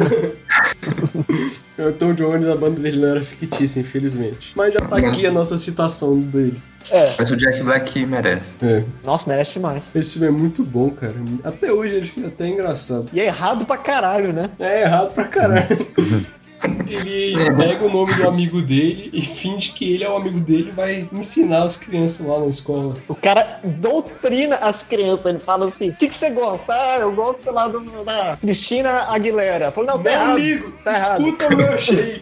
o 1.87 1.93
Tom 1.93 2.13
Jones, 2.13 2.47
a 2.47 2.55
banda 2.55 2.81
dele 2.81 2.99
não 2.99 3.07
era 3.09 3.23
fictícia, 3.23 3.79
infelizmente. 3.79 4.53
Mas 4.55 4.73
já 4.73 4.79
tá 4.81 4.97
aqui 4.97 5.25
a 5.27 5.31
nossa 5.31 5.57
citação 5.57 6.19
dele. 6.19 6.61
É, 6.89 7.13
Mas 7.19 7.29
o 7.29 7.35
Jack 7.35 7.61
Black 7.61 8.05
merece. 8.05 8.55
É. 8.63 8.83
nossa, 9.03 9.29
merece 9.29 9.53
demais. 9.53 9.93
Esse 9.95 10.13
filme 10.13 10.27
é 10.27 10.31
muito 10.31 10.63
bom, 10.63 10.89
cara. 10.89 11.13
Até 11.43 11.71
hoje 11.71 11.95
ele 11.95 12.05
fica 12.05 12.27
até 12.27 12.47
engraçado. 12.47 13.07
E 13.13 13.19
é 13.19 13.25
errado 13.25 13.65
pra 13.65 13.77
caralho, 13.77 14.33
né? 14.33 14.49
É 14.57 14.81
errado 14.83 15.13
pra 15.13 15.25
caralho. 15.27 15.67
Ele 16.87 17.51
pega 17.55 17.85
o 17.85 17.89
nome 17.91 18.13
do 18.15 18.27
amigo 18.27 18.61
dele 18.61 19.09
e 19.13 19.21
finge 19.21 19.71
que 19.71 19.93
ele 19.93 20.03
é 20.03 20.09
o 20.09 20.15
amigo 20.17 20.39
dele 20.41 20.69
e 20.69 20.71
vai 20.71 21.09
ensinar 21.11 21.63
as 21.63 21.77
crianças 21.77 22.25
lá 22.25 22.39
na 22.39 22.47
escola. 22.47 22.95
O 23.07 23.15
cara 23.15 23.59
doutrina 23.63 24.55
as 24.57 24.83
crianças. 24.83 25.25
Ele 25.27 25.39
fala 25.39 25.67
assim: 25.67 25.89
o 25.89 25.95
que, 25.95 26.07
que 26.07 26.15
você 26.15 26.29
gosta? 26.31 26.73
Ah, 26.73 26.97
eu 26.99 27.13
gosto, 27.13 27.43
sei 27.43 27.51
lá, 27.51 27.67
do, 27.67 27.79
da 28.03 28.37
Cristina 28.37 28.89
Aguilera. 29.09 29.71
Falou, 29.71 29.91
não, 29.91 29.97
tá 29.97 30.03
Meu 30.09 30.13
errado. 30.19 30.31
amigo, 30.31 30.73
tá 30.83 30.91
errado. 30.93 31.21
escuta 31.21 31.47
o 31.47 31.57
meu 31.57 31.77
shape. 31.77 32.21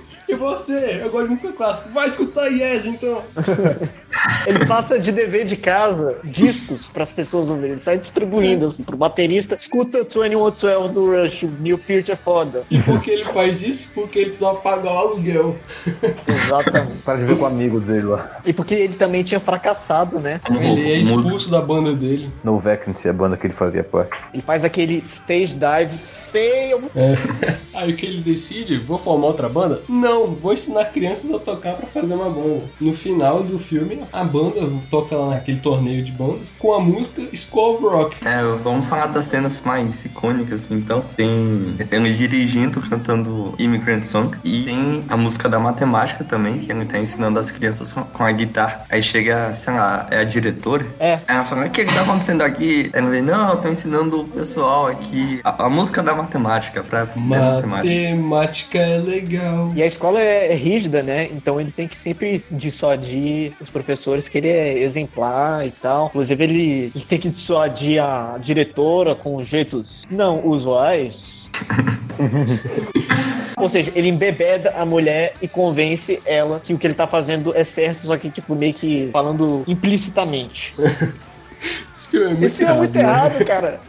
e 0.30 0.36
você? 0.36 1.00
Eu 1.02 1.10
gosto 1.10 1.24
de 1.24 1.32
música 1.32 1.52
clássica. 1.52 1.90
Vai 1.90 2.06
escutar 2.06 2.46
Yes, 2.46 2.86
então. 2.86 3.22
Ele 4.46 4.66
passa 4.66 4.98
de 4.98 5.12
dever 5.12 5.44
de 5.44 5.56
casa 5.56 6.18
discos 6.24 6.88
para 6.88 7.02
as 7.02 7.12
pessoas 7.12 7.48
ouvirem. 7.48 7.72
Ele 7.72 7.78
sai 7.78 7.98
distribuindo 7.98 8.66
assim, 8.66 8.82
pro 8.82 8.96
baterista. 8.96 9.56
Escuta 9.58 10.04
2112 10.04 10.92
do 10.92 11.06
Rush, 11.06 11.46
Neil 11.60 11.78
Peart 11.78 12.08
é 12.08 12.16
foda. 12.16 12.64
E 12.70 12.78
por 12.80 13.00
que 13.00 13.10
ele 13.10 13.24
faz 13.26 13.62
isso? 13.62 13.92
Porque 13.94 14.18
ele 14.18 14.30
precisava 14.30 14.58
pagar 14.58 14.92
o 14.92 14.98
aluguel. 14.98 15.56
Exatamente. 16.26 16.98
Para 17.04 17.18
de 17.18 17.24
ver 17.24 17.36
com 17.36 17.44
o 17.44 17.46
amigo 17.46 17.80
dele 17.80 18.06
lá. 18.06 18.40
E 18.44 18.52
porque 18.52 18.74
ele 18.74 18.94
também 18.94 19.22
tinha 19.22 19.40
fracassado, 19.40 20.18
né? 20.18 20.40
Ele 20.50 20.90
é 20.90 20.98
expulso 20.98 21.50
da 21.50 21.60
banda 21.60 21.94
dele. 21.94 22.30
No 22.42 22.58
Vacancy, 22.58 23.08
a 23.08 23.12
banda 23.12 23.36
que 23.36 23.46
ele 23.46 23.54
fazia 23.54 23.84
parte. 23.84 24.18
Ele 24.32 24.42
faz 24.42 24.64
aquele 24.64 25.00
stage 25.04 25.54
dive 25.54 25.96
feio. 25.98 26.82
É. 26.94 27.14
Aí 27.74 27.92
o 27.92 27.96
que 27.96 28.06
ele 28.06 28.20
decide? 28.20 28.78
Vou 28.78 28.98
formar 28.98 29.28
outra 29.28 29.48
banda? 29.48 29.82
Não, 29.88 30.19
vou 30.28 30.52
ensinar 30.52 30.84
crianças 30.86 31.30
a 31.32 31.38
tocar 31.38 31.74
pra 31.74 31.86
fazer 31.86 32.14
uma 32.14 32.30
banda. 32.30 32.62
No 32.80 32.92
final 32.92 33.42
do 33.42 33.58
filme, 33.58 34.02
a 34.12 34.24
banda 34.24 34.68
toca 34.90 35.16
lá 35.16 35.30
naquele 35.30 35.58
torneio 35.60 36.02
de 36.04 36.12
bandas 36.12 36.56
com 36.58 36.72
a 36.72 36.80
música 36.80 37.22
School 37.34 37.74
of 37.74 37.82
Rock. 37.84 38.16
É, 38.26 38.42
vamos 38.62 38.86
falar 38.86 39.06
das 39.06 39.26
cenas 39.26 39.60
mais 39.62 40.04
icônicas, 40.04 40.70
então. 40.70 41.04
Tem 41.16 41.76
ele 41.90 42.12
dirigindo, 42.12 42.80
cantando 42.80 43.54
Immigrant 43.58 44.04
Song. 44.04 44.36
E 44.44 44.64
tem 44.64 45.04
a 45.08 45.16
música 45.16 45.48
da 45.48 45.58
matemática 45.58 46.24
também, 46.24 46.58
que 46.58 46.70
ele 46.70 46.84
tá 46.84 46.98
ensinando 46.98 47.38
as 47.38 47.50
crianças 47.50 47.92
com- 47.92 48.24
a 48.24 48.32
guitarra. 48.32 48.84
Aí 48.90 49.02
chega, 49.02 49.54
sei 49.54 49.72
lá, 49.74 50.06
é 50.10 50.18
a 50.18 50.24
diretora. 50.24 50.86
É. 50.98 51.20
Ela 51.26 51.44
fala, 51.44 51.66
o 51.66 51.70
que 51.70 51.84
que 51.84 51.94
tá 51.94 52.02
acontecendo 52.02 52.42
aqui? 52.42 52.90
Ela 52.92 53.08
vem, 53.10 53.22
não, 53.22 53.50
eu 53.50 53.56
tô 53.56 53.68
ensinando 53.68 54.20
o 54.20 54.24
pessoal 54.28 54.86
aqui 54.86 55.40
a, 55.44 55.64
a 55.64 55.70
música 55.70 56.02
da 56.02 56.14
matemática 56.14 56.82
pra 56.82 57.02
aprender 57.02 57.28
matemática. 57.28 57.70
Matemática 57.70 58.78
é 58.78 58.98
legal. 58.98 59.72
E 59.74 59.82
a 59.82 59.86
escola 59.86 60.09
é, 60.18 60.52
é 60.52 60.54
rígida, 60.54 61.02
né? 61.02 61.28
Então 61.32 61.60
ele 61.60 61.70
tem 61.70 61.86
que 61.86 61.96
sempre 61.96 62.44
dissuadir 62.50 63.52
os 63.60 63.70
professores 63.70 64.28
que 64.28 64.38
ele 64.38 64.48
é 64.48 64.78
exemplar 64.78 65.66
e 65.66 65.70
tal. 65.70 66.06
Inclusive, 66.06 66.44
ele, 66.44 66.92
ele 66.94 67.04
tem 67.08 67.18
que 67.18 67.28
dissuadir 67.28 68.02
a 68.02 68.38
diretora 68.38 69.14
com 69.14 69.42
jeitos 69.42 70.04
não 70.10 70.46
usuais. 70.46 71.50
Ou 73.56 73.68
seja, 73.68 73.92
ele 73.94 74.08
embebeda 74.08 74.72
a 74.76 74.86
mulher 74.86 75.34
e 75.42 75.46
convence 75.46 76.20
ela 76.24 76.60
que 76.60 76.72
o 76.72 76.78
que 76.78 76.86
ele 76.86 76.94
tá 76.94 77.06
fazendo 77.06 77.54
é 77.54 77.62
certo, 77.62 78.06
só 78.06 78.16
que, 78.16 78.30
tipo, 78.30 78.54
meio 78.54 78.72
que 78.72 79.10
falando 79.12 79.62
implicitamente. 79.66 80.74
Filme 81.92 82.26
é 82.26 82.28
muito 82.30 82.44
Isso 82.46 82.64
é 82.64 82.72
muito 82.72 82.94
né? 82.94 83.02
errado, 83.02 83.44
cara. 83.44 83.80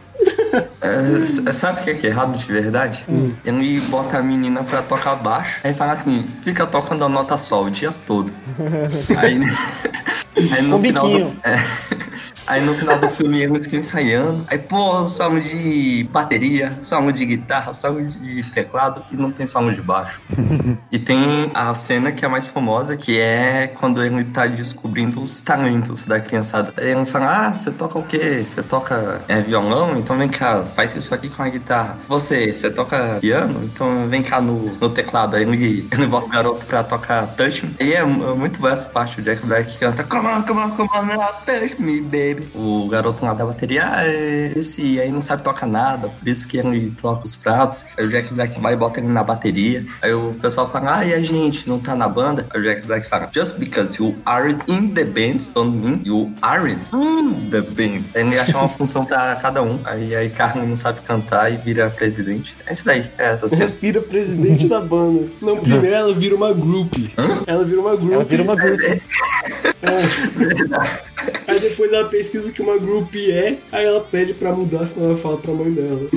É, 0.80 1.52
sabe 1.52 1.80
o 1.80 1.84
que 1.84 1.90
é, 1.90 1.94
que 1.94 2.06
é 2.06 2.10
errado 2.10 2.36
de 2.36 2.44
verdade? 2.44 3.04
Ele 3.44 3.80
bota 3.82 4.18
a 4.18 4.22
menina 4.22 4.62
pra 4.62 4.82
tocar 4.82 5.14
baixo, 5.14 5.60
aí 5.64 5.72
fala 5.72 5.92
assim, 5.92 6.26
fica 6.42 6.66
tocando 6.66 7.04
a 7.04 7.08
nota 7.08 7.38
sol 7.38 7.66
o 7.66 7.70
dia 7.70 7.92
todo. 8.06 8.32
aí, 9.16 9.40
aí 10.52 10.62
no 10.62 10.78
final 10.80 11.08
do, 11.08 11.36
é, 11.44 11.58
aí 12.52 12.62
no 12.64 12.74
final 12.74 12.98
do 12.98 13.08
filme 13.08 13.40
eles 13.40 13.60
estão 13.62 13.78
ensaiando, 13.78 14.44
aí 14.48 14.58
pô, 14.58 15.06
solo 15.06 15.40
de 15.40 16.08
bateria, 16.12 16.78
solo 16.82 17.12
de 17.12 17.24
guitarra, 17.24 17.72
solo 17.72 18.04
de 18.06 18.42
teclado 18.54 19.04
e 19.10 19.16
não 19.16 19.30
tem 19.32 19.46
solo 19.46 19.72
de 19.72 19.80
baixo. 19.80 20.20
e 20.90 20.98
tem 20.98 21.50
a 21.54 21.74
cena 21.74 22.12
que 22.12 22.24
é 22.24 22.28
mais 22.28 22.46
famosa, 22.46 22.96
que 22.96 23.18
é 23.18 23.66
quando 23.68 24.02
ele 24.04 24.24
tá 24.24 24.46
descobrindo 24.46 25.20
os 25.22 25.40
talentos 25.40 26.04
da 26.04 26.20
criançada. 26.20 26.72
Aí 26.76 26.90
ele 26.90 27.04
fala, 27.06 27.48
ah, 27.48 27.52
você 27.52 27.70
toca 27.70 27.98
o 27.98 28.02
quê? 28.02 28.42
Você 28.44 28.62
toca 28.62 29.22
é, 29.28 29.40
violão? 29.40 29.96
Então 29.96 30.16
vem 30.16 30.28
cá, 30.28 30.62
faz 30.76 30.94
isso 30.94 31.14
aqui 31.14 31.28
com 31.28 31.42
a 31.42 31.48
guitarra. 31.48 31.98
Você, 32.08 32.52
você 32.52 32.70
toca 32.70 33.18
piano? 33.20 33.62
Então 33.64 34.08
vem 34.08 34.22
cá 34.22 34.40
no, 34.40 34.74
no 34.76 34.90
teclado. 34.90 35.36
Aí 35.36 35.42
ele, 35.42 35.88
ele 35.90 36.06
bota 36.06 36.26
o 36.26 36.28
garoto 36.28 36.66
pra 36.66 36.82
tocar 36.84 37.26
Touch. 37.28 37.64
E 37.80 37.92
é, 37.92 38.04
mu- 38.04 38.36
muito 38.36 38.58
boa 38.60 38.72
essa 38.72 38.88
parte, 38.88 39.20
o 39.20 39.22
Jack 39.22 39.44
Black 39.46 39.78
canta 39.78 40.02
Come 40.04 40.26
on, 40.28 40.42
come 40.42 40.60
on, 40.60 40.70
come 40.70 40.88
on, 40.94 41.08
touch 41.46 41.80
me, 41.80 42.00
baby. 42.00 42.41
O 42.54 42.88
garoto 42.88 43.24
lá 43.24 43.34
da 43.34 43.44
bateria, 43.44 43.82
ah, 43.84 44.04
é, 44.06 44.52
esse 44.56 45.00
aí 45.00 45.10
não 45.10 45.20
sabe 45.20 45.42
tocar 45.42 45.66
nada, 45.66 46.08
por 46.08 46.28
isso 46.28 46.46
que 46.48 46.58
ele 46.58 46.92
toca 47.00 47.24
os 47.24 47.36
pratos. 47.36 47.86
Aí 47.96 48.06
o 48.06 48.08
Jack 48.10 48.32
Black 48.32 48.60
vai 48.60 48.74
e 48.74 48.76
bota 48.76 49.00
ele 49.00 49.08
na 49.08 49.22
bateria. 49.22 49.84
Aí 50.00 50.12
o 50.12 50.34
pessoal 50.40 50.70
fala, 50.70 50.98
ah, 50.98 51.04
e 51.04 51.14
a 51.14 51.20
gente 51.20 51.68
não 51.68 51.78
tá 51.78 51.94
na 51.94 52.08
banda? 52.08 52.46
Aí 52.50 52.60
o 52.60 52.62
Jack 52.62 52.86
Black 52.86 53.08
fala, 53.08 53.28
just 53.32 53.58
because 53.58 54.00
you 54.02 54.14
aren't 54.24 54.62
in 54.70 54.94
the 54.94 55.04
band, 55.04 55.52
don't 55.54 55.76
mean 55.76 56.00
you 56.04 56.32
aren't 56.42 56.90
in 56.94 57.48
the 57.50 57.60
band. 57.60 58.04
Aí 58.14 58.22
ele 58.22 58.38
acha 58.38 58.56
uma 58.56 58.68
função 58.68 59.04
pra 59.04 59.36
cada 59.36 59.62
um. 59.62 59.80
Aí 59.84 60.14
aí 60.14 60.30
Carmen 60.30 60.66
não 60.68 60.76
sabe 60.76 61.00
cantar 61.02 61.52
e 61.52 61.56
vira 61.56 61.90
presidente. 61.90 62.56
É 62.66 62.72
isso 62.72 62.84
daí, 62.84 63.08
é 63.18 63.26
essa 63.32 63.46
Ela 63.46 63.56
cena. 63.56 63.72
vira 63.80 64.00
presidente 64.00 64.68
da 64.68 64.80
banda. 64.80 65.26
Não, 65.40 65.56
primeiro 65.58 65.94
ela 65.94 66.14
vira 66.14 66.34
uma 66.34 66.52
group. 66.52 66.92
Ela 67.46 67.64
vira 67.64 67.80
uma 67.80 67.96
group. 67.96 68.12
Ela 68.12 68.24
vira 68.24 68.42
uma 68.42 68.56
grupo. 69.62 71.02
Aí 71.46 71.60
depois 71.60 71.92
ela 71.92 72.08
pesquisa 72.08 72.50
o 72.50 72.52
que 72.52 72.62
uma 72.62 72.78
group 72.78 73.14
é, 73.14 73.58
aí 73.70 73.84
ela 73.84 74.00
pede 74.00 74.34
pra 74.34 74.52
mudar, 74.52 74.86
senão 74.86 75.10
ela 75.10 75.18
fala 75.18 75.38
pra 75.38 75.52
mãe 75.52 75.72
dela. 75.72 76.08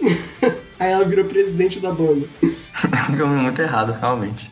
aí 0.78 0.92
ela 0.92 1.04
vira 1.04 1.24
presidente 1.24 1.78
da 1.78 1.92
banda. 1.92 2.26
Ficou 3.10 3.26
muito 3.26 3.60
errado, 3.60 3.92
realmente. 3.92 4.50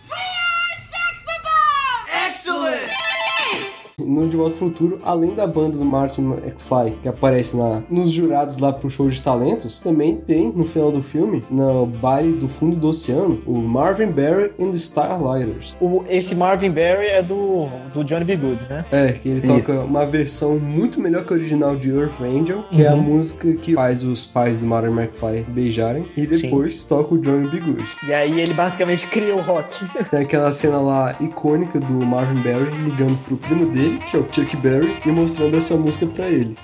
No 3.99 4.29
De 4.29 4.37
Volta 4.37 4.57
pro 4.57 4.69
Futuro, 4.69 4.99
além 5.03 5.35
da 5.35 5.47
banda 5.47 5.77
do 5.77 5.85
Martin 5.85 6.23
McFly, 6.23 6.97
que 7.03 7.09
aparece 7.09 7.57
na, 7.57 7.83
nos 7.91 8.11
jurados 8.13 8.59
lá 8.59 8.73
pro 8.73 8.89
show 8.91 9.09
de 9.09 9.21
talentos, 9.21 9.81
também 9.81 10.17
tem, 10.17 10.53
no 10.55 10.65
final 10.65 10.93
do 10.93 11.03
filme, 11.03 11.43
no 11.51 11.85
baile 11.87 12.33
do 12.33 12.49
fundo 12.49 12.77
do 12.77 12.89
oceano, 12.89 13.41
o 13.47 13.55
Marvin 13.59 14.07
Berry 14.07 14.53
and 14.59 14.71
the 14.71 14.77
Starlighters. 14.77 15.77
O- 15.81 16.05
esse 16.09 16.35
Marvin 16.35 16.71
Berry 16.71 17.07
é 17.09 17.23
do, 17.23 17.67
do 17.93 18.05
Johnny 18.05 18.25
B. 18.25 18.37
Good, 18.37 18.61
né? 18.71 18.85
É, 18.93 19.13
que 19.13 19.29
ele 19.29 19.41
toca 19.43 19.81
uma 19.81 20.07
versão 20.07 20.59
muito 20.59 21.01
melhor 21.01 21.25
que 21.25 21.33
a 21.33 21.37
original 21.37 21.75
de 21.75 21.91
Earth 21.91 22.21
Angel, 22.21 22.63
que 22.71 22.83
é 22.85 22.89
a 22.89 22.95
música 22.97 23.53
que 23.57 23.75
faz 23.75 24.03
os 24.05 24.25
pais 24.25 24.61
do 24.61 24.67
Martin 24.69 24.91
McFly 24.97 25.45
beijarem, 25.49 26.07
e 26.17 26.25
depois 26.27 26.85
toca 26.85 27.15
o 27.15 27.19
Johnny 27.19 27.49
B. 27.51 27.59
Good. 27.61 27.85
E 28.07 28.13
aí 28.15 28.41
ele 28.41 28.55
basicamente 28.55 29.09
cria 29.09 29.35
o 29.35 29.41
rock. 29.41 29.85
Tem 30.09 30.21
aquela 30.21 30.53
cena 30.53 30.81
lá 30.81 31.15
icônica 31.21 31.81
do 31.81 31.95
Marvin 32.07 32.41
Berry 32.43 32.71
ligando 32.85 33.19
pro 33.25 33.37
primo 33.37 33.67
dele, 33.67 33.88
que 33.97 34.17
é 34.17 34.21
o 34.21 34.29
Chuck 34.33 34.57
Berry, 34.59 34.99
e 35.05 35.09
mostrando 35.09 35.57
essa 35.57 35.77
música 35.77 36.07
pra 36.07 36.29
ele. 36.29 36.57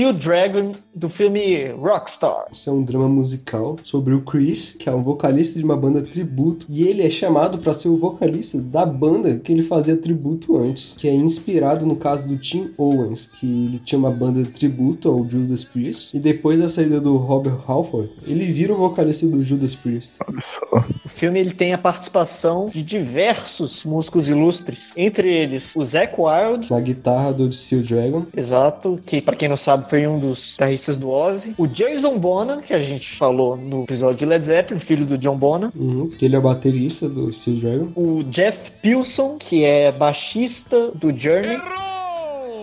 Steel 0.00 0.14
Dragon 0.14 0.72
do 0.94 1.10
filme 1.10 1.68
Rockstar. 1.72 2.46
Isso 2.50 2.70
é 2.70 2.72
um 2.72 2.82
drama 2.82 3.06
musical 3.06 3.76
sobre 3.84 4.14
o 4.14 4.22
Chris, 4.22 4.74
que 4.78 4.88
é 4.88 4.92
um 4.94 5.02
vocalista 5.02 5.58
de 5.58 5.64
uma 5.64 5.76
banda 5.76 6.00
tributo, 6.00 6.64
e 6.70 6.84
ele 6.84 7.02
é 7.02 7.10
chamado 7.10 7.58
pra 7.58 7.74
ser 7.74 7.88
o 7.88 7.98
vocalista 7.98 8.58
da 8.62 8.86
banda 8.86 9.38
que 9.38 9.52
ele 9.52 9.62
fazia 9.62 9.98
tributo 9.98 10.56
antes, 10.56 10.94
que 10.96 11.06
é 11.06 11.14
inspirado 11.14 11.84
no 11.84 11.96
caso 11.96 12.26
do 12.26 12.38
Tim 12.38 12.70
Owens, 12.78 13.26
que 13.26 13.46
ele 13.46 13.78
tinha 13.78 13.98
uma 13.98 14.10
banda 14.10 14.42
tributo 14.46 15.06
ao 15.06 15.28
Judas 15.28 15.64
Priest, 15.64 16.16
e 16.16 16.18
depois 16.18 16.60
da 16.60 16.68
saída 16.68 16.98
do 16.98 17.18
Robert 17.18 17.60
Halford, 17.66 18.10
ele 18.26 18.46
vira 18.46 18.72
o 18.72 18.78
vocalista 18.78 19.26
do 19.26 19.44
Judas 19.44 19.74
Priest. 19.74 20.20
O 21.04 21.08
filme 21.10 21.40
ele 21.40 21.52
tem 21.52 21.74
a 21.74 21.78
participação 21.78 22.70
de 22.72 22.82
diversos 22.82 23.84
músicos 23.84 24.28
ilustres, 24.28 24.94
entre 24.96 25.30
eles 25.30 25.76
o 25.76 25.84
Zac 25.84 26.14
Wild, 26.18 26.70
Na 26.70 26.80
guitarra 26.80 27.34
do 27.34 27.52
Steel 27.52 27.82
Dragon, 27.82 28.24
exato, 28.34 28.98
que 29.04 29.20
pra 29.20 29.36
quem 29.36 29.48
não 29.48 29.58
sabe 29.58 29.89
foi 29.90 30.06
um 30.06 30.20
dos 30.20 30.52
guitarristas 30.52 30.96
do 30.96 31.10
Ozzy, 31.10 31.52
o 31.58 31.66
Jason 31.66 32.16
Bonham, 32.16 32.60
que 32.60 32.72
a 32.72 32.78
gente 32.78 33.16
falou 33.16 33.56
no 33.56 33.82
episódio 33.82 34.18
de 34.18 34.24
Led 34.24 34.46
Zeppelin, 34.46 34.78
filho 34.78 35.04
do 35.04 35.18
John 35.18 35.36
Bonham, 35.36 35.72
uhum, 35.74 36.12
ele 36.22 36.36
é 36.36 36.38
o 36.38 36.42
baterista 36.42 37.08
do 37.08 37.32
Steel 37.32 37.56
Dragon. 37.56 37.88
o 37.96 38.22
Jeff 38.22 38.70
Pilson, 38.80 39.36
que 39.36 39.64
é 39.64 39.90
baixista 39.90 40.92
do 40.92 41.10
Journey. 41.10 41.58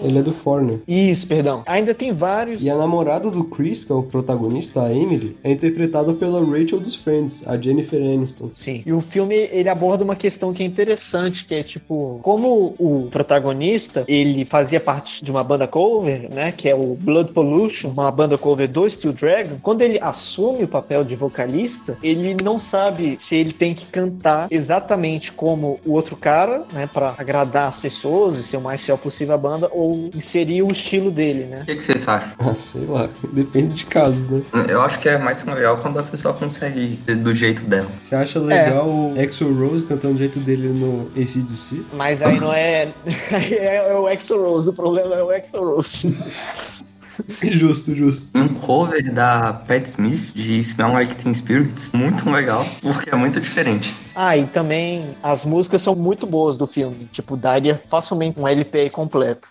Ele 0.02 0.20
é 0.20 0.22
do 0.22 0.32
Foreigner. 0.32 0.80
Isso, 0.88 1.28
perdão. 1.28 1.64
Ainda 1.66 1.94
tem 1.94 2.12
vários. 2.12 2.64
E 2.64 2.70
a 2.70 2.76
namorada 2.76 3.30
do 3.30 3.44
Chris, 3.44 3.84
que 3.84 3.92
é 3.92 3.96
o 3.96 4.04
protagonista, 4.04 4.84
a 4.84 4.94
Emily, 4.94 5.38
é 5.44 5.52
interpretada 5.52 6.14
pela 6.14 6.40
Rachel 6.40 6.80
dos 6.80 6.96
Friends, 6.96 7.48
a 7.48 7.58
Jennifer 7.58 8.02
Aniston. 8.02 8.50
Sim. 8.54 8.84
E 8.86 8.94
o 8.94 9.02
filme, 9.02 9.36
ele 9.36 9.70
aborda 9.70 10.04
uma 10.04 10.16
questão 10.16 10.54
que 10.54 10.64
é 10.64 10.66
interessante, 10.66 11.46
que 11.46 11.56
é 11.56 11.64
tipo, 11.64 12.20
como 12.24 12.74
o 12.78 13.08
protagonista, 13.12 14.06
ele 14.08 14.46
fazia 14.46 14.80
parte 14.80 15.24
de 15.24 15.32
uma 15.32 15.44
banda 15.44 15.68
cover, 15.68 16.30
né, 16.34 16.52
que 16.52 16.70
é 16.70 16.76
o 16.76 16.96
Blood 16.96 17.32
Pollution, 17.32 17.90
uma 17.90 18.12
banda 18.12 18.38
cover 18.38 18.68
do 18.68 18.90
Steel 18.90 19.14
Dragon, 19.14 19.58
quando 19.62 19.82
ele 19.82 20.00
assume 20.02 20.64
o 20.64 20.68
papel 20.68 21.04
de 21.04 21.16
vocalista, 21.16 21.98
ele 22.02 22.36
não 22.44 22.60
sabe 22.60 23.16
se 23.20 23.36
ele 23.36 23.54
tem 23.54 23.74
que 23.74 23.86
cantar 23.86 24.48
exatamente 24.52 25.32
como 25.32 25.80
o 25.86 25.94
outro 25.94 26.16
cara, 26.16 26.66
né, 26.72 26.90
para 26.92 27.16
agradar 27.18 27.68
as 27.68 27.80
pessoas 27.80 28.38
e 28.38 28.44
ser 28.44 28.58
o 28.58 28.62
mais 28.62 28.86
fiel 28.86 28.98
possível 28.98 29.36
à 29.36 29.38
banda, 29.38 29.70
ou 29.88 30.10
inserir 30.14 30.62
o 30.64 30.72
estilo 30.72 31.10
dele, 31.10 31.46
né? 31.46 31.60
O 31.62 31.66
que, 31.66 31.76
que 31.76 31.84
vocês 31.84 32.06
acham? 32.08 32.32
Ah, 32.40 32.54
sei 32.54 32.86
lá, 32.86 33.10
depende 33.32 33.76
de 33.76 33.86
casos, 33.86 34.30
né? 34.30 34.42
Eu 34.70 34.82
acho 34.82 35.00
que 35.00 35.08
é 35.08 35.18
mais 35.18 35.44
legal 35.46 35.78
quando 35.78 36.00
a 36.00 36.04
pessoa 36.04 36.34
consegue 36.34 37.00
ir 37.08 37.16
do 37.16 37.34
jeito 37.34 37.64
dela. 37.64 37.90
Você 38.00 38.16
acha 38.16 38.40
legal 38.40 38.88
o 38.88 39.14
Exo 39.18 39.52
Rose 39.54 39.86
cantando 39.86 40.16
do 40.16 40.20
jeito 40.20 40.40
dele 40.40 40.70
no 40.70 41.10
ACDC? 41.16 41.86
Mas 41.94 42.22
aí 42.22 42.40
não 42.40 42.54
é. 42.54 42.90
aí 43.32 43.54
é, 43.54 43.92
é 43.92 43.94
o 43.94 44.10
Exo 44.10 44.38
Rose, 44.38 44.70
o 44.70 44.74
problema 44.74 45.16
é 45.16 45.24
o 45.24 45.32
Exo 45.32 45.60
Rose. 45.60 46.18
Justo, 47.44 47.96
justo. 47.96 48.38
Um 48.38 48.48
cover 48.48 49.12
da 49.12 49.54
Pat 49.54 49.86
Smith 49.86 50.32
de 50.34 50.60
Smell 50.60 50.92
Like 50.94 51.16
Teen 51.16 51.34
Spirits, 51.34 51.92
muito 51.94 52.30
legal, 52.30 52.66
porque 52.82 53.10
é 53.10 53.16
muito 53.16 53.40
diferente. 53.40 53.96
Ah, 54.16 54.38
e 54.38 54.46
também 54.46 55.16
as 55.22 55.46
músicas 55.46 55.82
são 55.82 55.96
muito 55.96 56.26
boas 56.26 56.58
do 56.58 56.68
filme. 56.68 57.08
Tipo, 57.12 57.36
daria 57.36 57.82
facilmente 57.90 58.40
um 58.40 58.48
LP 58.48 58.80
aí 58.80 58.90
completo. 58.90 59.50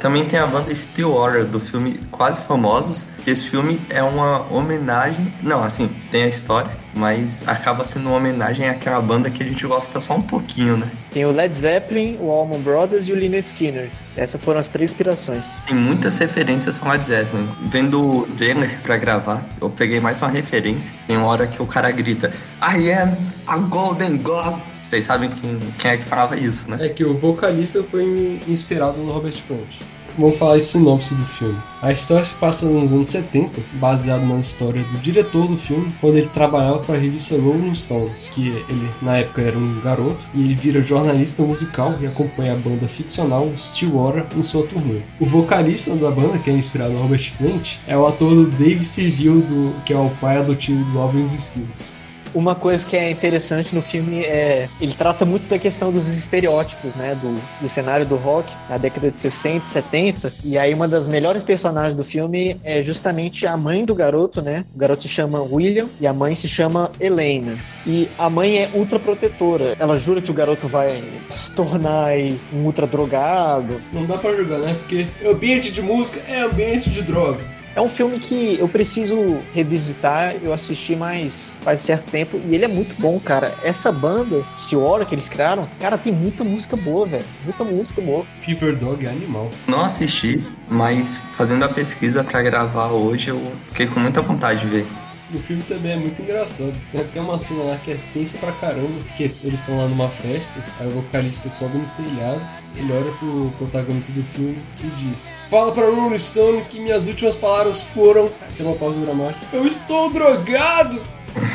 Também 0.00 0.26
tem 0.26 0.38
a 0.38 0.46
banda 0.46 0.74
Stillwater 0.74 1.44
do 1.44 1.60
filme 1.60 2.00
Quase 2.10 2.44
Famosos. 2.44 3.08
Esse 3.26 3.48
filme 3.50 3.80
é 3.90 4.02
uma 4.02 4.50
homenagem. 4.52 5.32
Não, 5.42 5.62
assim, 5.62 5.88
tem 6.10 6.24
a 6.24 6.28
história, 6.28 6.70
mas 6.94 7.46
acaba 7.46 7.84
sendo 7.84 8.08
uma 8.08 8.16
homenagem 8.16 8.68
àquela 8.68 9.00
banda 9.00 9.30
que 9.30 9.42
a 9.42 9.46
gente 9.46 9.66
gosta 9.66 10.00
só 10.00 10.14
um 10.14 10.22
pouquinho, 10.22 10.76
né? 10.76 10.88
Tem 11.12 11.24
o 11.24 11.30
Led 11.30 11.56
Zeppelin, 11.56 12.18
o 12.20 12.30
Allman 12.30 12.60
Brothers 12.60 13.06
e 13.08 13.12
o 13.12 13.16
Lynyrd 13.16 13.44
Skinner. 13.46 13.90
Essas 14.16 14.40
foram 14.40 14.60
as 14.60 14.68
três 14.68 14.90
inspirações. 14.90 15.56
Tem 15.66 15.76
muitas 15.76 16.18
referências 16.18 16.80
ao 16.82 16.90
Led 16.90 17.06
Zeppelin. 17.06 17.48
Vendo 17.66 18.20
o 18.20 18.26
trailer 18.36 18.80
pra 18.82 18.96
gravar, 18.96 19.46
eu 19.60 19.70
peguei 19.70 20.00
mais 20.00 20.20
uma 20.22 20.30
referência. 20.30 20.92
Tem 21.06 21.16
uma 21.16 21.26
hora 21.26 21.46
que 21.46 21.60
o 21.60 21.66
cara 21.66 21.90
grita 21.90 22.32
I 22.60 22.92
am 22.92 23.16
a 23.46 23.58
Golden 23.58 24.16
God. 24.18 24.60
Vocês 24.80 25.04
sabem 25.04 25.30
quem, 25.30 25.58
quem 25.78 25.90
é 25.92 25.96
que 25.96 26.04
falava 26.04 26.36
isso, 26.36 26.70
né? 26.70 26.78
É 26.80 26.88
que 26.88 27.04
o 27.04 27.16
vocalista 27.16 27.82
foi 27.90 28.40
inspirado 28.48 28.98
no 28.98 29.12
Robert 29.12 29.36
Plant. 29.46 29.80
Vamos 30.16 30.38
falar 30.38 30.54
a 30.54 30.60
sinopse 30.60 31.12
do 31.12 31.24
filme. 31.24 31.58
A 31.82 31.90
história 31.90 32.24
se 32.24 32.34
passa 32.34 32.66
nos 32.66 32.92
anos 32.92 33.08
70, 33.08 33.60
baseado 33.74 34.24
na 34.24 34.38
história 34.38 34.82
do 34.84 34.98
diretor 34.98 35.48
do 35.48 35.56
filme, 35.56 35.92
quando 36.00 36.16
ele 36.16 36.28
trabalhava 36.28 36.78
para 36.78 36.94
a 36.94 36.98
revista 36.98 37.36
Rolling 37.36 37.74
Stone, 37.74 38.12
que 38.32 38.48
ele 38.48 38.88
na 39.02 39.18
época 39.18 39.42
era 39.42 39.58
um 39.58 39.80
garoto, 39.80 40.24
e 40.32 40.42
ele 40.42 40.54
vira 40.54 40.80
jornalista 40.80 41.42
musical 41.42 41.96
e 42.00 42.06
acompanha 42.06 42.52
a 42.52 42.56
banda 42.56 42.86
ficcional 42.86 43.50
Stillwater 43.56 44.26
em 44.36 44.42
sua 44.42 44.64
turnê. 44.66 45.00
O 45.18 45.26
vocalista 45.26 45.96
da 45.96 46.10
banda, 46.10 46.38
que 46.38 46.48
é 46.48 46.52
inspirado 46.52 46.92
no 46.92 47.02
Robert 47.02 47.32
Plant, 47.36 47.78
é 47.88 47.96
o 47.96 48.06
ator 48.06 48.34
do 48.34 48.46
Dave 48.46 48.84
Seville, 48.84 49.42
do, 49.42 49.74
que 49.84 49.92
é 49.92 49.98
o 49.98 50.10
pai 50.20 50.38
adotivo 50.38 50.84
do 50.92 50.98
Alvin 51.00 51.22
os 51.22 51.32
Esquilos. 51.32 52.03
Uma 52.34 52.54
coisa 52.54 52.84
que 52.84 52.96
é 52.96 53.10
interessante 53.10 53.74
no 53.74 53.80
filme 53.80 54.22
é 54.22 54.68
ele 54.80 54.92
trata 54.92 55.24
muito 55.24 55.48
da 55.48 55.58
questão 55.58 55.92
dos 55.92 56.08
estereótipos, 56.08 56.94
né, 56.94 57.14
do, 57.20 57.40
do 57.60 57.68
cenário 57.68 58.04
do 58.04 58.16
rock 58.16 58.52
na 58.68 58.76
década 58.76 59.10
de 59.10 59.20
60 59.20 59.64
e 59.64 59.68
70. 59.68 60.32
E 60.44 60.58
aí 60.58 60.74
uma 60.74 60.88
das 60.88 61.08
melhores 61.08 61.44
personagens 61.44 61.94
do 61.94 62.04
filme 62.04 62.56
é 62.64 62.82
justamente 62.82 63.46
a 63.46 63.56
mãe 63.56 63.84
do 63.84 63.94
garoto, 63.94 64.42
né? 64.42 64.64
O 64.74 64.78
garoto 64.78 65.02
se 65.02 65.08
chama 65.08 65.40
William 65.40 65.86
e 66.00 66.06
a 66.06 66.12
mãe 66.12 66.34
se 66.34 66.48
chama 66.48 66.90
Helena. 67.00 67.58
E 67.86 68.08
a 68.18 68.28
mãe 68.28 68.58
é 68.58 68.70
ultra 68.74 68.98
protetora. 68.98 69.76
Ela 69.78 69.98
jura 69.98 70.20
que 70.20 70.30
o 70.30 70.34
garoto 70.34 70.66
vai 70.66 71.02
se 71.30 71.52
tornar 71.52 72.06
aí 72.06 72.38
um 72.52 72.64
ultra 72.64 72.86
drogado. 72.86 73.80
Não 73.92 74.04
dá 74.04 74.18
pra 74.18 74.34
julgar, 74.34 74.58
né? 74.58 74.74
Porque 74.80 75.06
ambiente 75.24 75.72
de 75.72 75.82
música 75.82 76.20
é 76.28 76.40
ambiente 76.40 76.90
de 76.90 77.02
droga. 77.02 77.44
É 77.76 77.80
um 77.80 77.88
filme 77.88 78.20
que 78.20 78.56
eu 78.58 78.68
preciso 78.68 79.40
revisitar, 79.52 80.36
eu 80.42 80.52
assisti 80.52 80.94
mais 80.94 81.56
faz 81.62 81.80
certo 81.80 82.08
tempo 82.08 82.40
e 82.44 82.54
ele 82.54 82.64
é 82.64 82.68
muito 82.68 82.94
bom, 83.00 83.18
cara. 83.18 83.52
Essa 83.64 83.90
banda, 83.90 84.44
Ciora, 84.54 85.04
que 85.04 85.14
eles 85.14 85.28
criaram, 85.28 85.68
cara, 85.80 85.98
tem 85.98 86.12
muita 86.12 86.44
música 86.44 86.76
boa, 86.76 87.04
velho. 87.04 87.24
Muita 87.44 87.64
música 87.64 88.00
boa. 88.00 88.24
Fever 88.40 88.76
Dog 88.76 89.04
é 89.04 89.08
animal. 89.08 89.50
Não 89.66 89.80
assisti, 89.80 90.40
mas 90.68 91.18
fazendo 91.36 91.64
a 91.64 91.68
pesquisa 91.68 92.22
pra 92.22 92.42
gravar 92.42 92.88
hoje, 92.88 93.30
eu 93.30 93.52
fiquei 93.70 93.86
com 93.86 93.98
muita 93.98 94.20
vontade 94.20 94.60
de 94.60 94.66
ver. 94.66 94.86
O 95.34 95.38
filme 95.40 95.62
também 95.64 95.92
é 95.92 95.96
muito 95.96 96.22
engraçado. 96.22 96.74
Tem 97.12 97.20
uma 97.20 97.38
cena 97.38 97.64
lá 97.64 97.76
que 97.84 97.90
é 97.90 97.98
tensa 98.12 98.38
pra 98.38 98.52
caramba, 98.52 99.00
porque 99.08 99.24
eles 99.42 99.60
estão 99.60 99.78
lá 99.78 99.88
numa 99.88 100.08
festa, 100.08 100.64
aí 100.78 100.86
o 100.86 100.90
vocalista 100.90 101.48
sobe 101.48 101.76
no 101.76 101.86
telhado, 101.96 102.40
ele 102.76 102.92
olha 102.92 103.10
pro 103.18 103.52
protagonista 103.58 104.12
do 104.12 104.22
filme 104.22 104.56
e 104.82 104.86
diz: 105.02 105.30
Fala 105.50 105.72
pra 105.72 105.86
Rolling 105.86 106.18
Stone 106.18 106.62
que 106.70 106.78
minhas 106.78 107.08
últimas 107.08 107.34
palavras 107.34 107.82
foram. 107.82 108.30
Uma 108.60 108.76
pausa 108.76 109.00
dramática. 109.00 109.44
Eu 109.52 109.66
estou 109.66 110.10
drogado! 110.10 111.02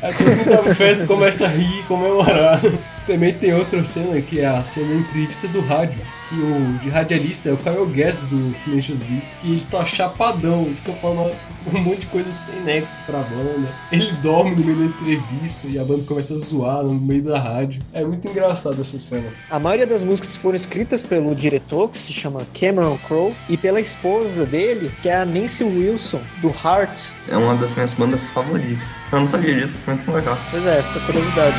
Aí 0.02 0.14
todo 0.14 0.36
mundo 0.36 0.66
na 0.66 0.76
festa 0.76 1.08
começa 1.08 1.46
a 1.46 1.48
rir 1.48 1.80
e 1.80 1.84
comemorar. 1.84 2.60
Também 3.08 3.34
tem 3.34 3.54
outra 3.54 3.84
cena 3.86 4.22
que 4.22 4.42
é 4.42 4.46
a 4.46 4.64
cena 4.64 4.94
entrevista 4.94 5.48
do 5.48 5.62
rádio. 5.62 6.00
Que 6.30 6.36
o 6.36 6.80
de 6.80 6.90
radialista 6.90 7.50
é 7.50 7.54
o 7.54 7.58
Kyle 7.58 7.86
Guess 7.88 8.26
do 8.26 8.54
Tenacious 8.64 9.02
D. 9.02 9.20
E 9.44 9.54
ele 9.54 9.66
tá 9.72 9.84
chapadão, 9.86 10.62
ele 10.62 10.76
fica 10.76 10.94
falando 10.94 11.36
um 11.74 11.80
monte 11.82 12.02
de 12.02 12.06
coisa 12.08 12.32
sem 12.32 12.62
nexo 12.62 13.00
pra 13.06 13.20
banda. 13.20 13.68
Ele 13.92 14.12
dorme 14.22 14.56
no 14.56 14.64
meio 14.64 14.78
da 14.78 14.86
entrevista 14.86 15.68
e 15.68 15.80
a 15.80 15.84
banda 15.84 16.04
começa 16.04 16.36
a 16.36 16.40
zoar 16.40 16.84
no 16.84 16.94
meio 16.94 17.24
da 17.24 17.40
rádio. 17.40 17.82
É 17.94 18.04
muito 18.04 18.28
engraçado 18.28 18.80
essa 18.80 19.00
cena. 19.00 19.26
A 19.50 19.60
maioria 19.60 19.88
das 19.88 20.04
músicas 20.04 20.38
foram 20.38 20.56
escritas 20.56 21.02
pelo 21.02 21.34
diretor, 21.36 21.90
que 21.90 21.98
se 21.98 22.14
chama 22.14 22.46
Cameron 22.58 22.98
Crowe, 23.08 23.34
e 23.50 23.58
pela 23.58 23.82
esposa 23.82 24.46
dele, 24.46 24.92
que 25.02 25.10
é 25.10 25.18
a 25.18 25.26
Nancy 25.26 25.64
Wilson, 25.64 26.22
do 26.42 26.50
Heart. 26.50 27.12
É 27.28 27.38
uma 27.38 27.56
das 27.56 27.74
minhas 27.74 27.94
bandas 27.94 28.28
favoritas. 28.28 29.04
Eu 29.12 29.20
não 29.20 29.28
sabia 29.28 29.56
disso, 29.56 29.80
muito 29.88 30.12
legal. 30.12 30.38
Pois 30.52 30.66
é, 30.66 30.82
fica 30.84 31.00
curiosidade 31.06 31.58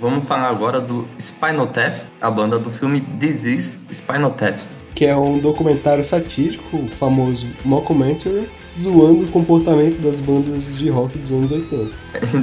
Vamos 0.00 0.26
falar 0.26 0.48
agora 0.48 0.80
do 0.80 1.08
Spinal 1.18 1.66
Tap, 1.66 1.92
a 2.20 2.30
banda 2.30 2.56
do 2.56 2.70
filme 2.70 3.00
This 3.00 3.44
Is 3.44 3.82
Spinal 3.90 4.30
Tap. 4.30 4.60
Que 4.94 5.06
é 5.06 5.16
um 5.16 5.38
documentário 5.38 6.04
satírico, 6.04 6.76
o 6.76 6.88
famoso 6.88 7.48
mockumentary, 7.64 8.48
zoando 8.78 9.24
o 9.24 9.28
comportamento 9.28 10.00
das 10.00 10.20
bandas 10.20 10.76
de 10.76 10.88
rock 10.88 11.18
dos 11.18 11.32
anos 11.32 11.50
80. 11.50 11.90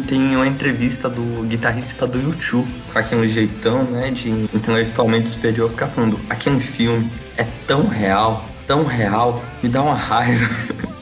Tem 0.06 0.36
uma 0.36 0.48
entrevista 0.48 1.10
do 1.10 1.44
guitarrista 1.44 2.06
do 2.06 2.22
YouTube, 2.22 2.68
com 2.92 3.00
aquele 3.00 3.28
jeitão, 3.30 3.84
né, 3.84 4.12
de 4.12 4.30
intelectualmente 4.30 5.30
superior, 5.30 5.70
ficar 5.70 5.88
falando: 5.88 6.20
aquele 6.30 6.60
filme 6.60 7.10
é 7.38 7.46
tão 7.66 7.88
real, 7.88 8.46
tão 8.68 8.84
real, 8.84 9.42
me 9.64 9.70
dá 9.70 9.82
uma 9.82 9.96
raiva. 9.96 10.46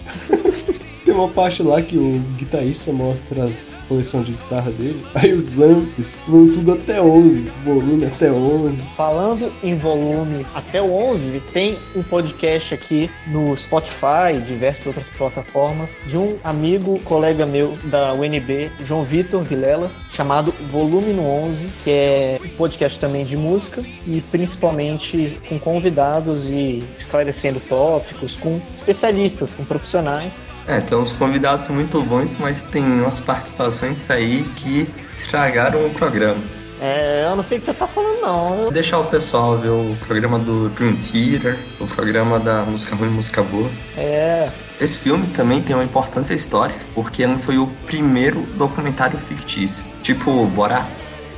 Tem 1.13 1.21
uma 1.21 1.30
parte 1.30 1.62
lá 1.62 1.80
que 1.80 1.95
o 1.95 2.17
guitarrista 2.38 2.91
mostra 2.91 3.43
as 3.43 3.80
coleções 3.88 4.26
de 4.26 4.32
guitarra 4.32 4.71
dele, 4.71 5.06
aí 5.13 5.32
os 5.32 5.60
amps 5.60 6.17
vão 6.28 6.52
tudo 6.52 6.73
até 6.73 6.99
11, 6.99 7.52
volume 7.63 8.06
até 8.06 8.32
11. 8.32 8.82
Falando 8.97 9.54
em 9.63 9.78
volume 9.78 10.43
até 10.56 10.82
o 10.82 10.91
11, 10.91 11.39
tem 11.54 11.78
um 11.95 12.02
podcast 12.02 12.73
aqui 12.73 13.12
no 13.28 13.56
Spotify, 13.56 14.41
diversas 14.43 14.88
outras 14.88 15.08
plataformas, 15.08 15.99
de 16.08 16.17
um 16.17 16.36
amigo, 16.43 16.97
colega 17.02 17.45
meu 17.45 17.78
da 17.84 18.12
UNB, 18.15 18.71
João 18.84 19.04
Vitor 19.04 19.43
Vilela, 19.43 19.91
chamado 20.10 20.52
Volume 20.71 21.13
no 21.13 21.28
11, 21.28 21.67
que 21.84 21.91
é 21.91 22.39
um 22.43 22.49
podcast 22.49 22.97
também 22.97 23.23
de 23.23 23.38
música 23.38 23.84
e 24.08 24.19
principalmente 24.32 25.39
com 25.47 25.60
convidados 25.60 26.47
e 26.47 26.82
esclarecendo 26.97 27.62
tópicos, 27.69 28.36
com 28.36 28.60
especialistas, 28.76 29.54
com 29.54 29.63
profissionais. 29.63 30.52
É, 30.67 30.80
tem 30.80 30.97
uns 30.97 31.12
convidados 31.12 31.67
muito 31.67 32.02
bons, 32.02 32.38
mas 32.39 32.62
tem 32.62 32.84
umas 32.84 33.19
participações 33.19 34.10
aí 34.10 34.43
que 34.56 34.89
estragaram 35.13 35.86
o 35.86 35.89
programa. 35.89 36.41
É, 36.80 37.26
eu 37.30 37.36
não 37.36 37.43
sei 37.43 37.58
o 37.58 37.60
que 37.62 37.65
você 37.65 37.73
tá 37.73 37.88
falando, 37.88 38.21
não. 38.21 38.58
Vou 38.63 38.71
deixar 38.71 38.99
o 38.99 39.06
pessoal 39.06 39.58
ver 39.58 39.69
o 39.69 39.95
programa 40.06 40.38
do 40.38 40.69
Dream 40.69 40.95
Theater, 40.97 41.58
o 41.80 41.88
programa 41.88 42.39
da 42.39 42.63
música 42.63 42.95
ruim 42.95 43.08
e 43.08 43.12
música 43.12 43.41
boa. 43.41 43.69
É, 43.95 44.49
Esse 44.82 44.97
filme 44.97 45.28
também 45.28 45.62
tem 45.62 45.76
uma 45.76 45.86
importância 45.86 46.34
histórica, 46.34 46.80
porque 46.93 47.23
ele 47.23 47.38
foi 47.38 47.58
o 47.58 47.67
primeiro 47.86 48.41
documentário 48.58 49.17
fictício. 49.17 49.86
Tipo, 50.02 50.45
Borá. 50.47 50.86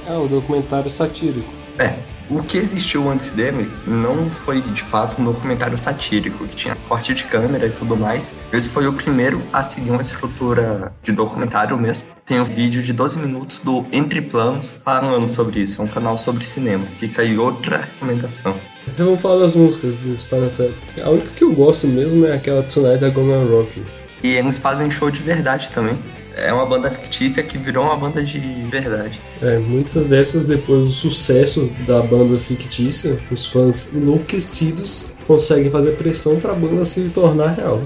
É 0.08 0.14
o 0.14 0.28
documentário 0.28 0.90
satírico. 0.90 1.52
É, 1.78 1.96
o 2.30 2.42
que 2.42 2.58
existiu 2.58 3.10
antes 3.10 3.32
dele 3.32 3.72
não 3.86 4.30
foi 4.30 4.62
de 4.62 4.82
fato 4.82 5.22
um 5.22 5.26
documentário 5.26 5.78
satírico, 5.78 6.48
que 6.48 6.56
tinha 6.56 6.76
corte 6.88 7.14
de 7.14 7.24
câmera 7.26 7.68
e 7.68 7.70
tudo 7.70 7.96
mais. 7.96 8.36
Esse 8.52 8.70
foi 8.70 8.88
o 8.88 8.94
primeiro 8.94 9.42
a 9.54 9.64
seguir 9.64 9.92
uma 9.92 10.02
estrutura 10.02 10.92
de 11.02 11.12
documentário 11.12 11.78
mesmo. 11.78 12.08
Tem 12.26 12.40
um 12.40 12.46
vídeo 12.46 12.82
de 12.82 12.92
12 12.92 13.20
minutos 13.20 13.60
do 13.60 13.86
Entre 13.92 14.22
Planos 14.22 14.78
falando 14.84 15.30
sobre 15.30 15.60
isso. 15.60 15.82
É 15.82 15.86
um 15.86 15.88
canal 15.88 16.18
sobre 16.18 16.44
cinema. 16.44 16.86
Fica 16.98 17.22
aí 17.22 17.38
outra 17.38 17.78
recomendação. 17.78 18.56
Então 18.88 19.06
vamos 19.08 19.22
falar 19.22 19.42
das 19.42 19.56
músicas 19.56 20.00
do 20.00 20.18
Spinal 20.18 20.50
Tap. 20.50 20.74
A 21.04 21.10
única 21.10 21.30
que 21.30 21.44
eu 21.44 21.54
gosto 21.54 21.88
mesmo 21.88 22.26
é 22.26 22.34
aquela 22.34 22.64
Tonight 22.64 23.04
I 23.04 23.10
Gonna 23.12 23.44
Rock. 23.50 23.80
You. 23.80 23.86
E 24.24 24.36
eles 24.36 24.58
fazem 24.58 24.90
show 24.90 25.12
de 25.12 25.22
verdade 25.22 25.70
também. 25.70 25.98
É 26.38 26.52
uma 26.52 26.66
banda 26.66 26.92
fictícia 26.92 27.42
que 27.42 27.58
virou 27.58 27.86
uma 27.86 27.96
banda 27.96 28.24
de 28.24 28.40
verdade. 28.40 29.22
É, 29.42 29.58
muitas 29.58 30.08
dessas, 30.08 30.46
depois 30.46 30.86
do 30.86 30.92
sucesso 30.92 31.72
da 31.88 32.02
banda 32.02 32.38
fictícia, 32.38 33.18
os 33.32 33.46
fãs 33.46 33.94
enlouquecidos 33.94 35.08
conseguem 35.26 35.72
fazer 35.72 35.92
pressão 35.92 36.40
pra 36.40 36.54
banda 36.54 36.86
se 36.86 37.10
tornar 37.10 37.54
real. 37.54 37.82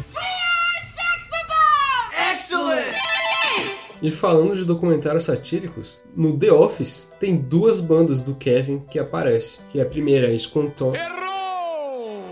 E 4.02 4.12
falando 4.12 4.56
de 4.56 4.64
documentários 4.64 5.26
satíricos, 5.26 6.06
no 6.16 6.38
The 6.38 6.52
Office 6.52 7.12
tem 7.20 7.36
duas 7.36 7.82
bandas 7.82 8.24
do 8.24 8.34
Kevin 8.34 8.82
que 8.90 8.98
aparecem. 8.98 9.62
Que 9.70 9.82
a 9.82 9.86
primeira 9.86 10.34
é 10.34 10.38
Sconton. 10.38 10.94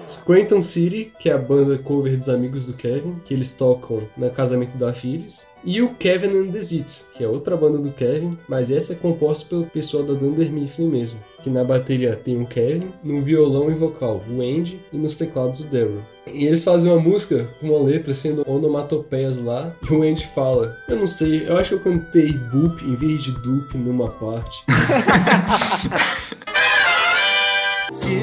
Scranton 0.08 0.62
City, 0.62 1.12
que 1.20 1.30
é 1.30 1.34
a 1.34 1.38
banda 1.38 1.78
cover 1.78 2.16
dos 2.16 2.30
amigos 2.30 2.68
do 2.68 2.74
Kevin, 2.74 3.16
que 3.26 3.34
eles 3.34 3.54
tocam 3.54 4.02
no 4.16 4.30
casamento 4.30 4.78
da 4.78 4.94
Phyllis. 4.94 5.46
E 5.64 5.82
o 5.82 5.94
Kevin 5.96 6.38
and 6.38 6.52
the 6.52 6.62
Zits, 6.62 7.10
que 7.14 7.24
é 7.24 7.28
outra 7.28 7.58
banda 7.58 7.78
do 7.78 7.92
Kevin, 7.92 8.38
mas 8.48 8.72
essa 8.72 8.94
é 8.94 8.96
composta 8.96 9.46
pelo 9.50 9.66
pessoal 9.66 10.04
da 10.04 10.14
Dunder 10.14 10.50
Mifflin 10.50 10.88
mesmo. 10.88 11.20
Que 11.44 11.50
na 11.50 11.64
bateria 11.64 12.16
tem 12.16 12.42
o 12.42 12.46
Kevin, 12.46 12.90
no 13.04 13.22
violão 13.22 13.70
e 13.70 13.74
vocal 13.74 14.24
o 14.30 14.42
Andy 14.42 14.80
e 14.94 14.98
nos 14.98 15.18
teclados 15.18 15.60
o 15.60 15.64
Daryl. 15.66 16.02
E 16.26 16.46
eles 16.46 16.64
fazem 16.64 16.92
uma 16.92 17.02
música 17.02 17.48
com 17.60 17.68
uma 17.68 17.84
letra 17.84 18.14
sendo 18.14 18.44
onomatopeias 18.48 19.38
lá, 19.38 19.74
e 19.90 19.94
o 19.94 20.04
Andy 20.04 20.28
fala: 20.34 20.76
Eu 20.88 20.98
não 20.98 21.08
sei, 21.08 21.48
eu 21.48 21.58
acho 21.58 21.70
que 21.70 21.76
eu 21.76 21.94
cantei 21.94 22.32
boop 22.52 22.84
em 22.84 22.96
vez 22.96 23.24
de 23.24 23.32
dupe 23.32 23.78
numa 23.78 24.10
parte. 24.10 24.64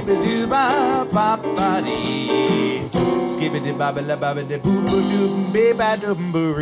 doo 0.07 0.47
ba 0.47 1.07
ba 1.13 1.37
ba 1.37 1.81
dee. 1.85 2.55
La 4.07 4.17
boo 4.17 4.81
boo 4.87 5.01
doo 5.11 5.75
ba 5.75 5.97
doo 5.97 6.15
boo 6.15 6.55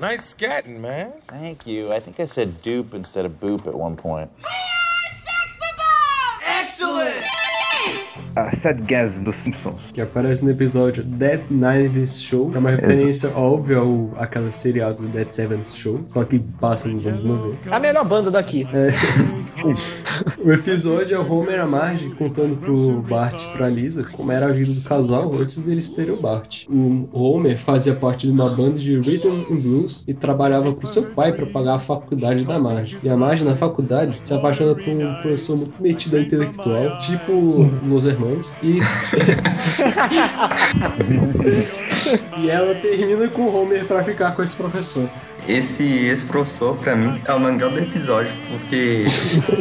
Nice 0.00 0.34
scatting, 0.34 0.80
man. 0.80 1.12
Thank 1.28 1.66
you. 1.66 1.92
I 1.92 2.00
think 2.00 2.18
I 2.20 2.24
said 2.24 2.62
dupe 2.62 2.94
instead 2.94 3.26
of 3.26 3.38
boop 3.38 3.66
at 3.66 3.74
one 3.74 3.96
point. 3.96 4.30
We 4.38 4.44
are 4.44 5.12
sex 5.20 5.54
Excellent! 6.42 8.09
A 8.36 8.52
Sadgasm 8.54 9.22
dos 9.24 9.36
Simpsons. 9.36 9.90
que 9.92 10.00
aparece 10.00 10.44
no 10.44 10.50
episódio 10.50 11.02
Dead 11.02 11.40
90s 11.50 12.20
Show, 12.22 12.50
que 12.50 12.56
é 12.56 12.60
uma 12.60 12.70
referência 12.70 13.30
óbvia 13.36 13.78
ao 13.78 14.10
aquela 14.16 14.50
seriado 14.52 15.02
Dead 15.08 15.30
Seventh 15.30 15.68
Show, 15.68 16.04
só 16.06 16.24
que 16.24 16.38
passa 16.38 16.88
nos 16.88 17.06
anos 17.06 17.24
90. 17.24 17.74
A 17.74 17.78
melhor 17.80 18.04
banda 18.04 18.30
daqui. 18.30 18.66
O 20.42 20.50
episódio 20.52 21.16
é 21.16 21.18
o 21.18 21.30
Homer 21.30 21.56
e 21.56 21.58
a 21.58 21.66
Marge 21.66 22.08
contando 22.10 22.56
pro 22.56 23.02
Bart 23.02 23.42
e 23.42 23.52
pra 23.56 23.68
Lisa 23.68 24.04
como 24.04 24.32
era 24.32 24.46
a 24.46 24.52
vida 24.52 24.72
do 24.72 24.80
casal 24.82 25.34
antes 25.34 25.62
deles 25.62 25.90
terem 25.90 26.14
o 26.14 26.16
Bart. 26.20 26.64
O 26.68 27.06
Homer 27.12 27.58
fazia 27.58 27.94
parte 27.94 28.26
de 28.26 28.32
uma 28.32 28.48
banda 28.48 28.78
de 28.78 28.98
rhythm 28.98 29.44
and 29.50 29.56
blues 29.56 30.04
e 30.08 30.14
trabalhava 30.14 30.72
pro 30.72 30.86
seu 30.86 31.10
pai 31.10 31.32
pra 31.32 31.44
pagar 31.44 31.74
a 31.74 31.78
faculdade 31.78 32.46
da 32.46 32.58
Marge. 32.58 32.98
E 33.02 33.08
a 33.08 33.16
Marge 33.16 33.44
na 33.44 33.54
faculdade 33.56 34.18
se 34.22 34.32
apaixona 34.32 34.74
por 34.74 34.88
um 34.88 35.14
professor 35.20 35.56
muito 35.56 35.82
metido 35.82 36.16
a 36.16 36.20
intelectual, 36.20 36.98
tipo 36.98 37.68
Los 37.86 38.06
Hermanos, 38.10 38.52
e 38.62 38.80
e 42.38 42.50
ela 42.50 42.74
termina 42.74 43.28
com 43.28 43.42
o 43.42 43.54
Homer 43.54 43.86
pra 43.86 44.02
ficar 44.04 44.32
com 44.32 44.42
esse 44.42 44.56
professor. 44.56 45.08
Esse, 45.50 46.06
esse 46.06 46.24
professor, 46.26 46.76
pra 46.76 46.94
mim, 46.94 47.20
é 47.24 47.34
o 47.34 47.40
mangá 47.40 47.66
do 47.66 47.80
episódio, 47.80 48.32
porque. 48.48 49.04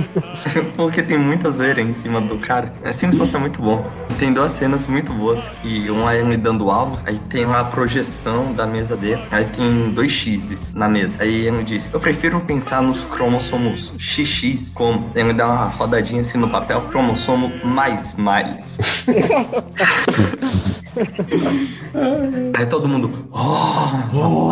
porque 0.77 1.01
tem 1.01 1.17
muita 1.17 1.49
zoeira 1.49 1.81
em 1.81 1.95
cima 1.95 2.21
do 2.21 2.37
cara. 2.37 2.71
É 2.83 2.91
Simpsons 2.91 3.33
é 3.33 3.39
muito 3.39 3.59
bom. 3.59 3.83
Tem 4.19 4.31
duas 4.31 4.51
cenas 4.51 4.85
muito 4.85 5.11
boas, 5.11 5.49
que 5.49 5.89
um 5.89 6.07
é 6.07 6.19
ele 6.19 6.37
dando 6.37 6.69
aula, 6.69 7.01
aí 7.07 7.17
tem 7.17 7.45
lá 7.45 7.61
a 7.61 7.63
projeção 7.65 8.53
da 8.53 8.67
mesa 8.67 8.95
dele, 8.95 9.23
aí 9.31 9.45
tem 9.45 9.91
dois 9.91 10.11
X's 10.11 10.75
na 10.75 10.87
mesa. 10.87 11.23
Aí 11.23 11.47
ele 11.47 11.63
diz: 11.63 11.89
Eu 11.91 11.99
prefiro 11.99 12.39
pensar 12.41 12.83
nos 12.83 13.03
cromossomos 13.03 13.95
XX, 13.97 14.75
como 14.75 15.09
ele 15.15 15.33
dá 15.33 15.47
uma 15.47 15.65
rodadinha 15.65 16.21
assim 16.21 16.37
no 16.37 16.49
papel, 16.49 16.81
cromossomo 16.83 17.51
mais 17.65 18.13
mais. 18.13 18.77
aí 22.55 22.65
todo 22.65 22.87
mundo. 22.87 23.11
Oh, 23.31 24.51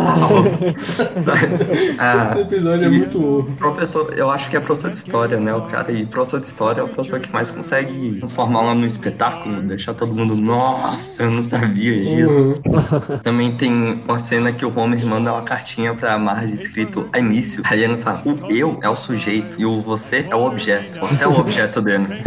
ah, 1.98 2.28
Esse 2.30 2.40
episódio 2.40 2.86
é 2.86 2.88
muito. 2.88 3.50
Professor, 3.58 4.12
eu 4.14 4.30
acho 4.30 4.48
que 4.48 4.56
é 4.56 4.60
professor 4.60 4.90
de 4.90 4.96
história, 4.96 5.40
né? 5.40 5.54
O 5.54 5.62
cara, 5.62 5.90
e 5.92 6.06
professor 6.06 6.40
de 6.40 6.46
história 6.46 6.80
é 6.80 6.84
o 6.84 6.88
professor 6.88 7.20
que 7.20 7.32
mais 7.32 7.50
consegue 7.50 8.16
transformar 8.18 8.62
lá 8.62 8.74
no 8.74 8.86
espetáculo, 8.86 9.60
deixar 9.62 9.94
todo 9.94 10.14
mundo, 10.14 10.36
nossa, 10.36 11.24
eu 11.24 11.30
não 11.30 11.42
sabia 11.42 11.98
disso. 11.98 12.54
Também 13.22 13.56
tem 13.56 14.02
uma 14.06 14.18
cena 14.18 14.52
que 14.52 14.64
o 14.64 14.78
Homer 14.78 15.04
manda 15.04 15.32
uma 15.32 15.42
cartinha 15.42 15.94
pra 15.94 16.18
Marge 16.18 16.54
escrito 16.54 17.08
a 17.12 17.18
início. 17.18 17.62
Aí 17.66 17.82
ele 17.82 17.98
fala: 17.98 18.22
o 18.24 18.52
eu 18.52 18.78
é 18.82 18.88
o 18.88 18.96
sujeito 18.96 19.60
e 19.60 19.66
o 19.66 19.80
você 19.80 20.26
é 20.30 20.34
o 20.34 20.44
objeto. 20.44 21.00
Você 21.00 21.24
é 21.24 21.28
o 21.28 21.38
objeto 21.38 21.80
dele. 21.80 22.22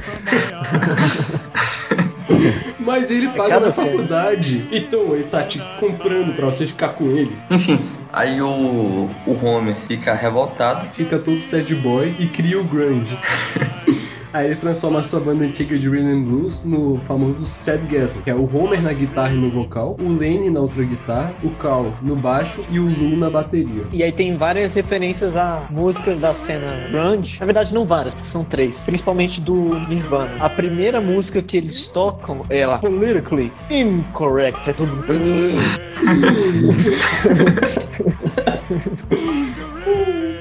Mas 2.91 3.09
ele 3.09 3.29
paga 3.29 3.59
na 3.59 3.71
série. 3.71 3.89
faculdade. 3.89 4.67
Então 4.71 5.15
ele 5.15 5.23
tá 5.23 5.43
te 5.43 5.59
comprando 5.79 6.33
pra 6.35 6.45
você 6.45 6.67
ficar 6.67 6.89
com 6.89 7.05
ele. 7.05 7.37
Enfim, 7.49 7.79
aí 8.11 8.41
o, 8.41 9.09
o 9.25 9.45
Homer 9.45 9.75
fica 9.87 10.13
revoltado. 10.13 10.87
Fica 10.93 11.17
todo 11.17 11.41
sad 11.41 11.73
boy 11.75 12.15
e 12.19 12.27
cria 12.27 12.59
o 12.59 12.63
grunge. 12.63 13.17
Aí 14.34 14.47
ele 14.47 14.55
transforma 14.55 14.99
a 14.99 15.03
sua 15.03 15.19
banda 15.19 15.43
antiga 15.43 15.77
de 15.77 15.89
Rhythm 15.89 16.07
and 16.07 16.23
Blues 16.23 16.63
no 16.63 16.99
famoso 17.01 17.45
Sadgasm, 17.45 18.21
que 18.21 18.29
é 18.29 18.36
o 18.36 18.43
Homer 18.55 18.82
na 18.82 18.93
guitarra 18.93 19.34
e 19.34 19.38
no 19.38 19.51
vocal, 19.51 19.97
o 19.99 20.09
Lenny 20.09 20.49
na 20.49 20.61
outra 20.61 20.84
guitarra, 20.84 21.36
o 21.43 21.51
Carl 21.51 21.93
no 22.01 22.15
baixo 22.15 22.63
e 22.69 22.79
o 22.79 22.86
Lou 22.86 23.17
na 23.17 23.29
bateria. 23.29 23.86
E 23.91 24.01
aí 24.01 24.11
tem 24.11 24.38
várias 24.38 24.73
referências 24.73 25.36
a 25.36 25.67
músicas 25.69 26.17
da 26.17 26.34
cena 26.34 26.88
grunge. 26.89 27.39
Na 27.41 27.45
verdade, 27.45 27.73
não 27.73 27.84
várias, 27.84 28.13
porque 28.13 28.27
são 28.27 28.43
três. 28.43 28.86
Principalmente 28.86 29.41
do 29.41 29.77
Nirvana. 29.89 30.38
A 30.39 30.49
primeira 30.49 31.01
música 31.01 31.41
que 31.41 31.57
eles 31.57 31.89
tocam 31.89 32.45
é 32.49 32.63
a 32.63 32.77
Politically 32.77 33.51
Incorrect. 33.69 34.69
É 34.69 34.73
todo 34.73 34.91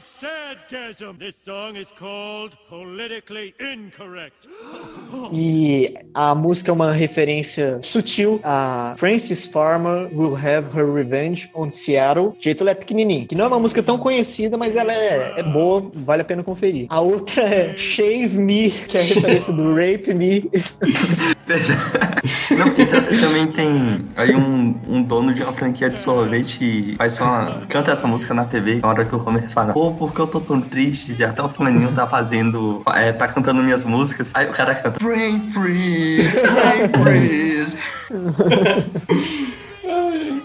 Sadgasm. 0.00 1.18
This 1.18 1.34
song 1.44 1.76
is 1.76 1.86
called 1.98 2.56
Politically 2.68 3.54
Incorrect. 3.60 4.48
E 5.32 5.94
a 6.14 6.34
música 6.34 6.70
é 6.70 6.74
uma 6.74 6.92
referência 6.92 7.80
sutil 7.82 8.40
a 8.44 8.94
Francis 8.98 9.46
Farmer 9.46 10.08
Will 10.14 10.36
Have 10.36 10.68
Her 10.78 10.92
Revenge 10.92 11.50
on 11.54 11.70
Seattle. 11.70 12.28
O 12.28 12.32
título 12.32 12.68
é 12.68 12.74
pequenininho. 12.74 13.26
Que 13.26 13.34
não 13.34 13.46
é 13.46 13.48
uma 13.48 13.58
música 13.58 13.82
tão 13.82 13.96
conhecida, 13.98 14.56
mas 14.58 14.76
ela 14.76 14.92
é, 14.92 15.34
é 15.38 15.42
boa, 15.42 15.90
vale 15.94 16.20
a 16.22 16.24
pena 16.24 16.42
conferir. 16.42 16.86
A 16.90 17.00
outra 17.00 17.42
é 17.42 17.74
Shave 17.76 18.36
Me, 18.36 18.70
que 18.70 18.98
é 18.98 19.00
a 19.00 19.04
referência 19.04 19.52
do 19.52 19.74
Rape 19.74 20.12
Me. 20.14 20.50
Não, 21.48 22.74
ta- 22.74 23.02
também 23.26 23.46
tem 23.52 24.04
aí 24.16 24.34
um, 24.36 24.78
um 24.86 25.02
dono 25.02 25.32
de 25.32 25.42
uma 25.42 25.52
franquia 25.52 25.88
de 25.88 25.98
sorvete 26.00 26.62
e 26.92 26.96
faz 26.96 27.14
só 27.14 27.24
uma, 27.24 27.66
canta 27.68 27.92
essa 27.92 28.06
música 28.06 28.34
na 28.34 28.44
TV, 28.44 28.76
na 28.76 28.88
hora 28.88 29.04
que 29.06 29.14
o 29.14 29.26
Homer 29.26 29.48
fala, 29.50 29.72
pô, 29.72 29.87
porque 29.94 30.20
eu 30.20 30.26
tô 30.26 30.40
tão 30.40 30.60
triste, 30.60 31.14
e 31.18 31.24
até 31.24 31.42
o 31.42 31.48
fulaninho 31.48 31.92
tá 31.92 32.06
fazendo, 32.06 32.82
é, 32.94 33.12
tá 33.12 33.28
cantando 33.28 33.62
minhas 33.62 33.84
músicas, 33.84 34.30
aí 34.34 34.48
o 34.48 34.52
cara 34.52 34.74
canta, 34.74 34.98
Brain 35.02 35.40
Freeze, 35.48 36.40
Brain 36.40 36.88
Freeze. 37.02 37.76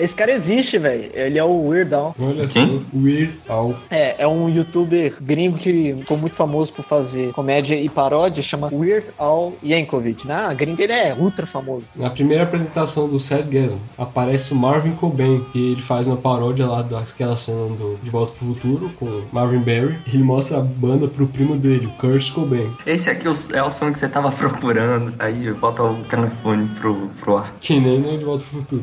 Esse 0.03 0.15
cara 0.15 0.31
existe, 0.31 0.77
velho. 0.77 1.09
Ele 1.13 1.39
é 1.39 1.43
o 1.43 1.67
Weird 1.67 1.93
Al. 1.93 2.15
Olha 2.19 2.49
só, 2.49 2.59
Weird 2.93 3.33
Al. 3.47 3.75
É, 3.89 4.23
é 4.23 4.27
um 4.27 4.49
youtuber 4.49 5.13
gringo 5.21 5.57
que 5.57 5.95
ficou 5.99 6.17
muito 6.17 6.35
famoso 6.35 6.73
por 6.73 6.83
fazer 6.83 7.31
comédia 7.33 7.75
e 7.75 7.87
paródia, 7.89 8.43
chama 8.43 8.69
Weird 8.71 9.07
Al 9.17 9.53
Yankovic. 9.63 10.27
Na 10.27 10.53
gringa 10.53 10.83
ele 10.83 10.93
é 10.93 11.15
ultra 11.17 11.45
famoso. 11.47 11.93
Na 11.95 12.09
primeira 12.09 12.43
apresentação 12.43 13.07
do 13.07 13.19
Sadgasm, 13.19 13.77
aparece 13.97 14.53
o 14.53 14.55
Marvin 14.55 14.91
Cobain, 14.91 15.45
que 15.51 15.71
ele 15.73 15.81
faz 15.81 16.05
uma 16.07 16.17
paródia 16.17 16.65
lá 16.67 16.81
daquela 16.81 17.35
cena 17.35 17.67
do 17.75 17.97
De 18.03 18.09
Volta 18.09 18.33
pro 18.33 18.47
Futuro 18.47 18.91
com 18.99 19.21
Marvin 19.31 19.59
Berry. 19.59 19.97
Ele 20.07 20.23
mostra 20.23 20.57
a 20.57 20.61
banda 20.61 21.07
pro 21.07 21.27
primo 21.27 21.55
dele, 21.55 21.87
o 21.87 21.91
Kurt 21.91 22.31
Cobain, 22.33 22.71
Esse 22.85 23.09
aqui 23.09 23.27
é 23.27 23.29
o- 23.31 23.55
é 23.55 23.63
o 23.63 23.71
som 23.71 23.91
que 23.91 23.99
você 23.99 24.07
tava 24.09 24.31
procurando, 24.33 25.13
aí 25.19 25.51
bota 25.53 25.83
o 25.83 26.03
telefone 26.05 26.67
pro, 26.79 27.09
pro 27.21 27.37
ar. 27.37 27.53
que 27.61 27.79
nem 27.79 27.99
no 27.99 28.17
De 28.17 28.25
Volta 28.25 28.43
pro 28.49 28.59
Futuro. 28.59 28.81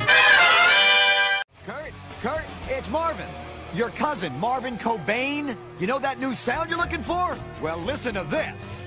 Your 3.72 3.90
cousin, 3.90 4.36
Marvin 4.40 4.76
Cobain. 4.78 5.56
You 5.78 5.86
know 5.86 6.00
that 6.00 6.18
new 6.18 6.34
sound 6.34 6.70
you're 6.70 6.78
looking 6.78 7.02
for? 7.02 7.36
Well, 7.62 7.78
listen 7.78 8.14
to 8.14 8.24
this. 8.24 8.84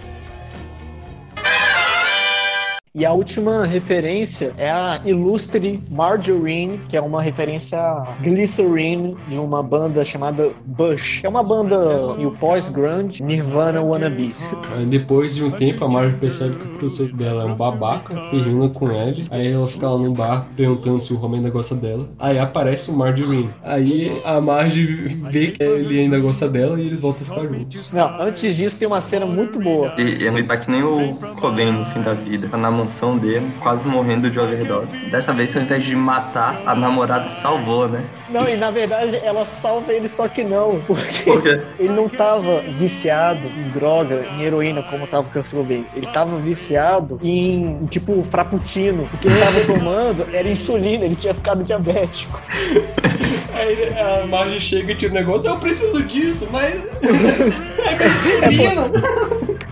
E 2.96 3.08
a 3.08 3.12
última 3.12 3.66
referência 3.66 4.54
é 4.56 4.70
a 4.70 5.02
ilustre 5.04 5.82
Margarine, 5.90 6.80
que 6.88 6.96
é 6.96 7.02
uma 7.02 7.24
referência 7.24 7.80
a 7.80 8.16
Glycerine 8.22 9.18
de 9.28 9.40
uma 9.40 9.64
banda 9.64 10.06
chamada 10.06 10.52
Bush. 10.64 11.24
É 11.24 11.28
uma 11.28 11.42
banda 11.42 11.76
e 12.20 12.26
o 12.28 12.30
pós-grunge 12.38 13.24
Nirvana 13.24 13.82
Wannabe. 13.82 14.36
Aí 14.76 14.86
depois 14.86 15.34
de 15.34 15.44
um 15.44 15.50
tempo, 15.50 15.84
a 15.84 15.90
Marge 15.90 16.18
percebe 16.18 16.56
que 16.56 16.68
o 16.68 16.70
professor 16.70 17.12
dela 17.14 17.42
é 17.42 17.46
um 17.48 17.56
babaca, 17.56 18.14
termina 18.30 18.70
com 18.70 18.92
ele. 18.92 19.26
Aí 19.32 19.52
ela 19.52 19.66
fica 19.66 19.90
lá 19.90 19.98
num 19.98 20.14
bar 20.14 20.48
perguntando 20.56 21.02
se 21.02 21.12
o 21.14 21.20
Homer 21.20 21.40
ainda 21.40 21.50
gosta 21.50 21.74
dela. 21.74 22.08
Aí 22.20 22.38
aparece 22.38 22.92
o 22.92 22.94
Margarine. 22.94 23.50
Aí 23.64 24.22
a 24.24 24.40
Marge 24.40 24.86
vê 25.32 25.48
que 25.48 25.64
ele 25.64 26.00
ainda 26.00 26.20
gosta 26.20 26.48
dela 26.48 26.80
e 26.80 26.86
eles 26.86 27.02
voltam 27.02 27.26
a 27.26 27.30
ficar 27.32 27.48
juntos. 27.52 27.90
Não, 27.92 28.22
antes 28.22 28.56
disso 28.56 28.78
tem 28.78 28.88
uma 28.88 29.02
cena 29.02 29.26
muito 29.26 29.60
boa. 29.60 29.96
E 29.98 30.24
ele 30.24 30.44
tá 30.44 30.58
que 30.58 30.70
nem 30.70 30.84
o 30.84 31.16
Cobain 31.40 31.72
no 31.72 31.86
fim 31.88 32.00
da 32.00 32.14
vida. 32.14 32.48
Tá 32.50 32.56
namorando 32.56 32.83
mansão 32.84 33.18
dele, 33.18 33.50
quase 33.60 33.86
morrendo 33.88 34.30
de 34.30 34.40
overdose. 34.40 34.98
Dessa 35.10 35.34
vez, 35.34 35.56
ao 35.56 35.62
invés 35.64 35.84
de 35.84 35.96
matar, 35.96 36.62
a 36.66 36.76
namorada 36.76 37.30
salvou, 37.30 37.88
né? 37.88 38.04
Não, 38.30 38.48
e 38.48 38.56
na 38.58 38.72
verdade 38.72 39.16
ela 39.24 39.46
salva 39.46 39.94
ele, 39.94 40.10
só 40.10 40.28
que 40.28 40.44
não, 40.44 40.82
porque 40.86 41.24
Por 41.24 41.42
quê? 41.42 41.62
ele 41.80 41.94
não 41.94 42.10
tava 42.10 42.62
viciado 42.78 43.48
em 43.48 43.70
droga, 43.70 44.26
em 44.34 44.44
heroína, 44.44 44.84
como 44.84 45.08
tava 45.08 45.28
o 45.28 45.32
Kurt 45.32 45.50
Cobain. 45.50 45.86
Ele 45.96 46.08
tava 46.08 46.38
viciado 46.38 47.20
em, 47.24 47.86
tipo, 47.86 48.22
frappuccino. 48.24 49.10
O 49.14 49.18
que 49.18 49.28
ele 49.28 49.40
tava 49.40 49.62
tomando 49.62 50.28
era 50.34 50.50
insulina, 50.50 51.06
ele 51.06 51.16
tinha 51.16 51.34
ficado 51.34 51.64
diabético. 51.64 52.42
Aí 53.54 53.94
a 53.98 54.26
Marge 54.26 54.60
chega 54.60 54.92
e 54.92 54.96
tira 54.96 55.12
o 55.12 55.16
negócio, 55.16 55.48
eu 55.48 55.58
preciso 55.58 56.04
disso, 56.04 56.50
mas. 56.52 56.94
É 57.86 57.96
gasolina! 57.96 58.92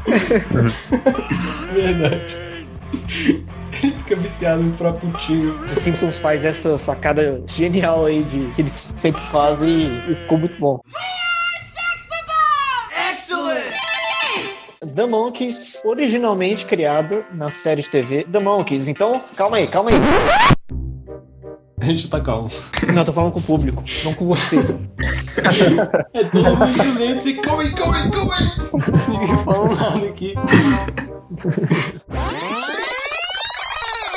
Verdade. 1.74 2.51
Ele 3.12 3.92
fica 3.92 4.16
viciado 4.16 4.62
em 4.62 4.72
frappuccino. 4.74 5.60
Os 5.66 5.80
Simpsons 5.80 6.20
faz 6.20 6.46
essa 6.46 6.78
sacada 6.78 7.42
genial 7.48 8.06
aí 8.06 8.24
de 8.24 8.52
que 8.52 8.62
eles 8.62 8.72
sempre 8.72 9.22
fazem 9.22 9.70
e, 9.70 10.12
e 10.12 10.16
ficou 10.16 10.38
muito 10.38 10.58
bom. 10.60 10.80
The 14.96 15.06
Monkeys, 15.06 15.82
originalmente 15.86 16.66
criado 16.66 17.24
na 17.34 17.50
série 17.50 17.82
de 17.82 17.90
TV 17.90 18.24
The 18.24 18.40
Monkeys. 18.40 18.88
Então, 18.88 19.22
calma 19.36 19.58
aí, 19.58 19.68
calma 19.68 19.90
aí. 19.92 19.96
A 21.80 21.86
gente 21.86 22.10
tá 22.10 22.20
calmo. 22.20 22.50
Não, 22.94 23.06
tô 23.06 23.14
falando 23.14 23.32
com 23.32 23.40
o 23.40 23.44
público, 23.44 23.84
não 24.04 24.14
com 24.14 24.26
você. 24.26 24.58
É 26.14 26.26
todo 26.26 26.58
mundo 26.58 26.68
silêncio 26.68 27.32
e 27.32 27.36
calma 27.36 27.64
aí, 27.64 27.74
calma 27.74 27.96
aí, 27.96 28.12
calma 28.12 28.36
aí. 28.36 28.46
Ninguém 29.08 29.38
fala 29.44 29.74
nada 29.74 30.08
aqui. 30.08 30.36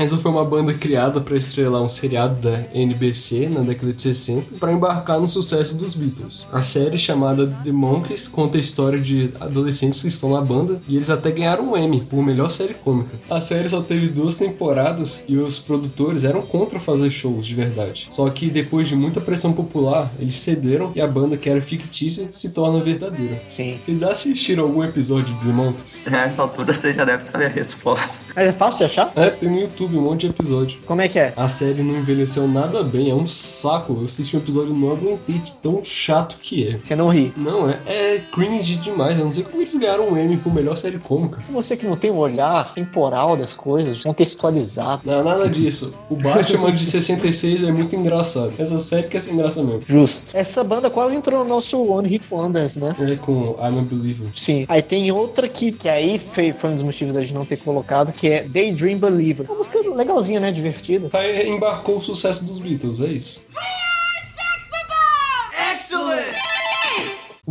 Essa 0.00 0.16
foi 0.16 0.30
uma 0.30 0.46
banda 0.46 0.72
criada 0.72 1.20
para 1.20 1.36
estrelar 1.36 1.82
um 1.82 1.88
seriado 1.88 2.36
da 2.40 2.64
NBC 2.72 3.50
na 3.50 3.60
década 3.60 3.92
de 3.92 4.00
60 4.00 4.58
para 4.58 4.72
embarcar 4.72 5.20
no 5.20 5.28
sucesso 5.28 5.76
dos 5.76 5.94
Beatles. 5.94 6.46
A 6.50 6.62
série 6.62 6.96
chamada 6.96 7.46
The 7.46 7.70
Monkeys 7.70 8.26
conta 8.26 8.56
a 8.56 8.60
história 8.60 8.98
de 8.98 9.30
adolescentes 9.38 10.00
que 10.00 10.08
estão 10.08 10.30
na 10.30 10.40
banda 10.40 10.80
e 10.88 10.96
eles 10.96 11.10
até 11.10 11.30
ganharam 11.30 11.70
um 11.70 11.76
Emmy 11.76 12.00
por 12.00 12.22
melhor 12.22 12.50
série 12.50 12.72
cômica. 12.72 13.20
A 13.28 13.42
série 13.42 13.68
só 13.68 13.82
teve 13.82 14.08
duas 14.08 14.38
temporadas 14.38 15.22
e 15.28 15.36
os 15.36 15.58
produtores 15.58 16.24
eram 16.24 16.40
contra 16.40 16.80
fazer 16.80 17.10
shows 17.10 17.46
de 17.46 17.54
verdade. 17.54 18.06
Só 18.08 18.30
que 18.30 18.48
depois 18.48 18.88
de 18.88 18.96
muita 18.96 19.20
pressão 19.20 19.52
popular, 19.52 20.10
eles 20.18 20.36
cederam 20.36 20.92
e 20.96 21.02
a 21.02 21.06
banda 21.06 21.36
que 21.36 21.50
era 21.50 21.60
fictícia 21.60 22.30
se 22.32 22.54
torna 22.54 22.82
verdadeira. 22.82 23.42
Sim. 23.46 23.78
Vocês 23.84 24.02
assistiram 24.02 24.64
algum 24.64 24.82
episódio 24.82 25.34
de 25.34 25.46
The 25.46 25.52
Monkeys? 25.52 26.02
Nessa 26.10 26.40
altura, 26.40 26.72
você 26.72 26.90
já 26.90 27.04
deve 27.04 27.22
saber 27.22 27.44
a 27.44 27.48
resposta. 27.48 28.24
Mas 28.34 28.48
é 28.48 28.52
fácil 28.54 28.78
de 28.78 28.84
achar? 28.84 29.12
É, 29.14 29.28
tem 29.28 29.50
no 29.50 29.60
YouTube 29.60 29.89
um 29.96 30.02
monte 30.02 30.22
de 30.22 30.28
episódio. 30.28 30.78
Como 30.86 31.00
é 31.00 31.08
que 31.08 31.18
é? 31.18 31.32
A 31.36 31.48
série 31.48 31.82
não 31.82 31.98
envelheceu 31.98 32.46
nada 32.46 32.82
bem, 32.82 33.10
é 33.10 33.14
um 33.14 33.26
saco. 33.26 33.96
Eu 34.00 34.04
assisti 34.04 34.36
um 34.36 34.40
episódio 34.40 34.74
e 34.74 34.78
não 34.78 34.90
aguentei 34.90 35.38
de 35.38 35.54
tão 35.54 35.82
chato 35.84 36.36
que 36.40 36.68
é. 36.68 36.78
Você 36.82 36.94
não 36.94 37.08
ri. 37.08 37.32
Não, 37.36 37.68
é, 37.68 37.80
é 37.86 38.18
cringe 38.32 38.76
demais. 38.76 39.18
Eu 39.18 39.24
não 39.24 39.32
sei 39.32 39.44
como 39.44 39.62
eles 39.62 39.74
ganharam 39.74 40.10
um 40.10 40.18
Emmy 40.18 40.36
por 40.36 40.52
melhor 40.52 40.76
série 40.76 40.98
cômica. 40.98 41.40
Você 41.50 41.76
que 41.76 41.86
não 41.86 41.96
tem 41.96 42.10
um 42.10 42.18
olhar 42.18 42.72
temporal 42.74 43.36
das 43.36 43.54
coisas, 43.54 44.02
contextualizado. 44.02 45.02
Não, 45.04 45.22
nada 45.22 45.48
disso. 45.48 45.94
O 46.08 46.16
Batman 46.16 46.72
de 46.72 46.86
66 46.86 47.64
é 47.64 47.72
muito 47.72 47.94
engraçado. 47.96 48.52
Essa 48.58 48.78
série 48.78 49.08
quer 49.08 49.20
ser 49.20 49.32
engraçada 49.32 49.66
mesmo. 49.66 49.82
Justo. 49.86 50.36
Essa 50.36 50.62
banda 50.62 50.90
quase 50.90 51.16
entrou 51.16 51.42
no 51.42 51.48
nosso 51.48 51.80
One 51.82 52.08
Hit 52.08 52.24
Wonders, 52.30 52.76
né? 52.76 52.94
É 52.98 53.16
com 53.16 53.56
I'm 53.58 53.78
a 53.78 53.82
Believer. 53.82 54.28
Sim. 54.32 54.64
Aí 54.68 54.82
tem 54.82 55.10
outra 55.12 55.48
que, 55.48 55.72
que 55.72 55.88
aí 55.88 56.18
foi, 56.18 56.52
foi 56.52 56.70
um 56.70 56.74
dos 56.74 56.82
motivos 56.82 57.14
da 57.14 57.20
gente 57.20 57.34
não 57.34 57.44
ter 57.44 57.56
colocado, 57.58 58.12
que 58.12 58.28
é 58.28 58.42
Daydream 58.42 58.98
Believer. 58.98 59.46
Uma 59.46 59.58
música 59.58 59.79
legalzinha, 59.88 60.40
né? 60.40 60.52
Divertida. 60.52 61.10
Aí 61.12 61.48
embarcou 61.48 61.98
o 61.98 62.00
sucesso 62.00 62.44
dos 62.44 62.58
Beatles, 62.58 63.00
é 63.00 63.06
isso. 63.06 63.46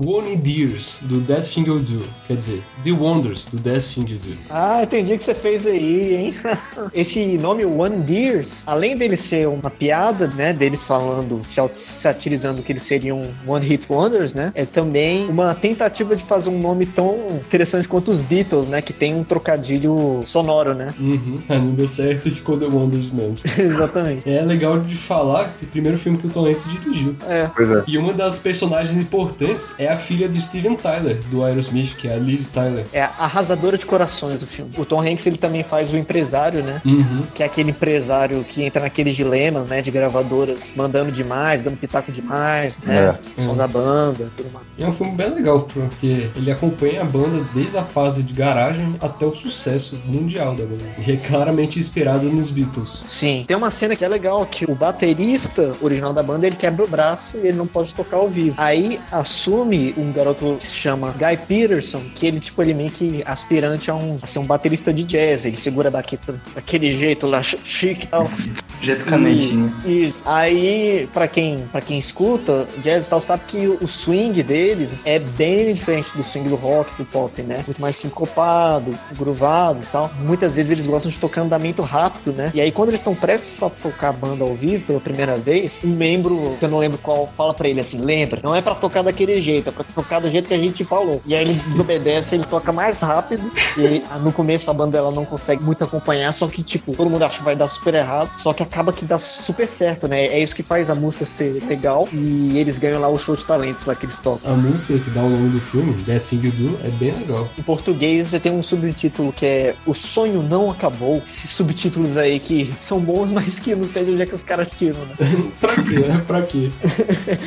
One 0.06 0.38
Dears, 0.38 1.00
do 1.04 1.20
That 1.22 1.50
Thing 1.50 1.66
You 1.68 1.80
Do. 1.82 2.02
Quer 2.26 2.38
dizer, 2.38 2.64
The 2.86 2.92
Wonders, 2.92 3.48
do 3.48 3.60
That 3.60 3.82
Thing 3.82 4.10
You 4.10 4.18
Do. 4.18 4.30
Ah, 4.50 4.82
entendi 4.82 5.14
o 5.14 5.18
que 5.18 5.24
você 5.24 5.34
fez 5.34 5.66
aí, 5.66 6.16
hein? 6.16 6.34
Esse 6.94 7.38
nome 7.38 7.66
One 7.66 7.98
Dears, 7.98 8.64
além 8.66 8.96
dele 8.96 9.18
ser 9.18 9.50
uma 9.50 9.70
piada, 9.70 10.28
né? 10.28 10.54
Deles 10.54 10.84
falando, 10.84 11.42
satirizando 11.72 12.62
que 12.62 12.72
eles 12.72 12.84
seriam 12.84 13.28
One 13.46 13.66
Hit 13.66 13.86
Wonders, 13.90 14.34
né? 14.34 14.54
É 14.56 14.66
também 14.66 15.28
uma 15.28 15.54
tentativa 15.54 16.16
de 16.16 16.24
fazer 16.24 16.50
um 16.50 16.60
nome 16.60 16.86
tão 16.86 17.42
interessante 17.46 17.88
quanto 17.88 18.10
os 18.10 18.22
Beatles, 18.22 18.68
né? 18.68 18.82
Que 18.82 18.94
tem 18.94 19.14
um 19.14 19.24
trocadilho 19.24 20.22
sonoro, 20.24 20.74
né? 20.74 20.94
Uhum. 20.98 21.42
Ah, 21.50 21.58
não 21.58 21.72
deu 21.72 21.88
certo 21.88 22.30
e 22.30 22.32
ficou 22.32 22.58
The 22.58 22.68
Wonders 22.68 23.12
mesmo. 23.12 23.36
Exatamente. 23.58 24.30
É 24.30 24.42
legal 24.42 24.80
de 24.80 24.96
falar 24.96 25.54
que 25.60 25.66
o 25.66 25.68
primeiro 25.68 25.98
filme 25.98 26.18
que 26.18 26.28
o 26.28 26.30
Tom 26.30 26.48
Hanks 26.48 26.70
dirigiu. 26.70 27.16
É. 27.28 27.50
Pois 27.54 27.70
é. 27.70 27.84
E 27.86 27.98
uma 27.98 28.14
das 28.14 28.40
personagens 28.40 28.98
importantes 28.98 29.76
é 29.78 29.89
a 29.94 29.98
filha 29.98 30.28
de 30.28 30.42
Steven 30.42 30.76
Tyler, 30.76 31.18
do 31.32 31.44
Aerosmith, 31.44 31.96
que 31.96 32.08
é 32.08 32.14
a 32.14 32.18
Liv 32.18 32.46
Tyler. 32.54 32.86
É 32.94 33.02
a 33.02 33.12
arrasadora 33.20 33.78
de 33.78 33.86
corações 33.86 34.40
do 34.42 34.48
filme. 34.48 34.72
O 34.78 34.86
Tom 34.86 35.02
Hanks 35.02 35.26
ele 35.26 35.38
também 35.38 35.64
faz 35.64 35.92
o 35.94 35.98
empresário, 35.98 36.64
né? 36.64 36.82
Uhum. 36.86 37.24
Que 37.34 37.44
é 37.44 37.46
aquele 37.46 37.72
empresário 37.72 38.44
que 38.48 38.64
entra 38.64 38.82
naqueles 38.82 39.16
dilemas, 39.16 39.66
né? 39.68 39.82
De 39.82 39.92
gravadoras 39.92 40.74
mandando 40.76 41.12
demais, 41.12 41.62
dando 41.62 41.78
pitaco 41.78 42.12
demais, 42.12 42.82
né? 42.82 43.16
É. 43.38 43.42
Som 43.42 43.50
Uhum. 43.52 43.56
da 43.58 43.68
banda, 43.68 44.30
tudo 44.38 44.52
mais. 44.54 44.66
E 44.78 44.84
é 44.84 44.88
um 44.88 44.94
filme 44.94 45.14
bem 45.14 45.34
legal, 45.34 45.62
porque 45.62 46.30
ele 46.36 46.52
acompanha 46.52 47.02
a 47.02 47.06
banda 47.06 47.44
desde 47.54 47.78
a 47.78 47.84
fase 47.84 48.22
de 48.24 48.34
garagem 48.34 48.96
até 49.02 49.26
o 49.26 49.32
sucesso 49.32 49.98
mundial 50.06 50.56
da 50.56 50.64
banda. 50.66 50.84
E 51.06 51.12
é 51.12 51.18
claramente 51.18 51.80
inspirado 51.80 52.30
nos 52.32 52.50
Beatles. 52.50 53.04
Sim. 53.08 53.44
Tem 53.48 53.58
uma 53.58 53.70
cena 53.72 53.96
que 53.96 54.06
é 54.06 54.08
legal, 54.08 54.46
que 54.46 54.66
o 54.70 54.76
baterista 54.76 55.76
original 55.82 56.14
da 56.14 56.22
banda, 56.24 56.46
ele 56.48 56.56
quebra 56.56 56.86
o 56.86 56.88
braço 56.88 57.38
e 57.38 57.48
ele 57.48 57.58
não 57.58 57.68
pode 57.68 57.94
tocar 57.96 58.18
ao 58.18 58.28
vivo. 58.30 58.56
Aí 58.58 59.00
assume 59.12 59.79
um 59.98 60.12
garoto 60.12 60.58
que 60.60 60.66
se 60.68 60.76
chama 60.76 61.12
Guy 61.18 61.38
Peterson, 61.48 62.02
que 62.16 62.28
ele, 62.28 62.40
tipo, 62.40 62.62
ele 62.62 62.74
meio 62.74 62.92
que 62.92 63.24
aspirante 63.26 63.90
a, 63.92 63.96
um, 63.96 64.18
a 64.22 64.28
ser 64.28 64.40
um 64.40 64.46
baterista 64.46 64.94
de 64.94 65.04
jazz. 65.04 65.46
Ele 65.46 65.58
segura 65.58 65.90
daquele 65.92 66.90
jeito 66.90 67.28
lá, 67.28 67.42
ch- 67.42 67.58
chique 67.64 68.06
e 68.06 68.08
tal. 68.08 68.30
Jeito 68.82 69.04
canetinho. 69.04 69.74
Isso. 69.86 70.24
Aí, 70.26 71.06
pra 71.14 71.28
quem, 71.28 71.58
pra 71.70 71.82
quem 71.82 72.00
escuta 72.00 72.66
jazz 72.82 73.08
e 73.08 73.10
tal, 73.10 73.20
sabe 73.20 73.44
que 73.46 73.68
o 73.68 73.86
swing 73.86 74.42
deles 74.42 75.02
é 75.06 75.20
bem 75.20 75.74
diferente 75.74 76.16
do 76.16 76.24
swing 76.24 76.48
do 76.48 76.56
rock, 76.56 76.96
do 76.96 77.04
pop, 77.04 77.42
né? 77.42 77.62
Muito 77.68 77.82
mais 77.82 77.98
sincopado, 77.98 78.94
groovado 79.18 79.80
e 79.84 79.86
tal. 79.88 80.10
Muitas 80.22 80.56
vezes 80.56 80.72
eles 80.72 80.88
gostam 80.88 81.12
de 81.12 81.20
tocar 81.20 81.42
andamento 81.42 81.82
rápido, 81.82 82.32
né? 82.32 82.52
E 82.54 82.62
aí, 82.62 82.72
quando 82.72 82.88
eles 82.88 83.02
estão 83.02 83.14
prestes 83.14 83.62
a 83.62 83.70
tocar 83.70 84.10
a 84.10 84.14
banda 84.14 84.46
ao 84.46 84.56
vivo 84.56 84.86
pela 84.86 85.02
primeira 85.02 85.36
vez, 85.36 85.82
um 85.84 85.90
membro, 85.90 86.56
que 86.58 86.64
eu 86.64 86.70
não 86.70 86.78
lembro 86.80 86.98
qual, 87.00 87.30
fala 87.36 87.54
pra 87.54 87.68
ele 87.68 87.82
assim: 87.82 88.00
lembra, 88.00 88.40
não 88.42 88.56
é 88.56 88.62
pra 88.62 88.76
tocar 88.76 89.02
daquele 89.02 89.42
jeito, 89.42 89.59
é 89.68 89.72
pra 89.72 89.84
tocar 89.84 90.20
do 90.20 90.30
jeito 90.30 90.48
que 90.48 90.54
a 90.54 90.58
gente 90.58 90.86
falou. 90.86 91.22
E 91.26 91.36
aí 91.36 91.44
ele 91.44 91.54
desobedece, 91.54 92.36
ele 92.36 92.46
toca 92.46 92.72
mais 92.72 93.00
rápido. 93.00 93.52
E 93.78 94.04
ah, 94.10 94.18
no 94.18 94.32
começo 94.32 94.70
a 94.72 94.74
banda 94.74 94.98
ela 94.98 95.12
não 95.12 95.26
consegue 95.26 95.62
muito 95.62 95.84
acompanhar, 95.84 96.32
só 96.32 96.48
que, 96.48 96.64
tipo, 96.64 96.94
todo 96.94 97.10
mundo 97.10 97.24
acha 97.24 97.40
que 97.40 97.44
vai 97.44 97.56
dar 97.56 97.68
super 97.68 97.94
errado, 97.94 98.34
só 98.34 98.54
que 98.54 98.64
acaba 98.64 98.94
que 98.94 99.06
dá 99.06 99.18
super 99.18 99.68
certo, 99.68 100.08
né? 100.08 100.26
É 100.26 100.40
isso 100.40 100.56
que 100.56 100.64
faz 100.64 100.90
a 100.90 100.96
música 100.96 101.26
ser 101.26 101.64
legal. 101.68 102.08
E 102.14 102.58
eles 102.58 102.78
ganham 102.78 103.02
lá 103.02 103.10
o 103.10 103.18
show 103.18 103.36
de 103.36 103.46
talentos 103.46 103.86
lá 103.86 103.96
que 103.96 104.06
eles 104.06 104.20
tocam. 104.20 104.52
A 104.52 104.56
música 104.56 104.98
que 104.98 105.10
dá 105.10 105.22
o 105.22 105.30
nome 105.30 105.50
do 105.50 105.60
filme, 105.60 106.02
That 106.04 106.28
Thing 106.28 106.42
You 106.44 106.52
Do, 106.52 106.80
é 106.86 106.90
bem 106.92 107.12
legal. 107.12 107.48
Em 107.58 107.62
português, 107.62 108.28
você 108.28 108.40
tem 108.40 108.52
um 108.52 108.64
subtítulo 108.64 109.34
que 109.34 109.46
é 109.46 109.76
O 109.86 109.94
Sonho 109.94 110.42
Não 110.42 110.70
Acabou. 110.70 111.22
Esses 111.26 111.52
subtítulos 111.52 112.18
aí 112.18 112.40
que 112.40 112.74
são 112.80 113.00
bons, 113.00 113.32
mas 113.34 113.60
que 113.60 113.76
não 113.76 113.88
sei 113.88 114.06
de 114.06 114.12
onde 114.12 114.22
é 114.22 114.26
que 114.26 114.36
os 114.36 114.44
caras 114.44 114.72
tiram, 114.72 115.00
né? 115.06 115.16
pra 115.60 115.76
quê, 115.76 116.00
né? 116.00 116.24
Pra 116.26 116.42
quê? 116.42 116.70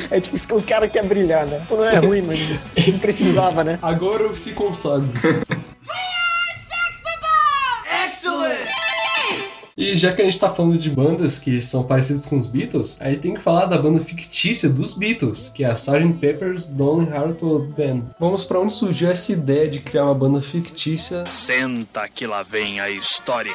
É 0.09 0.19
tipo 0.19 0.35
isso 0.35 0.47
que 0.47 0.53
o 0.53 0.61
cara 0.61 0.87
quer 0.87 1.03
brilhar, 1.05 1.45
né? 1.45 1.61
Não 1.69 1.83
é 1.83 1.99
ruim, 2.07 2.21
mas 2.25 2.39
não 2.87 2.99
precisava, 2.99 3.63
né? 3.63 3.79
Agora 3.81 4.23
eu 4.23 4.35
se 4.35 4.53
consagro. 4.53 5.07
E 9.75 9.97
já 9.97 10.13
que 10.13 10.21
a 10.21 10.25
gente 10.25 10.39
tá 10.39 10.53
falando 10.53 10.77
de 10.77 10.89
bandas 10.89 11.39
que 11.39 11.61
são 11.61 11.83
parecidas 11.83 12.25
com 12.27 12.37
os 12.37 12.45
Beatles, 12.45 12.97
aí 13.01 13.17
tem 13.17 13.33
que 13.33 13.41
falar 13.41 13.65
da 13.65 13.77
banda 13.77 13.99
fictícia 13.99 14.69
dos 14.69 14.93
Beatles, 14.93 15.51
que 15.53 15.63
é 15.63 15.67
a 15.67 15.73
Sgt. 15.73 16.13
Pepper's 16.19 16.69
Lonely 16.77 17.09
Hearts 17.09 17.41
Band. 17.75 18.03
Vamos 18.19 18.43
pra 18.43 18.59
onde 18.59 18.75
surgiu 18.75 19.09
essa 19.09 19.31
ideia 19.31 19.67
de 19.67 19.79
criar 19.79 20.05
uma 20.05 20.15
banda 20.15 20.41
fictícia 20.41 21.25
Senta 21.25 22.07
que 22.07 22.27
lá 22.27 22.43
vem 22.43 22.79
a 22.79 22.89
história. 22.89 23.51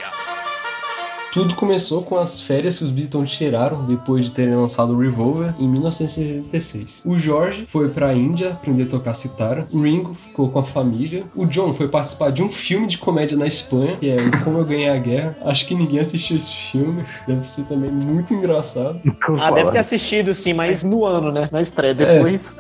Tudo 1.31 1.55
começou 1.55 2.03
com 2.03 2.17
as 2.17 2.41
férias 2.41 2.79
que 2.79 2.85
os 2.85 2.91
Beatles 2.91 3.31
tiraram 3.31 3.85
depois 3.85 4.25
de 4.25 4.31
terem 4.31 4.55
lançado 4.55 4.95
o 4.95 4.99
Revolver 4.99 5.55
em 5.59 5.69
1966. 5.69 7.03
O 7.05 7.19
George 7.19 7.67
foi 7.67 7.91
pra 7.91 8.15
Índia 8.15 8.53
aprender 8.53 8.85
a 8.85 8.87
tocar 8.87 9.13
citara, 9.13 9.67
o 9.71 9.83
Ringo 9.83 10.15
ficou 10.15 10.49
com 10.51 10.59
a 10.59 10.65
família, 10.65 11.25
o 11.35 11.45
John 11.45 11.75
foi 11.75 11.87
participar 11.89 12.31
de 12.31 12.43
um 12.43 12.51
filme 12.51 12.87
de 12.87 12.97
comédia 12.97 13.37
na 13.37 13.47
Espanha, 13.47 13.97
que 13.99 14.09
é 14.09 14.17
o 14.17 14.43
Como 14.43 14.59
Eu 14.59 14.65
Ganhei 14.65 14.89
a 14.89 14.97
Guerra. 14.97 15.37
Acho 15.45 15.67
que 15.67 15.75
ninguém 15.75 16.01
assistiu 16.01 16.37
esse 16.37 16.53
filme, 16.53 17.05
deve 17.27 17.47
ser 17.47 17.65
também 17.65 17.91
muito 17.91 18.33
engraçado. 18.33 19.01
Ah, 19.41 19.51
deve 19.51 19.71
ter 19.71 19.79
assistido 19.79 20.35
sim, 20.35 20.55
mas 20.55 20.83
no 20.83 21.05
ano, 21.05 21.31
né? 21.31 21.49
Na 21.53 21.61
estreia. 21.61 21.95
Depois. 21.95 22.57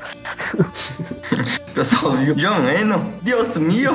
O 0.55 1.73
pessoal 1.73 2.17
viu 2.17 2.35
John 2.35 2.59
Lennon, 2.59 3.01
Deus 3.23 3.57
mio. 3.57 3.93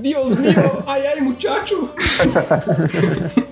Dios 0.00 0.36
mío, 0.36 0.82
ai 0.86 1.06
ai 1.06 1.20
muchacho. 1.20 1.88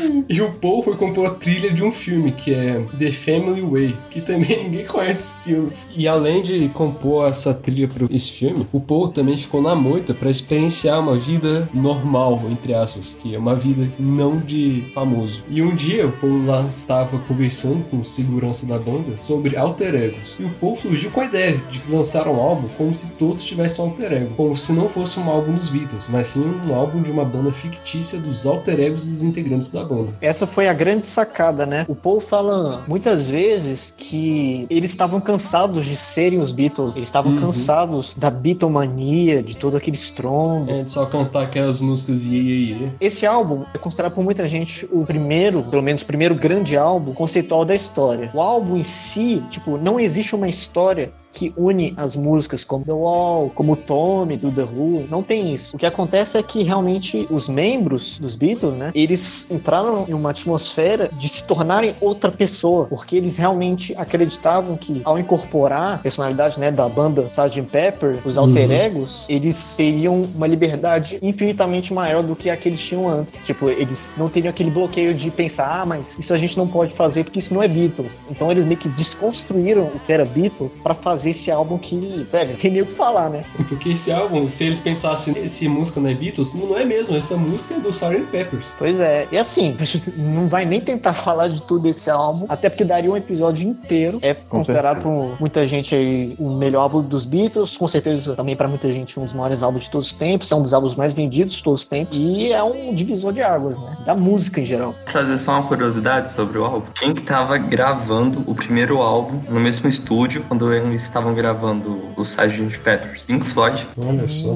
E 0.29 0.41
o 0.41 0.53
Paul 0.53 0.83
foi 0.83 0.95
compor 0.95 1.27
a 1.27 1.31
trilha 1.31 1.71
de 1.71 1.83
um 1.83 1.91
filme 1.91 2.31
que 2.31 2.53
é 2.53 2.83
The 2.97 3.11
Family 3.11 3.61
Way, 3.61 3.95
que 4.09 4.21
também 4.21 4.63
ninguém 4.69 4.85
conhece 4.85 5.21
esse 5.21 5.43
filme. 5.43 5.71
E 5.95 6.07
além 6.07 6.41
de 6.41 6.69
compor 6.69 7.27
essa 7.27 7.53
trilha 7.53 7.87
para 7.87 8.07
esse 8.09 8.31
filme, 8.31 8.65
o 8.71 8.79
Paul 8.79 9.09
também 9.09 9.37
ficou 9.37 9.61
na 9.61 9.75
moita 9.75 10.13
para 10.13 10.29
experienciar 10.29 10.99
uma 10.99 11.15
vida 11.15 11.69
normal, 11.73 12.41
entre 12.49 12.73
aspas, 12.73 13.17
que 13.21 13.35
é 13.35 13.39
uma 13.39 13.55
vida 13.55 13.91
não 13.99 14.37
de 14.37 14.83
famoso. 14.93 15.41
E 15.49 15.61
um 15.61 15.75
dia 15.75 16.07
o 16.07 16.11
Paul 16.11 16.45
lá 16.45 16.65
estava 16.67 17.17
conversando 17.19 17.83
com 17.89 17.97
o 17.97 18.05
segurança 18.05 18.65
da 18.65 18.77
banda 18.77 19.21
sobre 19.21 19.57
alter 19.57 19.95
egos. 19.95 20.35
E 20.39 20.43
o 20.43 20.49
Paul 20.49 20.75
surgiu 20.75 21.11
com 21.11 21.21
a 21.21 21.25
ideia 21.25 21.61
de 21.71 21.81
lançar 21.89 22.27
um 22.27 22.39
álbum 22.39 22.67
como 22.77 22.95
se 22.95 23.11
todos 23.11 23.43
tivessem 23.43 23.83
um 23.83 23.89
alter 23.89 24.13
ego, 24.13 24.33
como 24.35 24.57
se 24.57 24.73
não 24.73 24.89
fosse 24.89 25.19
um 25.19 25.29
álbum 25.29 25.53
dos 25.53 25.69
Beatles, 25.69 26.07
mas 26.09 26.27
sim 26.27 26.43
um 26.67 26.75
álbum 26.75 27.01
de 27.01 27.11
uma 27.11 27.25
banda 27.25 27.51
fictícia 27.51 28.19
dos 28.19 28.45
alter 28.45 28.79
egos 28.79 29.07
dos 29.07 29.23
integrantes 29.23 29.71
da 29.71 29.83
banda. 29.83 30.10
Essa 30.21 30.47
foi 30.47 30.67
a 30.67 30.73
grande 30.73 31.07
sacada, 31.07 31.65
né? 31.65 31.85
O 31.87 31.95
Paul 31.95 32.19
fala 32.19 32.83
muitas 32.87 33.29
vezes 33.29 33.93
que 33.95 34.65
eles 34.69 34.91
estavam 34.91 35.19
cansados 35.19 35.85
de 35.85 35.95
serem 35.95 36.39
os 36.39 36.51
Beatles, 36.51 36.95
eles 36.95 37.09
estavam 37.09 37.37
cansados 37.37 38.15
da 38.15 38.29
Beatlemania, 38.29 39.43
de 39.43 39.55
todo 39.55 39.77
aquele 39.77 39.95
estrondo. 39.95 40.71
É, 40.71 40.83
de 40.83 40.91
só 40.91 41.05
cantar 41.05 41.43
aquelas 41.43 41.79
músicas 41.79 42.25
iê, 42.25 42.39
iê. 42.39 42.89
Esse 42.99 43.25
álbum 43.25 43.65
é 43.73 43.77
considerado 43.77 44.13
por 44.13 44.23
muita 44.23 44.47
gente 44.47 44.87
o 44.91 45.05
primeiro, 45.05 45.63
pelo 45.63 45.81
menos 45.81 46.01
o 46.01 46.05
primeiro 46.05 46.35
grande 46.35 46.77
álbum 46.77 47.13
conceitual 47.13 47.65
da 47.65 47.75
história. 47.75 48.31
O 48.33 48.41
álbum 48.41 48.77
em 48.77 48.83
si, 48.83 49.43
tipo, 49.49 49.77
não 49.77 49.99
existe 49.99 50.35
uma 50.35 50.47
história 50.47 51.11
que 51.31 51.53
une 51.57 51.93
as 51.97 52.15
músicas 52.15 52.63
como 52.63 52.85
The 52.85 52.91
Wall, 52.91 53.51
como 53.55 53.75
Tommy 53.75 54.37
do 54.37 54.51
The 54.51 54.63
Who, 54.63 55.05
não 55.09 55.23
tem 55.23 55.53
isso. 55.53 55.75
O 55.75 55.79
que 55.79 55.85
acontece 55.85 56.37
é 56.37 56.43
que 56.43 56.63
realmente 56.63 57.27
os 57.29 57.47
membros 57.47 58.17
dos 58.17 58.35
Beatles, 58.35 58.75
né, 58.75 58.91
eles 58.93 59.49
entraram 59.49 60.05
em 60.07 60.13
uma 60.13 60.31
atmosfera 60.31 61.09
de 61.17 61.29
se 61.29 61.43
tornarem 61.43 61.95
outra 62.01 62.31
pessoa, 62.31 62.85
porque 62.85 63.15
eles 63.15 63.37
realmente 63.37 63.93
acreditavam 63.97 64.75
que 64.75 65.01
ao 65.03 65.17
incorporar 65.17 65.95
a 65.95 65.97
personalidade, 65.97 66.59
né, 66.59 66.71
da 66.71 66.87
banda 66.87 67.27
Sgt. 67.29 67.61
Pepper, 67.71 68.19
os 68.25 68.37
alter 68.37 68.71
egos, 68.71 69.25
eles 69.29 69.75
teriam 69.75 70.23
uma 70.35 70.47
liberdade 70.47 71.19
infinitamente 71.21 71.93
maior 71.93 72.23
do 72.23 72.35
que 72.35 72.49
a 72.49 72.57
que 72.57 72.69
eles 72.69 72.81
tinham 72.81 73.07
antes. 73.07 73.45
Tipo, 73.45 73.69
eles 73.69 74.15
não 74.17 74.29
teriam 74.29 74.49
aquele 74.49 74.71
bloqueio 74.71 75.13
de 75.13 75.31
pensar, 75.31 75.81
ah, 75.81 75.85
mas 75.85 76.17
isso 76.19 76.33
a 76.33 76.37
gente 76.37 76.57
não 76.57 76.67
pode 76.67 76.93
fazer 76.93 77.23
porque 77.23 77.39
isso 77.39 77.53
não 77.53 77.63
é 77.63 77.67
Beatles. 77.67 78.27
Então 78.29 78.51
eles 78.51 78.65
meio 78.65 78.77
que 78.77 78.89
desconstruíram 78.89 79.83
o 79.83 79.99
que 79.99 80.11
era 80.11 80.25
Beatles 80.25 80.81
para 80.81 80.95
fazer 80.95 81.20
esse 81.25 81.51
álbum 81.51 81.77
que, 81.77 81.97
velho, 82.31 82.55
tem 82.57 82.71
nem 82.71 82.81
o 82.81 82.85
que 82.85 82.93
falar, 82.93 83.29
né? 83.29 83.43
Porque 83.67 83.89
esse 83.89 84.11
álbum, 84.11 84.49
se 84.49 84.65
eles 84.65 84.79
pensassem, 84.79 85.37
esse 85.37 85.67
música 85.67 85.99
não 85.99 86.09
é 86.09 86.13
Beatles, 86.13 86.53
não 86.53 86.77
é 86.77 86.85
mesmo, 86.85 87.15
essa 87.15 87.35
música 87.37 87.75
é 87.75 87.79
do 87.79 87.89
Sgt. 87.89 88.27
Peppers. 88.31 88.73
Pois 88.77 88.99
é, 88.99 89.27
e 89.31 89.37
assim, 89.37 89.75
a 89.79 89.85
gente 89.85 90.11
não 90.19 90.47
vai 90.47 90.65
nem 90.65 90.79
tentar 90.79 91.13
falar 91.13 91.47
de 91.47 91.61
tudo 91.61 91.87
esse 91.87 92.09
álbum, 92.09 92.45
até 92.47 92.69
porque 92.69 92.83
daria 92.83 93.11
um 93.11 93.17
episódio 93.17 93.67
inteiro. 93.67 94.19
É 94.21 94.33
considerado 94.33 95.01
por 95.01 95.39
muita 95.39 95.65
gente 95.65 95.95
aí 95.95 96.35
o 96.39 96.49
melhor 96.49 96.81
álbum 96.81 97.01
dos 97.01 97.25
Beatles, 97.25 97.77
com 97.77 97.87
certeza 97.87 98.35
também 98.35 98.55
pra 98.55 98.67
muita 98.67 98.91
gente 98.91 99.19
um 99.19 99.23
dos 99.23 99.33
maiores 99.33 99.63
álbuns 99.63 99.83
de 99.83 99.91
todos 99.91 100.07
os 100.07 100.13
tempos, 100.13 100.51
é 100.51 100.55
um 100.55 100.61
dos 100.61 100.73
álbuns 100.73 100.95
mais 100.95 101.13
vendidos 101.13 101.53
de 101.53 101.63
todos 101.63 101.81
os 101.81 101.85
tempos, 101.85 102.19
e 102.19 102.51
é 102.51 102.63
um 102.63 102.93
divisor 102.93 103.33
de 103.33 103.41
águas, 103.41 103.79
né? 103.79 103.97
Da 104.05 104.15
música 104.15 104.61
em 104.61 104.65
geral. 104.65 104.95
Trazer 105.05 105.37
só 105.37 105.51
uma 105.51 105.63
curiosidade 105.63 106.31
sobre 106.31 106.57
o 106.57 106.63
álbum. 106.63 106.87
Quem 106.95 107.13
que 107.13 107.21
tava 107.21 107.57
gravando 107.57 108.43
o 108.47 108.55
primeiro 108.55 109.01
álbum 109.01 109.39
no 109.49 109.59
mesmo 109.59 109.89
estúdio 109.89 110.43
quando 110.47 110.71
eles 110.73 111.09
estavam 111.11 111.33
gravando 111.35 111.99
o 112.15 112.21
Sgt. 112.21 112.79
Peppers? 112.79 113.23
Pink 113.23 113.45
Floyd. 113.45 113.85
Olha 113.97 114.27
só. 114.29 114.55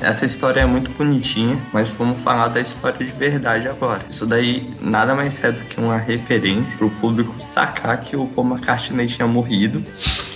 Essa 0.00 0.26
história 0.26 0.60
é 0.60 0.66
muito 0.66 0.90
bonitinha, 0.90 1.58
mas 1.72 1.90
vamos 1.90 2.20
falar 2.20 2.48
da 2.48 2.60
história 2.60 2.98
de 3.06 3.12
verdade 3.12 3.68
agora. 3.68 4.02
Isso 4.10 4.26
daí 4.26 4.68
nada 4.80 5.14
mais 5.14 5.42
é 5.44 5.52
do 5.52 5.62
que 5.62 5.78
uma 5.80 5.96
referência 5.96 6.76
pro 6.76 6.90
público 6.90 7.34
sacar 7.38 7.98
que 8.00 8.16
o 8.16 8.26
Paul 8.26 8.48
McCartney 8.48 9.06
tinha 9.06 9.26
morrido, 9.28 9.82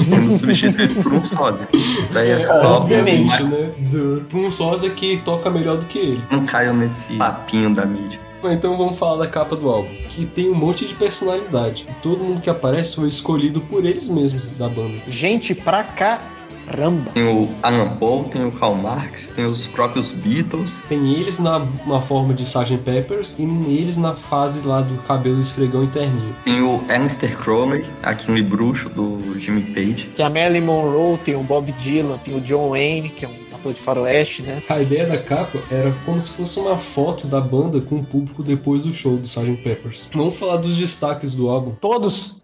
sendo 0.07 0.31
substituído 0.33 1.03
por 1.03 1.13
um 1.13 1.25
sósia. 1.25 1.69
Isso 1.75 2.13
daí 2.13 2.31
é 2.31 2.39
só 2.39 2.77
Obviamente, 2.79 3.43
né? 3.43 3.71
Do- 3.91 4.21
Pra 4.31 4.39
um 4.39 4.51
sósia 4.51 4.91
que 4.91 5.17
toca 5.25 5.51
melhor 5.51 5.79
do 5.79 5.87
que 5.87 5.99
ele. 5.99 6.23
não 6.31 6.45
caiam 6.47 6.75
nesse 6.75 7.15
papinho 7.15 7.75
da 7.75 7.85
mídia. 7.85 8.20
Bom, 8.43 8.51
Então 8.51 8.77
vamos 8.77 8.99
falar 8.99 9.19
da 9.19 9.27
capa 9.27 9.55
do 9.55 9.69
álbum, 9.69 9.89
que 10.09 10.25
tem 10.25 10.49
um 10.49 10.55
monte 10.55 10.87
de 10.87 10.95
personalidade. 10.95 11.87
E 11.89 11.93
todo 12.03 12.25
mundo 12.25 12.41
que 12.41 12.49
aparece 12.49 12.97
foi 12.97 13.09
escolhido 13.09 13.61
por 13.61 13.85
eles 13.85 14.09
mesmos 14.09 14.57
da 14.57 14.69
banda. 14.69 14.95
Gente 15.09 15.55
pra 15.55 15.85
caramba. 15.85 17.11
Tem 17.13 17.25
o 17.25 17.49
Alan 17.63 17.97
Paul, 17.97 18.25
tem 18.25 18.47
o 18.47 18.53
Karl 18.53 18.75
Marx, 18.77 19.29
tem 19.29 19.45
os 19.45 19.67
próprios 19.67 20.11
Beatles. 20.11 20.83
Tem 20.89 21.13
eles 21.13 21.39
na 21.39 21.59
uma 21.85 22.01
forma 22.01 22.33
de 22.33 22.45
Sgt. 22.45 22.79
Peppers 22.79 23.37
e 23.39 23.43
eles 23.43 23.99
na 23.99 24.15
fase 24.15 24.61
lá 24.67 24.81
do 24.81 24.97
cabelo 25.03 25.41
esfregão 25.41 25.85
interninho. 25.85 26.35
Tem 26.45 26.63
o 26.63 26.83
Alistair 26.89 27.37
Crowley, 27.37 27.85
aquele 28.03 28.43
bruxo 28.43 28.89
do 28.89 29.39
Jimmy 29.39 29.63
Page. 29.75 30.09
Tem 30.17 30.25
a 30.25 30.31
Marilyn 30.31 30.63
Monroe, 30.63 31.19
tem 31.19 31.37
o 31.37 31.43
Bob 31.43 31.71
Dylan, 31.73 32.19
tem 32.19 32.37
o 32.37 32.41
John 32.41 32.71
Wayne, 32.71 33.11
que 33.11 33.25
é 33.25 33.29
um 33.29 33.50
ator 33.61 33.73
de 33.73 33.81
faroeste, 33.81 34.43
né? 34.43 34.63
A 34.69 34.81
ideia 34.81 35.07
da 35.07 35.19
capa 35.19 35.63
era 35.71 35.93
como 36.05 36.21
se 36.21 36.31
fosse 36.31 36.59
uma 36.59 36.77
foto 36.77 37.27
da 37.27 37.41
banda 37.41 37.81
com 37.81 37.97
o 37.97 38.05
público 38.05 38.43
depois 38.43 38.83
do 38.83 38.93
show 38.93 39.17
do 39.17 39.27
Sgt. 39.27 39.63
Peppers. 39.63 40.11
Vamos 40.13 40.37
falar 40.37 40.57
dos 40.57 40.77
destaques 40.77 41.35
do 41.35 41.49
álbum. 41.49 41.75
Todos 41.81 42.40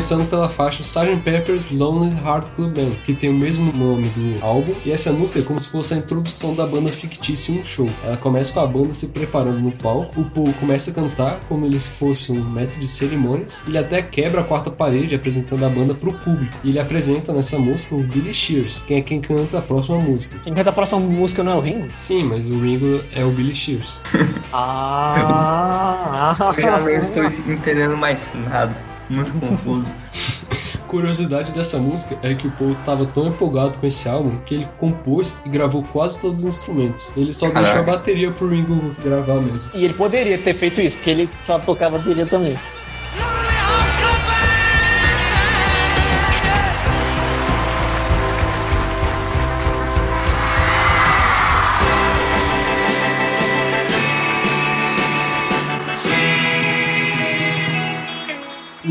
Começando 0.00 0.30
pela 0.30 0.48
faixa 0.48 0.80
Sgt. 0.80 1.20
Pepper's 1.22 1.70
Lonely 1.70 2.16
Heart 2.24 2.54
Club 2.56 2.74
Band, 2.74 2.94
que 3.04 3.12
tem 3.12 3.28
o 3.28 3.34
mesmo 3.34 3.70
nome 3.70 4.08
do 4.08 4.42
álbum, 4.42 4.74
e 4.82 4.90
essa 4.90 5.12
música 5.12 5.40
é 5.40 5.42
como 5.42 5.60
se 5.60 5.68
fosse 5.68 5.92
a 5.92 5.98
introdução 5.98 6.54
da 6.54 6.66
banda 6.66 6.90
fictícia 6.90 7.52
em 7.52 7.58
um 7.58 7.62
show. 7.62 7.86
Ela 8.02 8.16
começa 8.16 8.54
com 8.54 8.60
a 8.60 8.66
banda 8.66 8.94
se 8.94 9.08
preparando 9.08 9.60
no 9.60 9.70
palco, 9.70 10.22
o 10.22 10.24
Paul 10.24 10.54
começa 10.54 10.90
a 10.90 10.94
cantar 10.94 11.40
como 11.50 11.66
ele 11.66 11.78
fosse 11.78 12.32
um 12.32 12.42
mestre 12.42 12.80
de 12.80 12.88
cerimônias, 12.88 13.62
ele 13.68 13.76
até 13.76 14.00
quebra 14.00 14.40
a 14.40 14.44
quarta 14.44 14.70
parede 14.70 15.14
apresentando 15.14 15.66
a 15.66 15.68
banda 15.68 15.94
pro 15.94 16.14
público. 16.14 16.56
E 16.64 16.70
ele 16.70 16.78
apresenta 16.78 17.34
nessa 17.34 17.58
música 17.58 17.94
o 17.94 18.02
Billy 18.02 18.32
Shears, 18.32 18.78
quem 18.78 18.96
é 18.96 19.02
quem 19.02 19.20
canta 19.20 19.58
a 19.58 19.62
próxima 19.62 19.98
música. 19.98 20.38
Quem 20.38 20.54
canta 20.54 20.70
a 20.70 20.72
próxima 20.72 20.98
música 20.98 21.44
não 21.44 21.52
é 21.52 21.56
o 21.56 21.60
Ringo? 21.60 21.90
Sim, 21.94 22.24
mas 22.24 22.46
o 22.46 22.58
Ringo 22.58 23.04
é 23.14 23.22
o 23.22 23.30
Billy 23.32 23.54
Shears. 23.54 24.02
Ah! 24.50 26.34
Eu 26.56 26.80
não 26.80 26.88
estou 26.90 27.22
entendendo 27.52 27.96
mais 27.96 28.32
nada. 28.48 28.89
Muito 29.10 29.32
confuso. 29.32 29.96
Curiosidade 30.86 31.52
dessa 31.52 31.78
música 31.78 32.18
é 32.20 32.34
que 32.34 32.48
o 32.48 32.50
Paul 32.50 32.72
estava 32.72 33.06
tão 33.06 33.28
empolgado 33.28 33.78
com 33.78 33.86
esse 33.86 34.08
álbum 34.08 34.38
que 34.44 34.56
ele 34.56 34.68
compôs 34.78 35.40
e 35.46 35.48
gravou 35.48 35.84
quase 35.84 36.20
todos 36.20 36.40
os 36.40 36.46
instrumentos. 36.46 37.16
Ele 37.16 37.32
só 37.32 37.48
Caraca. 37.48 37.64
deixou 37.64 37.82
a 37.82 37.96
bateria 37.96 38.32
pro 38.32 38.48
Ringo 38.48 38.92
gravar 39.02 39.40
mesmo. 39.40 39.70
E 39.72 39.84
ele 39.84 39.94
poderia 39.94 40.36
ter 40.38 40.52
feito 40.52 40.80
isso, 40.80 40.96
porque 40.96 41.10
ele 41.10 41.30
sabe 41.44 41.64
tocar 41.64 41.90
bateria 41.90 42.26
também. 42.26 42.58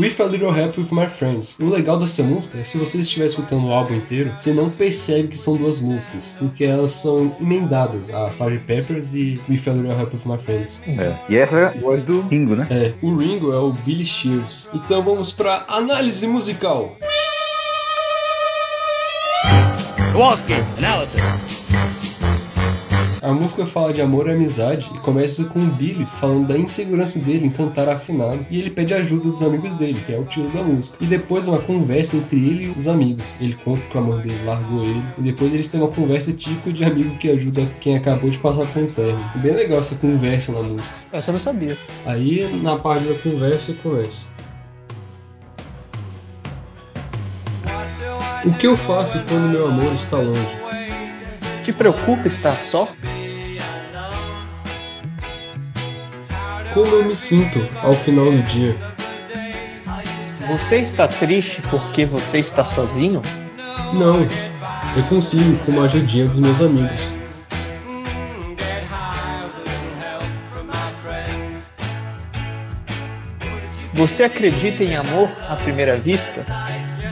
With 0.00 0.18
a 0.18 0.24
Little 0.24 0.50
Help 0.50 0.78
with 0.78 0.88
My 0.92 1.10
Friends. 1.10 1.58
O 1.60 1.68
legal 1.68 1.98
dessa 1.98 2.22
música 2.22 2.56
é 2.56 2.64
se 2.64 2.78
você 2.78 3.02
estiver 3.02 3.26
escutando 3.26 3.66
o 3.66 3.70
álbum 3.70 3.96
inteiro, 3.96 4.32
você 4.38 4.54
não 4.54 4.70
percebe 4.70 5.28
que 5.28 5.36
são 5.36 5.58
duas 5.58 5.78
músicas, 5.78 6.36
porque 6.38 6.64
elas 6.64 6.92
são 6.92 7.36
emendadas, 7.38 8.08
a 8.08 8.24
Sgt. 8.24 8.60
Peppers 8.60 9.12
e 9.12 9.38
With 9.46 9.60
a 9.66 9.72
Little 9.72 9.92
Help 9.92 10.14
with 10.14 10.22
My 10.24 10.38
Friends. 10.38 10.82
É. 10.86 11.18
E 11.28 11.36
essa 11.36 11.54
é 11.54 11.64
a 11.66 11.70
voz 11.78 12.02
do 12.02 12.22
Ringo, 12.22 12.56
né? 12.56 12.66
É, 12.70 12.94
o 13.02 13.14
Ringo 13.14 13.52
é 13.52 13.58
o 13.58 13.74
Billy 13.74 14.06
Shears. 14.06 14.70
Então 14.72 15.04
vamos 15.04 15.32
pra 15.32 15.66
análise 15.68 16.26
musical. 16.26 16.96
Kowalski, 20.14 20.54
analysis. 20.54 21.20
A 23.22 23.34
música 23.34 23.66
fala 23.66 23.92
de 23.92 24.00
amor 24.00 24.28
e 24.28 24.32
amizade 24.32 24.90
e 24.94 24.98
começa 24.98 25.44
com 25.44 25.58
o 25.58 25.66
Billy 25.66 26.06
falando 26.18 26.48
da 26.48 26.56
insegurança 26.56 27.18
dele 27.18 27.44
em 27.44 27.50
cantar 27.50 27.86
afinado 27.86 28.46
e 28.50 28.58
ele 28.58 28.70
pede 28.70 28.94
ajuda 28.94 29.30
dos 29.30 29.42
amigos 29.42 29.74
dele, 29.74 30.00
que 30.06 30.14
é 30.14 30.18
o 30.18 30.24
tiro 30.24 30.48
da 30.48 30.62
música. 30.62 30.96
E 31.02 31.06
depois 31.06 31.46
uma 31.46 31.58
conversa 31.58 32.16
entre 32.16 32.38
ele 32.38 32.64
e 32.64 32.70
os 32.70 32.88
amigos. 32.88 33.36
Ele 33.38 33.54
conta 33.62 33.82
que 33.82 33.94
o 33.94 34.00
amor 34.00 34.22
dele 34.22 34.42
largou 34.46 34.82
ele 34.82 35.04
e 35.18 35.20
depois 35.20 35.52
eles 35.52 35.70
têm 35.70 35.82
uma 35.82 35.90
conversa 35.90 36.32
típica 36.32 36.72
de 36.72 36.82
amigo 36.82 37.18
que 37.18 37.30
ajuda 37.30 37.60
quem 37.78 37.94
acabou 37.94 38.30
de 38.30 38.38
passar 38.38 38.64
por 38.64 38.82
um 38.82 38.86
término. 38.86 39.30
É 39.34 39.38
bem 39.38 39.54
legal 39.54 39.80
essa 39.80 39.96
conversa 39.96 40.52
na 40.52 40.62
música. 40.62 40.96
Essa 41.12 41.30
eu 41.30 41.32
não 41.34 41.40
sabia. 41.40 41.76
Aí 42.06 42.48
na 42.62 42.78
parte 42.78 43.04
da 43.04 43.18
conversa 43.18 43.74
começa. 43.82 44.28
O 48.46 48.54
que 48.54 48.66
eu 48.66 48.78
faço 48.78 49.22
quando 49.28 49.50
meu 49.50 49.66
amor 49.66 49.92
está 49.92 50.16
longe? 50.16 50.69
Te 51.62 51.72
preocupa 51.72 52.26
estar 52.26 52.62
só? 52.62 52.88
como 56.72 56.86
eu 56.94 57.04
me 57.04 57.16
sinto 57.16 57.68
ao 57.82 57.92
final 57.92 58.26
do 58.26 58.42
dia. 58.42 58.76
Você 60.48 60.78
está 60.78 61.06
triste 61.06 61.62
porque 61.62 62.04
você 62.04 62.38
está 62.38 62.64
sozinho? 62.64 63.22
Não, 63.92 64.26
eu 64.96 65.02
consigo 65.08 65.56
com 65.64 65.72
uma 65.72 65.84
ajudinha 65.84 66.26
dos 66.26 66.38
meus 66.38 66.60
amigos. 66.60 67.14
Você 73.94 74.22
acredita 74.22 74.82
em 74.82 74.96
amor 74.96 75.28
à 75.48 75.56
primeira 75.56 75.96
vista? 75.96 76.44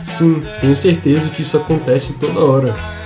Sim, 0.01 0.43
tenho 0.61 0.77
certeza 0.77 1.29
que 1.31 1.43
isso 1.43 1.57
acontece 1.57 2.19
toda 2.19 2.41
hora. 2.41 2.98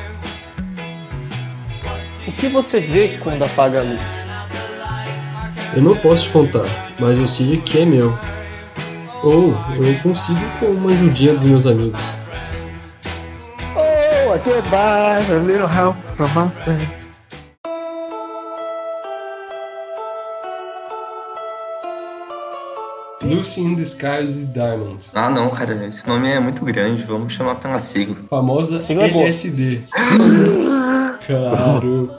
O 2.43 2.45
que 2.45 2.53
você 2.53 2.81
vê 2.81 3.19
quando 3.23 3.45
apaga 3.45 3.79
a 3.79 3.83
luz? 3.85 4.27
Eu 5.77 5.81
não 5.81 5.97
posso 5.97 6.25
te 6.25 6.31
contar, 6.31 6.65
mas 6.99 7.17
eu 7.17 7.29
sei 7.29 7.59
que 7.59 7.83
é 7.83 7.85
meu. 7.85 8.19
Ou 9.23 9.55
eu 9.79 10.01
consigo 10.03 10.41
com 10.59 10.67
uma 10.67 10.91
ajudinha 10.91 11.35
dos 11.35 11.45
meus 11.45 11.69
amigos. 11.69 12.03
Oh, 13.77 14.35
I 14.35 14.39
get 14.45 14.65
by 14.71 15.33
a 15.33 15.39
little 15.39 15.69
help 15.69 15.95
from 16.17 16.31
my 16.35 16.51
friends. 16.65 17.09
Lucy 23.23 23.61
in 23.61 23.77
the 23.77 23.85
Skies 23.85 24.37
with 24.37 24.53
Diamonds. 24.53 25.13
Ah, 25.15 25.31
não, 25.31 25.49
cara, 25.49 25.87
esse 25.87 26.09
nome 26.09 26.29
é 26.29 26.41
muito 26.41 26.65
grande, 26.65 27.05
vamos 27.05 27.35
chamar 27.35 27.55
pela 27.55 27.79
sigla. 27.79 28.17
Famosa 28.29 28.83
Sigla 28.83 29.05
é. 29.05 29.11
LSD. 29.11 29.83
Claro. 31.33 32.11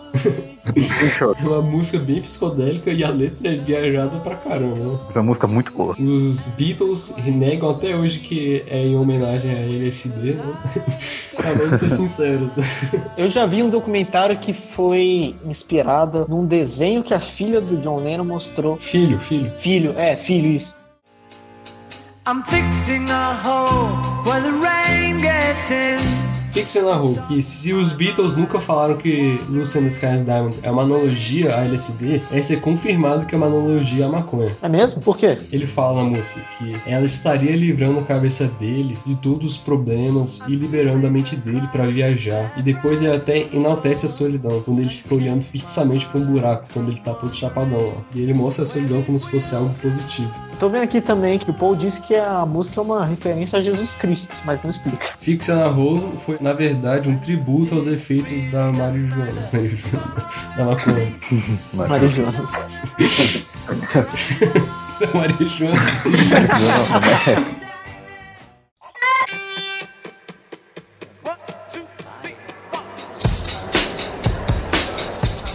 É 1.39 1.45
uma 1.45 1.61
música 1.61 1.99
bem 1.99 2.21
psicodélica 2.21 2.91
e 2.91 3.03
a 3.03 3.09
letra 3.09 3.49
é 3.49 3.55
viajada 3.55 4.17
pra 4.19 4.35
caramba, 4.35 4.75
né? 4.75 4.99
Essa 5.09 5.21
música 5.21 5.45
é 5.45 5.49
muito 5.49 5.71
boa. 5.73 5.95
Os 5.99 6.47
Beatles 6.57 7.13
renegam 7.17 7.69
até 7.69 7.95
hoje 7.95 8.19
que 8.19 8.63
é 8.67 8.85
em 8.85 8.95
homenagem 8.95 9.51
a 9.51 9.59
LSD, 9.59 10.33
né? 10.33 10.43
Ah, 11.35 11.51
vamos 11.57 11.79
ser 11.79 11.89
sinceros. 11.89 12.55
Eu 13.17 13.27
já 13.27 13.45
vi 13.45 13.63
um 13.63 13.69
documentário 13.69 14.37
que 14.37 14.53
foi 14.53 15.35
inspirado 15.45 16.25
num 16.29 16.45
desenho 16.45 17.03
que 17.03 17.13
a 17.13 17.19
filha 17.19 17.59
do 17.59 17.75
John 17.77 17.97
Lennon 18.03 18.23
mostrou. 18.23 18.77
Filho, 18.77 19.19
filho. 19.19 19.51
Filho, 19.57 19.93
é, 19.97 20.15
filho, 20.15 20.49
isso. 20.49 20.75
I'm 22.25 22.41
fixing 22.43 23.09
a 23.09 23.33
hole 23.43 23.89
where 24.25 24.41
the 24.41 24.53
rain 24.61 25.19
gets 25.19 25.71
in. 25.71 26.42
O 26.53 26.55
que, 26.55 26.65
que 26.65 26.71
você 26.71 26.83
narrou? 26.83 27.15
Que 27.27 27.41
se 27.41 27.73
os 27.73 27.93
Beatles 27.93 28.37
nunca 28.37 28.61
falaram 28.61 28.95
que 28.95 29.41
Lucy 29.49 29.79
in 29.79 29.87
the 29.87 30.17
Diamond 30.23 30.59
é 30.61 30.69
uma 30.69 30.83
analogia 30.83 31.55
a 31.55 31.65
LSD, 31.65 32.21
é 32.31 32.41
ser 32.43 32.61
confirmado 32.61 33.25
que 33.25 33.33
é 33.33 33.37
uma 33.39 33.47
analogia 33.47 34.05
à 34.05 34.07
maconha. 34.07 34.55
É 34.61 34.69
mesmo? 34.69 35.01
Por 35.01 35.17
quê? 35.17 35.39
Ele 35.51 35.65
fala 35.65 36.03
na 36.03 36.09
música 36.09 36.41
que 36.59 36.75
ela 36.85 37.07
estaria 37.07 37.55
livrando 37.55 38.01
a 38.01 38.03
cabeça 38.03 38.45
dele 38.59 38.95
de 39.03 39.15
todos 39.15 39.53
os 39.53 39.57
problemas 39.57 40.41
e 40.47 40.55
liberando 40.55 41.07
a 41.07 41.09
mente 41.09 41.35
dele 41.35 41.67
pra 41.71 41.87
viajar. 41.87 42.53
E 42.55 42.61
depois 42.61 43.01
ele 43.01 43.15
até 43.15 43.47
enaltece 43.51 44.05
a 44.05 44.09
solidão, 44.09 44.61
quando 44.61 44.79
ele 44.79 44.91
fica 44.91 45.15
olhando 45.15 45.43
fixamente 45.43 46.05
pra 46.05 46.21
um 46.21 46.25
buraco, 46.25 46.67
quando 46.71 46.91
ele 46.91 46.99
tá 46.99 47.15
todo 47.15 47.33
chapadão 47.33 47.79
lá. 47.79 47.95
E 48.13 48.21
ele 48.21 48.35
mostra 48.35 48.63
a 48.63 48.67
solidão 48.67 49.01
como 49.01 49.17
se 49.17 49.27
fosse 49.27 49.55
algo 49.55 49.73
positivo. 49.81 50.31
Eu 50.51 50.59
tô 50.59 50.69
vendo 50.69 50.83
aqui 50.83 51.01
também 51.01 51.39
que 51.39 51.49
o 51.49 51.53
Paul 51.53 51.75
disse 51.75 51.99
que 51.99 52.15
a 52.15 52.45
música 52.45 52.79
é 52.79 52.83
uma 52.83 53.03
referência 53.03 53.57
a 53.57 53.61
Jesus 53.61 53.95
Cristo, 53.95 54.35
mas 54.45 54.61
não 54.61 54.69
explica. 54.69 55.03
Fixa 55.19 55.55
narrou 55.55 56.13
foi, 56.19 56.37
na 56.43 56.51
verdade, 56.51 57.07
um 57.07 57.17
tributo 57.17 57.73
aos 57.73 57.87
efeitos 57.87 58.43
da 58.51 58.69
marijuana. 58.69 59.49
Marijuana. 59.53 60.33
Da 60.57 60.65
maconha. 60.65 61.11
Marijuana. 61.73 62.43
Marijuana. 65.13 65.79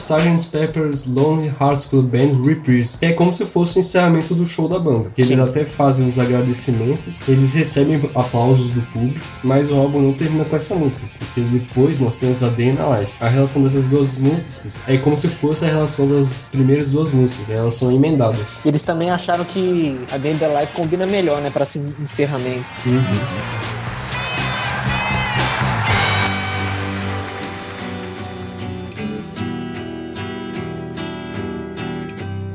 Sgt. 0.08 0.50
Pepper's 0.50 1.06
Lonely 1.06 1.52
Hearts 1.60 1.86
Club 1.86 2.06
Band 2.06 2.42
Reprise, 2.42 2.98
que 2.98 3.06
é 3.06 3.12
como 3.12 3.32
se 3.32 3.44
fosse 3.44 3.78
o 3.78 3.80
encerramento 3.80 4.34
do 4.34 4.46
show 4.46 4.68
da 4.68 4.78
banda. 4.78 5.12
Eles 5.16 5.28
Sim. 5.28 5.40
até 5.40 5.64
fazem 5.64 6.08
os 6.08 6.18
agradecimentos, 6.18 7.22
eles 7.28 7.52
recebem 7.54 8.00
aplausos 8.14 8.70
do 8.70 8.82
público, 8.82 9.24
mas 9.42 9.70
o 9.70 9.76
álbum 9.76 10.00
não 10.00 10.12
termina 10.12 10.44
com 10.44 10.56
essa 10.56 10.74
música, 10.74 11.06
porque 11.18 11.40
depois 11.42 12.00
nós 12.00 12.18
temos 12.18 12.42
a 12.42 12.48
Day 12.48 12.70
in 12.70 12.78
a 12.78 13.00
Life. 13.00 13.12
A 13.20 13.28
relação 13.28 13.62
dessas 13.62 13.86
duas 13.86 14.16
músicas 14.16 14.82
é 14.88 14.96
como 14.96 15.16
se 15.16 15.28
fosse 15.28 15.64
a 15.64 15.68
relação 15.68 16.08
das 16.08 16.46
primeiras 16.50 16.90
duas 16.90 17.12
músicas, 17.12 17.50
elas 17.50 17.74
são 17.74 17.92
emendadas. 17.92 18.58
Eles 18.64 18.82
também 18.82 19.10
acharam 19.10 19.44
que 19.44 19.98
a 20.10 20.16
Day 20.16 20.32
in 20.32 20.38
the 20.38 20.60
Life 20.60 20.72
combina 20.72 21.06
melhor, 21.06 21.40
né, 21.42 21.50
pra 21.50 21.62
esse 21.64 21.78
encerramento. 22.00 22.66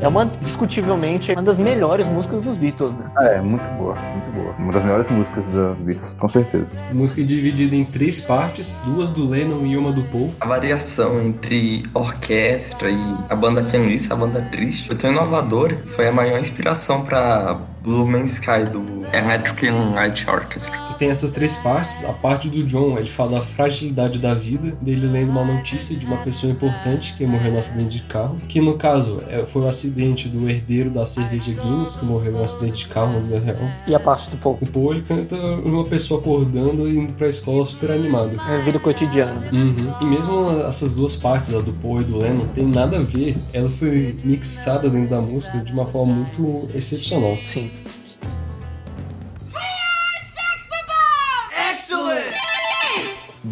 É 0.04 0.08
uma, 0.10 0.26
discutivelmente, 0.42 1.32
uma 1.32 1.42
das 1.42 1.58
melhores 1.58 2.06
músicas 2.06 2.42
dos 2.42 2.58
Beatles, 2.58 2.94
né? 2.94 3.10
É, 3.22 3.40
muito 3.40 3.64
boa, 3.78 3.96
muito 3.96 4.32
boa. 4.36 4.54
Uma 4.60 4.74
das 4.74 4.84
melhores 4.84 5.10
músicas 5.10 5.48
da 5.48 5.70
Beatles, 5.80 6.14
com 6.20 6.28
certeza. 6.28 6.68
Música 6.92 7.22
é 7.22 7.24
dividida 7.24 7.74
em 7.74 7.86
três 7.86 8.20
partes, 8.20 8.82
duas 8.84 9.10
do 9.10 9.30
Lennon 9.30 9.66
e 9.66 9.78
uma 9.78 9.94
do 9.94 10.04
Paul. 10.04 10.34
A 10.42 10.46
variação 10.46 11.22
entre 11.22 11.86
orquestra 11.94 12.90
e 12.92 13.16
a 13.30 13.36
banda 13.36 13.64
feliz, 13.64 14.12
a 14.12 14.16
banda 14.16 14.42
triste, 14.42 14.88
foi 14.88 14.98
tão 14.98 15.10
inovadora, 15.10 15.78
foi 15.96 16.10
a 16.10 16.12
maior 16.12 16.38
inspiração 16.38 17.06
para 17.06 17.56
Blue 17.84 18.08
Man 18.08 18.24
Sky 18.26 18.64
do 18.72 18.82
Electric 19.14 19.70
Light 19.94 20.26
Orchestra. 20.30 20.72
E 20.92 20.96
tem 20.96 21.10
essas 21.10 21.32
três 21.32 21.58
partes. 21.58 22.06
A 22.06 22.14
parte 22.14 22.50
do 22.50 22.64
John, 22.64 22.98
ele 22.98 23.10
fala 23.10 23.40
da 23.40 23.42
fragilidade 23.42 24.20
da 24.20 24.34
vida, 24.34 24.76
dele 24.82 25.08
lendo 25.08 25.32
uma 25.32 25.44
notícia 25.44 25.96
de 25.96 26.06
uma 26.06 26.18
pessoa 26.18 26.52
importante 26.52 27.14
que 27.18 27.26
morreu 27.26 27.52
no 27.52 27.58
acidente 27.58 28.00
de 28.00 28.08
carro, 28.08 28.38
que 28.48 28.62
no 28.62 28.76
caso 28.76 29.22
é, 29.28 29.46
foi 29.46 29.64
o 29.64 29.68
acidente 29.68 30.30
do 30.30 30.50
herdeiro 30.50 30.90
da 30.90 31.06
cerveja 31.06 31.52
Guinness, 31.52 31.98
que 31.98 32.06
morreu 32.06 32.32
no 32.32 32.44
acidente 32.44 32.80
de 32.80 32.88
carro 32.88 33.14
na 33.14 33.20
vida 33.20 33.40
real. 33.40 33.70
E 33.88 33.94
a 33.94 34.00
parte 34.00 34.30
do 34.30 34.38
Paul? 34.38 34.58
O 34.62 34.66
Paul, 34.68 34.94
ele 34.94 35.02
canta 35.02 35.36
uma 35.36 35.84
pessoa 35.84 36.20
acordando 36.20 36.88
e 36.88 36.98
indo 36.98 37.14
pra 37.14 37.28
escola 37.28 37.66
super 37.66 37.92
animada. 37.92 38.38
É 38.50 38.60
vida 38.60 38.80
cotidiana. 38.80 39.34
né? 39.34 39.50
Uhum. 39.52 39.94
E 40.02 40.06
mesmo 40.06 40.50
essas 40.68 40.96
duas 40.96 41.16
partes, 41.16 41.54
a 41.54 41.60
do 41.60 41.74
Paul 41.74 42.02
e 42.02 42.04
do 42.06 42.18
Lennon, 42.18 42.46
tem 42.54 42.66
nada 42.66 42.98
a 43.00 43.02
ver. 43.02 43.36
Ela 43.52 43.70
foi 43.70 44.16
mixada 44.24 44.90
dentro 44.90 45.10
da 45.10 45.22
música 45.22 45.58
de 45.60 45.74
uma 45.74 45.86
forma 45.86 46.14
muito 46.14 46.70
excepcional. 46.76 47.38
Sim. 47.44 47.72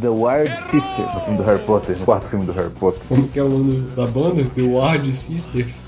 The 0.01 0.09
Wired 0.09 0.57
Sister, 0.71 1.05
no 1.13 1.21
filme 1.21 1.37
do 1.37 1.43
Harry 1.43 1.63
Potter, 1.63 1.95
no 1.95 2.05
quarto 2.05 2.27
filme 2.27 2.43
do 2.43 2.51
Harry 2.53 2.71
Potter. 2.71 2.99
Como 3.07 3.27
que 3.27 3.37
é 3.37 3.43
o 3.43 3.49
nome 3.49 3.81
da 3.95 4.07
banda? 4.07 4.43
The 4.55 4.63
Ward 4.63 5.13
Sisters. 5.13 5.85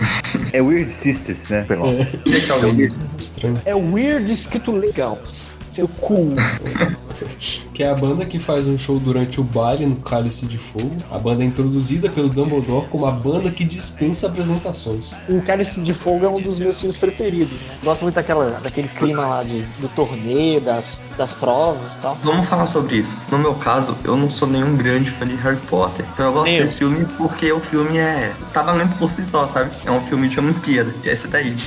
É 0.52 0.62
Weird 0.62 0.94
Sisters, 0.94 1.50
né? 1.50 1.66
Perdão. 1.68 1.88
É. 1.88 1.90
O 1.92 2.30
é 2.30 3.72
é 3.72 3.76
o 3.76 3.92
Weird? 3.92 4.30
É 4.30 4.34
escrito 4.34 4.72
legal. 4.72 5.18
Seu 5.26 5.88
cool. 5.88 6.36
Que 7.74 7.84
é 7.84 7.90
a 7.90 7.96
banda 7.96 8.26
que 8.26 8.40
faz 8.40 8.68
um 8.68 8.78
show 8.78 9.00
durante 9.00 9.42
o 9.42 9.44
baile 9.44 9.86
no 9.86 9.96
Cálice 9.96 10.46
de 10.46 10.58
Fogo. 10.58 10.96
A 11.10 11.18
banda 11.18 11.44
é 11.44 11.46
introduzida 11.46 12.10
pelo 12.10 12.30
Dumbledore 12.30 12.88
como 12.88 13.06
a 13.06 13.12
banda 13.12 13.52
que 13.52 13.64
dispensa 13.64 14.28
apresentações. 14.28 15.18
O 15.28 15.42
Cálice 15.42 15.82
de 15.82 15.94
Fogo 15.94 16.26
é 16.26 16.30
um 16.30 16.42
dos 16.42 16.60
meus 16.60 16.80
filmes 16.80 16.98
preferidos, 16.98 17.62
né? 17.62 17.78
Gosto 17.84 18.04
muito 18.04 18.16
daquela, 18.16 18.60
daquele 18.62 18.88
clima 18.88 19.26
lá 19.26 19.44
de, 19.44 19.62
do 19.80 19.88
torneio, 19.90 20.62
das, 20.62 21.02
das 21.18 21.34
provas 21.34 21.96
e 21.96 22.00
tal. 22.00 22.18
Vamos 22.24 22.48
falar 22.48 22.66
sobre 22.66 22.98
isso. 22.98 23.18
No 23.32 23.38
meu 23.38 23.56
caso, 23.56 23.98
eu 24.04 24.16
não 24.16 24.30
sou 24.30 24.48
nenhum 24.48 24.76
grande 24.78 25.10
fã 25.10 25.28
de 25.28 25.36
Harry 25.36 25.58
Potter. 25.70 26.06
Então 26.14 26.28
eu 26.28 26.34
gosto 26.34 26.52
desse 26.52 26.76
filme 26.76 27.06
porque 27.18 27.52
o 27.52 27.60
filme 27.60 27.98
é. 27.98 28.32
tá 28.54 28.62
valendo 28.62 28.96
por 28.98 29.12
si 29.12 29.26
só, 29.26 29.48
sabe? 29.48 29.72
É 29.86 29.92
um 29.92 30.02
filme 30.02 30.28
de 30.28 30.40
Olimpíada. 30.40 30.94
Esse 31.04 31.28
daí. 31.28 31.54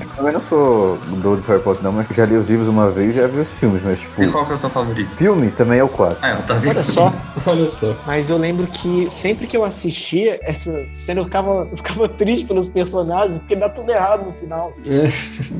Eu 0.00 0.08
também 0.16 0.32
não 0.32 0.40
sou 0.48 0.98
doido 1.22 1.42
de 1.42 1.48
Harry 1.48 1.62
Potter, 1.62 1.82
não, 1.82 1.92
mas 1.92 2.06
já 2.14 2.24
li 2.24 2.36
os 2.36 2.48
livros 2.48 2.68
uma 2.68 2.90
vez 2.90 3.10
e 3.10 3.18
já 3.18 3.26
vi 3.26 3.40
os 3.40 3.48
filmes, 3.58 3.82
mas 3.82 4.00
tipo. 4.00 4.22
E 4.22 4.28
qual 4.30 4.44
que 4.44 4.52
é 4.52 4.54
o 4.54 4.58
seu 4.58 4.70
favorito? 4.70 4.99
Filme 5.04 5.50
também 5.50 5.78
é 5.78 5.84
o 5.84 5.88
4. 5.88 6.18
Ah, 6.22 6.36
tá 6.46 6.54
vendo? 6.54 6.70
Olha 6.70 6.82
só. 6.84 7.12
Olha 7.46 7.68
só. 7.68 7.94
Mas 8.06 8.28
eu 8.30 8.36
lembro 8.36 8.66
que 8.66 9.08
sempre 9.10 9.46
que 9.46 9.56
eu 9.56 9.64
assistia 9.64 10.38
essa 10.42 10.86
cena, 10.92 11.20
eu 11.20 11.24
ficava, 11.24 11.68
eu 11.70 11.76
ficava 11.76 12.08
triste 12.08 12.46
pelos 12.46 12.68
personagens, 12.68 13.38
porque 13.38 13.56
dá 13.56 13.68
tudo 13.68 13.90
errado 13.90 14.26
no 14.26 14.32
final. 14.32 14.72
É, 14.86 15.10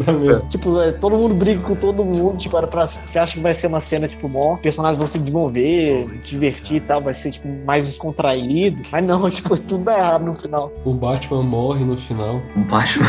dá 0.05 0.13
mesmo. 0.13 0.49
Tipo, 0.49 0.81
é, 0.81 0.93
todo 0.93 1.17
mundo 1.17 1.35
briga 1.35 1.61
com 1.63 1.75
todo 1.75 2.05
mundo, 2.05 2.37
tipo, 2.39 2.57
era 2.57 2.67
pra, 2.67 2.87
você 2.87 3.19
acha 3.19 3.35
que 3.35 3.41
vai 3.41 3.55
ser 3.55 3.67
uma 3.69 3.81
cena, 3.81 4.07
tipo, 4.09 4.29
bom, 4.29 4.55
os 4.55 4.61
personagens 4.61 4.97
vão 4.99 5.07
se 5.07 5.19
desenvolver, 5.19 6.09
se 6.19 6.31
divertir 6.31 6.77
e 6.77 6.81
tal, 6.81 7.01
vai 7.01 7.15
ser, 7.15 7.31
tipo, 7.31 7.49
mais 7.65 7.87
descontraído. 7.87 8.83
Mas 8.91 9.05
não, 9.05 9.29
tipo, 9.31 9.59
tudo 9.61 9.85
dá 9.85 9.99
errado 9.99 10.25
no 10.25 10.35
final. 10.35 10.73
O 10.85 10.93
Batman 10.95 11.43
morre 11.43 11.85
no 11.85 11.97
final. 11.97 12.41
O 12.57 12.61
Batman. 12.61 13.07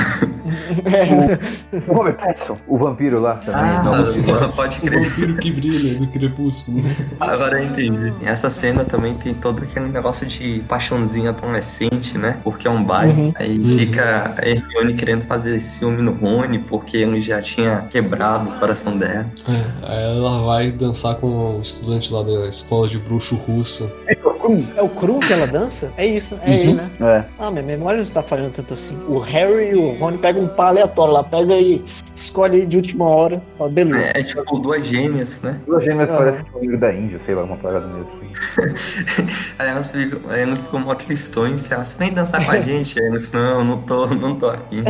O 1.88 1.94
Robert 1.94 2.18
Pattinson, 2.18 2.58
o 2.68 2.78
vampiro 2.78 3.20
lá 3.22 3.36
também. 3.36 3.62
Ah, 3.62 3.82
Não, 4.42 4.52
pode 4.52 4.78
O 4.80 4.82
crer. 4.82 5.04
vampiro 5.04 5.38
que 5.38 5.52
brilha 5.52 6.00
do 6.00 6.08
crepúsculo. 6.28 6.82
Agora 7.20 7.62
eu 7.62 7.68
entendi. 7.70 8.14
Essa 8.24 8.50
cena 8.50 8.86
também 8.86 9.14
tem 9.16 9.34
todo 9.34 9.64
aquele 9.64 9.88
negócio 9.88 10.26
de 10.26 10.64
paixãozinha 10.68 11.30
adolescente, 11.30 12.18
né? 12.18 12.38
Porque 12.44 12.68
é 12.68 12.72
um 12.72 12.84
bairro. 12.84 13.24
Uhum. 13.26 13.34
Aí 13.36 13.58
Uhum. 13.60 13.78
fica 13.78 14.34
a 14.38 14.48
Hermione 14.48 14.94
querendo 14.94 15.26
fazer 15.26 15.60
ciúme 15.60 16.02
no 16.02 16.12
Rony, 16.14 16.60
porque 16.60 16.98
ele 16.98 17.20
já 17.20 17.42
tinha 17.42 17.82
quebrado 17.90 18.50
o 18.50 18.54
coração 18.60 18.98
dela. 18.98 19.26
É, 19.50 19.88
aí 19.94 20.18
ela 20.18 20.46
vai 20.46 20.72
dançar 20.72 21.16
com 21.16 21.58
o 21.58 21.62
estudante 21.62 22.14
lá 22.14 22.24
da 22.24 22.48
escola 22.48 22.88
de 22.88 22.98
bruxo 23.00 23.36
russa. 23.36 23.92
É 24.76 24.82
o 24.82 24.90
Krum 24.90 25.20
que 25.20 25.34
ela 25.34 25.48
dança? 25.48 25.90
É 25.98 26.06
isso, 26.06 26.40
é 26.44 26.54
ele, 26.54 26.74
né? 26.74 26.90
É. 27.02 27.24
Ah, 27.40 27.52
minha 27.52 27.64
memória 27.64 27.98
não 27.98 28.04
está 28.04 28.22
falhando 28.22 28.52
tanto 28.52 28.74
assim. 28.74 28.98
O 29.08 29.20
Harry 29.20 29.70
e 29.72 29.76
o 29.76 29.92
Rony 29.98 30.18
pegam 30.18 30.44
um 30.44 30.48
par 30.48 30.68
aleatório 30.68 31.14
lá, 31.14 31.24
pega 31.24 31.54
e 31.56 31.84
escolhe 32.14 32.58
aí 32.62 32.66
de 32.66 32.78
última 32.78 33.06
hora. 33.08 33.42
Fala, 33.58 33.70
beleza. 33.70 34.00
É, 34.00 34.20
é 34.20 34.24
tipo 34.24 34.60
duas 34.60 34.86
gêmeas, 34.86 35.42
né? 35.42 35.60
Duas 35.66 35.84
gêmeas 35.84 36.10
Aham. 36.10 36.18
parecem 36.18 36.46
o 36.54 36.58
amigo 36.58 36.78
da 36.78 36.94
Índia, 36.94 37.20
sei 37.26 37.36
lá, 37.36 37.44
uma 37.44 37.58
parada 37.58 37.88
meio 37.88 38.06
assim. 38.08 38.32
Aí 39.60 39.70
elas 39.70 39.90
ficam, 39.90 40.20
aí 40.30 40.42
elas 40.42 40.62
ficam 40.62 40.80
mó 40.80 40.96
tristões. 40.96 41.70
Elas 41.72 41.94
vem 41.94 42.12
dançar 42.12 42.44
com 42.44 42.52
a 42.52 42.60
gente. 42.62 43.00
Aí 43.00 43.08
elas, 43.08 43.30
não, 43.32 43.64
não 43.64 43.78
tô, 43.84 44.08
não 44.08 44.36
tô 44.36 44.50
aqui. 44.50 44.84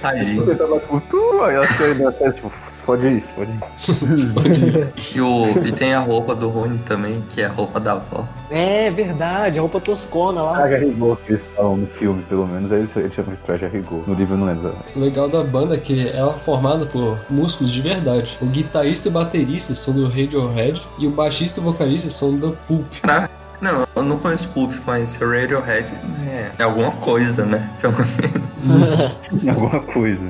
Tadinho. 0.00 0.44
Você 0.46 0.54
tava 0.54 0.80
com 0.80 1.00
tudo, 1.00 1.42
aí 1.42 1.56
ela 1.56 1.66
foi 1.66 1.94
dançando, 1.94 2.32
tipo, 2.32 2.52
pode 2.88 3.06
isso, 3.18 3.28
pode 4.32 4.50
ir. 4.50 4.92
E, 5.14 5.20
o, 5.20 5.44
e 5.66 5.72
tem 5.72 5.92
a 5.92 6.00
roupa 6.00 6.34
do 6.34 6.48
Rony 6.48 6.78
também, 6.78 7.22
que 7.28 7.42
é 7.42 7.44
a 7.44 7.50
roupa 7.50 7.78
da 7.78 7.92
avó. 7.92 8.26
É 8.50 8.90
verdade, 8.90 9.58
a 9.58 9.60
roupa 9.60 9.78
toscona 9.78 10.40
lá. 10.40 10.54
Traje 10.54 10.74
a 10.74 10.78
rigor 10.78 11.18
que 11.18 11.32
eles 11.32 11.44
falam 11.54 11.76
no 11.76 11.86
filme, 11.86 12.22
pelo 12.22 12.46
menos, 12.46 12.72
aí 12.72 12.78
eles 12.78 13.12
chamam 13.12 13.34
de 13.34 13.40
traje 13.42 13.66
a 13.66 13.68
rigor. 13.68 14.08
No 14.08 14.14
livro 14.14 14.32
eu 14.34 14.38
não 14.38 14.46
lembro. 14.46 14.74
O 14.96 15.00
legal 15.00 15.28
da 15.28 15.44
banda 15.44 15.74
é 15.74 15.78
que 15.78 16.08
ela 16.08 16.32
é 16.32 16.38
formada 16.38 16.86
por 16.86 17.18
músicos 17.28 17.70
de 17.70 17.82
verdade. 17.82 18.38
O 18.40 18.46
guitarrista 18.46 19.08
e 19.08 19.12
baterista 19.12 19.74
são 19.74 19.92
do 19.92 20.08
Radiohead 20.08 20.80
e 20.98 21.06
o 21.06 21.10
baixista 21.10 21.60
e 21.60 21.62
vocalista 21.62 22.08
são 22.08 22.34
do 22.34 22.56
Pulp. 22.66 22.90
Não, 23.60 23.86
eu 23.96 24.02
não 24.02 24.18
conheço 24.18 24.48
Pulp, 24.48 24.72
mas 24.86 25.20
o 25.20 25.28
Radiohead 25.28 25.92
é, 26.26 26.52
é 26.58 26.62
alguma 26.62 26.92
coisa, 26.92 27.44
né? 27.44 27.68
Pelo 27.78 27.94
menos. 27.98 28.48
Alguma 29.46 29.80
coisa. 29.80 30.26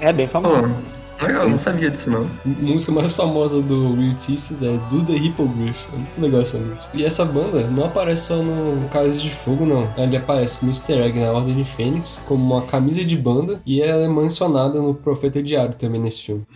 É 0.00 0.12
bem 0.12 0.26
famoso. 0.26 0.99
Legal, 1.26 1.42
eu 1.44 1.50
não 1.50 1.58
sabia 1.58 1.90
disso 1.90 2.10
não. 2.10 2.22
A 2.44 2.62
música 2.62 2.92
mais 2.92 3.12
famosa 3.12 3.60
do 3.60 3.94
Weird 3.94 4.20
Sisters 4.22 4.62
é 4.62 4.76
Do 4.88 5.04
The 5.04 5.12
Hippogriff. 5.12 5.86
É 5.92 5.96
muito 5.96 6.20
legal 6.20 6.40
essa 6.42 6.58
música. 6.58 6.96
E 6.96 7.04
essa 7.04 7.24
banda 7.24 7.64
não 7.68 7.84
aparece 7.84 8.28
só 8.28 8.36
no 8.36 8.88
Cálice 8.88 9.22
de 9.22 9.30
Fogo, 9.30 9.66
não. 9.66 9.88
Ele 9.96 10.16
aparece 10.16 10.60
como 10.60 10.70
easter 10.72 10.98
egg 10.98 11.18
na 11.18 11.32
Ordem 11.32 11.54
de 11.54 11.64
Fênix, 11.64 12.22
como 12.26 12.54
uma 12.54 12.62
camisa 12.62 13.04
de 13.04 13.16
banda, 13.16 13.60
e 13.66 13.82
ela 13.82 14.04
é 14.04 14.08
mencionada 14.08 14.80
no 14.80 14.94
Profeta 14.94 15.42
Diário 15.42 15.74
também 15.74 16.00
nesse 16.00 16.22
filme. 16.22 16.46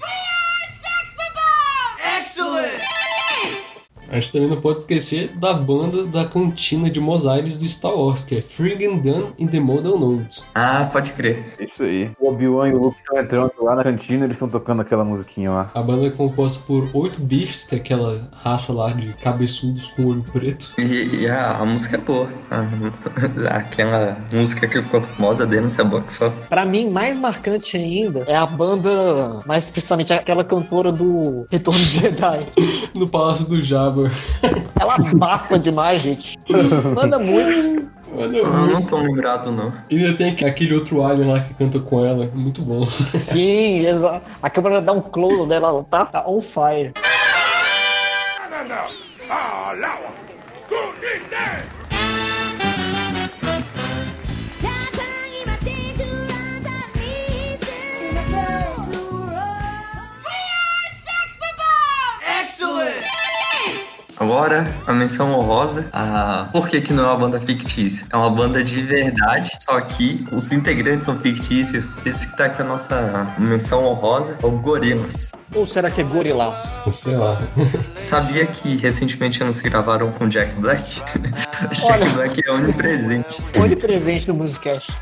A 4.15 4.21
gente 4.21 4.31
também 4.31 4.49
não 4.49 4.61
pode 4.61 4.79
esquecer 4.79 5.33
da 5.35 5.53
banda 5.53 6.07
da 6.07 6.25
cantina 6.25 6.89
de 6.89 7.01
Mos 7.01 7.25
Eisley 7.25 7.59
do 7.59 7.69
Star 7.69 7.93
Wars, 7.93 8.23
que 8.23 8.37
é 8.37 8.41
Friggin' 8.41 9.01
Done 9.01 9.33
in 9.37 9.49
the 9.49 9.59
Model 9.59 9.99
Nodes. 9.99 10.49
Ah, 10.55 10.89
pode 10.93 11.11
crer. 11.15 11.53
Isso 11.59 11.83
aí. 11.83 12.13
O 12.21 12.29
Obi-Wan 12.29 12.69
e 12.69 12.75
o 12.75 12.79
Luke 12.79 12.97
estão 12.97 13.19
entrando 13.19 13.53
lá 13.61 13.75
na 13.75 13.83
cantina, 13.83 14.25
eles 14.25 14.37
estão 14.37 14.49
tocando 14.49 14.83
aquela 14.83 15.03
musiquinha 15.05 15.51
lá. 15.51 15.71
A 15.75 15.83
banda 15.83 16.07
é 16.07 16.11
composta 16.11 16.65
por 16.65 16.89
oito 16.95 17.21
Biffs, 17.21 17.65
que 17.65 17.75
é 17.75 17.79
aquela 17.79 18.31
raça 18.37 18.73
lá 18.73 18.93
de 18.93 19.15
cabeçudos 19.15 19.89
com 19.91 20.07
olho 20.07 20.23
preto. 20.33 20.75
E, 20.79 21.23
e 21.23 21.27
a, 21.27 21.57
a 21.57 21.65
música 21.65 21.97
é 21.97 21.99
boa. 21.99 22.29
Aquela 23.51 24.17
música 24.33 24.69
que 24.69 24.81
ficou 24.81 25.01
famosa, 25.01 25.45
Denúncia 25.45 25.83
Box 25.83 26.19
só. 26.19 26.31
Pra 26.49 26.65
mim, 26.65 26.89
mais 26.89 27.19
marcante 27.19 27.77
ainda 27.77 28.21
é 28.29 28.37
a 28.37 28.47
banda, 28.47 29.41
mais 29.45 29.65
especialmente 29.65 30.13
aquela 30.13 30.45
cantora 30.45 30.93
do 30.93 31.49
Retorno 31.51 31.81
de 31.81 31.99
Jedi. 31.99 32.47
No 32.95 33.09
Palácio 33.09 33.49
do 33.49 33.61
Jabba. 34.09 34.65
Ela 34.81 34.95
abafa 34.97 35.59
demais, 35.59 36.03
gente. 36.03 36.39
Manda 36.95 37.19
muito. 37.19 37.95
Mano, 38.15 38.37
Eu 38.37 38.47
não 38.69 38.83
tô 38.83 38.97
lembrado, 38.99 39.51
não. 39.51 39.73
E 39.91 39.97
ainda 39.97 40.17
tem 40.17 40.31
aquele 40.47 40.75
outro 40.75 41.03
alien 41.03 41.33
lá 41.33 41.41
que 41.41 41.53
canta 41.55 41.81
com 41.81 42.05
ela. 42.05 42.31
Muito 42.33 42.63
bom. 42.63 42.87
Sim, 42.87 43.85
exato. 43.85 44.25
A 44.41 44.49
câmera 44.49 44.81
dá 44.81 44.93
um 44.93 45.01
close 45.01 45.49
dela, 45.49 45.69
ela 45.69 45.85
tá, 45.85 46.07
tá 46.07 46.25
on 46.25 46.41
fire. 46.41 46.93
Agora, 64.19 64.73
a 64.87 64.93
menção 64.93 65.33
honrosa. 65.33 65.89
A... 65.93 66.49
Por 66.53 66.69
que, 66.69 66.81
que 66.81 66.93
não 66.93 67.05
é 67.05 67.07
uma 67.09 67.17
banda 67.17 67.41
fictícia? 67.41 68.07
É 68.11 68.17
uma 68.17 68.31
banda 68.31 68.63
de 68.63 68.83
verdade, 68.83 69.51
só 69.59 69.81
que 69.81 70.27
os 70.31 70.53
integrantes 70.53 71.05
são 71.05 71.17
fictícios. 71.17 72.01
Esse 72.05 72.29
que 72.29 72.37
tá 72.37 72.47
aqui 72.47 72.63
a 72.63 72.65
nossa 72.65 73.35
menção 73.39 73.85
honrosa 73.85 74.39
é 74.43 74.47
o 74.47 74.51
Gorilas. 74.51 75.33
Ou 75.55 75.67
será 75.67 75.91
que 75.91 76.01
é 76.01 76.05
Gorillaz? 76.05 76.81
Sei 76.93 77.17
lá. 77.17 77.41
Sabia 77.99 78.47
que 78.47 78.77
recentemente 78.77 79.43
eles 79.43 79.61
gravaram 79.61 80.11
com 80.13 80.29
Jack 80.29 80.55
Black? 80.57 81.03
Olha. 81.85 82.09
Black 82.11 82.41
é 82.47 82.51
onipresente. 82.53 83.43
Onipresente 83.59 84.29
no 84.29 84.35
Musicast. 84.35 84.93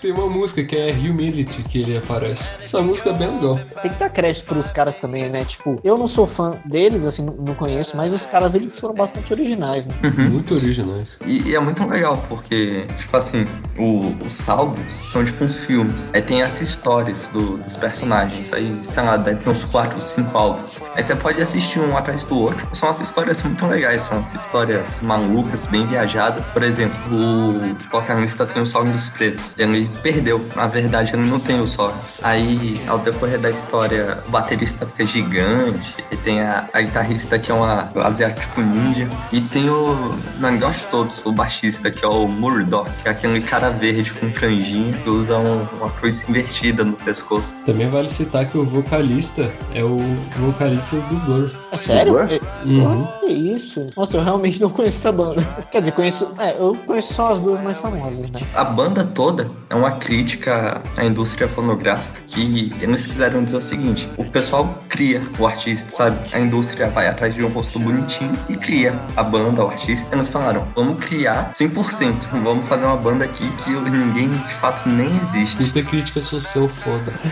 Tem 0.00 0.12
uma 0.12 0.28
música 0.28 0.64
que 0.64 0.76
é 0.76 0.92
Humility 0.92 1.62
que 1.64 1.82
ele 1.82 1.96
aparece. 1.98 2.52
Essa 2.62 2.80
música 2.82 3.10
é 3.10 3.12
bem 3.12 3.28
legal. 3.34 3.58
Tem 3.82 3.90
que 3.92 3.98
dar 3.98 4.08
crédito 4.10 4.44
pros 4.46 4.70
caras 4.72 4.96
também, 4.96 5.28
né? 5.28 5.44
Tipo, 5.44 5.80
eu 5.84 5.96
não 5.98 6.06
sou 6.06 6.26
fã 6.26 6.58
deles, 6.64 7.04
assim, 7.04 7.24
não- 7.24 7.56
conheço, 7.56 7.96
mas 7.96 8.12
os 8.12 8.26
caras, 8.26 8.54
eles 8.54 8.78
foram 8.78 8.94
bastante 8.94 9.32
originais, 9.32 9.86
né? 9.86 9.94
Muito 10.28 10.54
originais. 10.54 11.18
E, 11.24 11.48
e 11.48 11.54
é 11.54 11.58
muito 11.60 11.86
legal, 11.86 12.22
porque, 12.28 12.84
tipo 12.98 13.16
assim, 13.16 13.46
o- 13.78 14.14
os 14.26 14.34
saldos 14.34 15.04
são 15.10 15.24
tipo 15.24 15.42
uns 15.42 15.56
filmes. 15.56 16.10
Aí 16.14 16.20
tem 16.20 16.42
as 16.42 16.60
histórias 16.60 17.28
do- 17.28 17.56
dos 17.56 17.76
personagens. 17.78 18.52
Aí, 18.52 18.78
sei 18.82 19.02
lá, 19.02 19.16
deve 19.16 19.40
ter 19.40 19.48
uns 19.48 19.64
4, 19.64 19.98
5 19.98 20.36
álbuns. 20.36 20.82
Aí 20.94 21.02
você 21.02 21.16
pode 21.16 21.40
assistir 21.40 21.80
um 21.80 21.96
atrás 21.96 22.22
do 22.24 22.38
outro. 22.38 22.68
São 22.72 22.90
as 22.90 23.00
histórias 23.00 23.42
muito 23.42 23.66
legais, 23.66 24.02
são 24.02 24.18
as 24.18 24.34
histórias 24.34 25.00
malucas, 25.00 25.66
bem 25.66 25.86
viajadas. 25.96 26.52
Por 26.52 26.62
exemplo, 26.62 26.98
o 27.10 27.76
vocalista 27.90 28.44
tem 28.46 28.62
os 28.62 28.74
órgãos 28.74 29.08
pretos. 29.08 29.54
Ele 29.58 29.90
perdeu. 30.02 30.44
Na 30.54 30.66
verdade, 30.66 31.12
ele 31.14 31.28
não 31.28 31.40
tem 31.40 31.60
os 31.60 31.78
órgãos. 31.78 32.20
Aí, 32.22 32.80
ao 32.86 32.98
decorrer 32.98 33.38
da 33.38 33.50
história, 33.50 34.18
o 34.26 34.30
baterista 34.30 34.86
fica 34.86 35.06
gigante. 35.06 35.96
E 36.10 36.16
tem 36.16 36.40
a, 36.40 36.66
a 36.72 36.80
guitarrista 36.82 37.38
que 37.38 37.50
é 37.50 37.54
uma 37.54 37.90
asiático 38.04 38.60
ninja. 38.60 39.08
E 39.32 39.40
tem 39.40 39.68
o 39.70 40.14
melhor 40.38 40.72
de 40.72 40.86
todos, 40.86 41.24
o 41.24 41.32
baixista, 41.32 41.90
que 41.90 42.04
é 42.04 42.08
o 42.08 42.26
Murdoch, 42.28 42.90
que 43.02 43.08
é 43.08 43.10
aquele 43.10 43.40
cara 43.40 43.70
verde 43.70 44.12
com 44.12 44.30
franjinha 44.32 44.92
que 44.98 45.08
usa 45.10 45.36
um- 45.38 45.66
uma 45.78 45.90
cruz 45.90 46.28
invertida 46.28 46.84
no 46.84 46.92
pescoço. 46.94 47.56
Também 47.64 47.88
vale 47.88 48.08
citar 48.10 48.46
que 48.46 48.58
o 48.58 48.64
vocalista 48.64 49.50
é 49.74 49.82
o 49.82 49.96
vocalista 50.38 50.96
do 50.96 51.14
Blur. 51.16 51.50
É 51.76 51.78
sério? 51.78 52.18
É- 52.18 52.40
Uhum. 52.64 53.06
Que 53.20 53.26
isso? 53.32 53.86
Nossa, 53.96 54.16
eu 54.16 54.22
realmente 54.22 54.60
não 54.60 54.68
conheço 54.70 54.98
essa 54.98 55.12
banda. 55.12 55.42
Quer 55.70 55.80
dizer, 55.80 55.92
conheço. 55.92 56.26
É, 56.38 56.56
eu 56.58 56.74
conheço 56.86 57.14
só 57.14 57.32
as 57.32 57.38
duas 57.38 57.60
mais 57.60 57.80
famosas, 57.80 58.28
né? 58.30 58.40
A 58.54 58.64
banda 58.64 59.04
toda 59.04 59.50
é 59.70 59.74
uma 59.74 59.92
crítica 59.92 60.80
à 60.96 61.04
indústria 61.04 61.48
fonográfica 61.48 62.20
que 62.26 62.72
eles 62.80 63.06
quiseram 63.06 63.44
dizer 63.44 63.56
o 63.58 63.60
seguinte: 63.60 64.08
o 64.16 64.24
pessoal 64.24 64.78
cria 64.88 65.22
o 65.38 65.46
artista, 65.46 65.94
sabe? 65.94 66.16
A 66.32 66.40
indústria 66.40 66.88
vai 66.88 67.06
atrás 67.08 67.34
de 67.34 67.44
um 67.44 67.48
rosto 67.48 67.78
bonitinho 67.78 68.32
e 68.48 68.56
cria 68.56 68.98
a 69.16 69.22
banda, 69.22 69.64
o 69.64 69.68
artista. 69.68 70.14
Eles 70.14 70.28
falaram: 70.28 70.66
vamos 70.74 71.04
criar 71.04 71.52
100%, 71.52 72.28
vamos 72.42 72.66
fazer 72.66 72.86
uma 72.86 72.96
banda 72.96 73.24
aqui 73.24 73.48
que 73.56 73.70
ninguém 73.70 74.30
de 74.30 74.54
fato 74.54 74.88
nem 74.88 75.14
existe. 75.22 75.60
Muita 75.60 75.82
crítica 75.82 76.22
social 76.22 76.68
foda. 76.68 77.12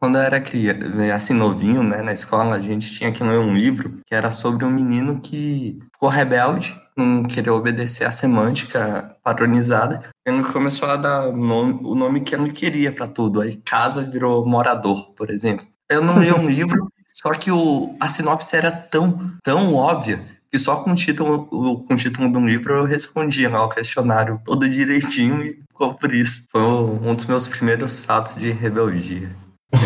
Quando 0.00 0.16
eu 0.16 0.22
era 0.22 0.40
criança, 0.40 1.14
assim, 1.14 1.34
novinho, 1.34 1.82
né, 1.82 2.00
na 2.00 2.12
escola, 2.12 2.54
a 2.54 2.62
gente 2.62 2.90
tinha 2.94 3.12
que 3.12 3.22
ler 3.22 3.38
um 3.38 3.54
livro 3.54 4.00
que 4.06 4.14
era 4.14 4.30
sobre 4.30 4.64
um 4.64 4.70
menino 4.70 5.20
que 5.20 5.78
ficou 5.92 6.08
rebelde, 6.08 6.74
não 6.96 7.24
queria 7.24 7.52
obedecer 7.52 8.06
à 8.06 8.12
semântica 8.12 9.14
padronizada. 9.22 10.00
Ele 10.26 10.42
começou 10.42 10.88
a 10.88 10.96
dar 10.96 11.28
o 11.28 11.36
nome, 11.36 11.80
o 11.82 11.94
nome 11.94 12.20
que 12.22 12.34
ele 12.34 12.50
queria 12.50 12.90
para 12.90 13.06
tudo. 13.06 13.42
Aí 13.42 13.56
casa 13.56 14.02
virou 14.02 14.46
morador, 14.46 15.12
por 15.12 15.30
exemplo. 15.30 15.66
Eu 15.88 16.02
não 16.02 16.22
li 16.22 16.32
um 16.32 16.48
livro, 16.48 16.90
só 17.12 17.30
que 17.32 17.50
o, 17.50 17.94
a 18.00 18.08
sinopse 18.08 18.56
era 18.56 18.72
tão, 18.72 19.32
tão 19.42 19.74
óbvia 19.74 20.24
que 20.50 20.58
só 20.58 20.76
com 20.76 20.92
o 20.92 20.96
título, 20.96 21.46
com 21.46 21.94
o 21.94 21.96
título 21.96 22.32
do 22.32 22.40
livro 22.40 22.74
eu 22.74 22.84
respondia 22.84 23.48
lá 23.48 23.64
o 23.64 23.68
questionário 23.68 24.40
todo 24.44 24.68
direitinho 24.68 25.42
e 25.42 25.58
ficou 25.68 25.94
por 25.94 26.12
isso. 26.12 26.44
Foi 26.50 26.62
um 26.62 27.14
dos 27.14 27.26
meus 27.26 27.46
primeiros 27.46 28.08
atos 28.08 28.34
de 28.34 28.50
rebeldia. 28.50 29.30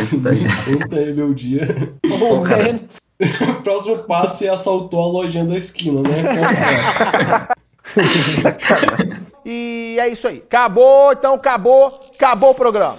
Esse 0.01 0.19
daí. 0.19 0.39
Tanta 0.65 0.97
rebeldia. 0.97 1.67
Pô, 2.19 2.41
cara, 2.43 2.81
O 3.21 3.63
próximo 3.63 3.99
passo 3.99 4.45
é 4.45 4.49
assaltou 4.49 5.03
a 5.03 5.07
lojinha 5.07 5.45
da 5.45 5.57
esquina, 5.57 6.01
né? 6.03 6.25
E 9.47 9.99
é 10.01 10.09
isso 10.09 10.27
aí. 10.27 10.39
Acabou, 10.39 11.13
então 11.13 11.35
acabou, 11.35 12.01
acabou 12.15 12.53
o 12.53 12.55
programa. 12.55 12.97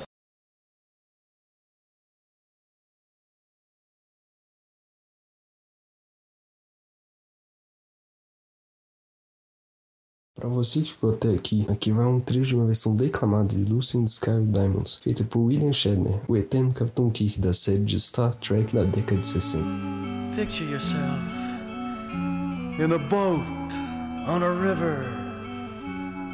Pra 10.45 10.53
você 10.53 10.81
que 10.81 10.93
ficou 10.93 11.09
até 11.09 11.29
aqui, 11.29 11.65
aqui 11.67 11.91
vai 11.91 12.05
um 12.05 12.19
trecho 12.19 12.49
de 12.49 12.55
uma 12.55 12.67
versão 12.67 12.95
declamada 12.95 13.55
de 13.55 13.65
Lucy 13.65 13.97
in 13.97 14.01
the 14.01 14.11
Sky 14.11 14.29
with 14.29 14.51
Diamonds, 14.51 14.97
feita 14.97 15.23
por 15.23 15.39
William 15.39 15.73
Shatner, 15.73 16.21
o 16.27 16.37
eterno 16.37 16.71
Capitão 16.71 17.09
Kirk 17.09 17.39
da 17.39 17.51
série 17.51 17.83
de 17.83 17.99
Star 17.99 18.31
Trek 18.35 18.71
da 18.71 18.83
década 18.83 19.21
de 19.21 19.25
60. 19.25 19.67
Picture 20.35 20.69
yourself 20.69 21.01
in 22.77 22.91
a 22.91 22.99
boat 22.99 23.41
on 24.27 24.43
a 24.43 24.51
river 24.51 25.03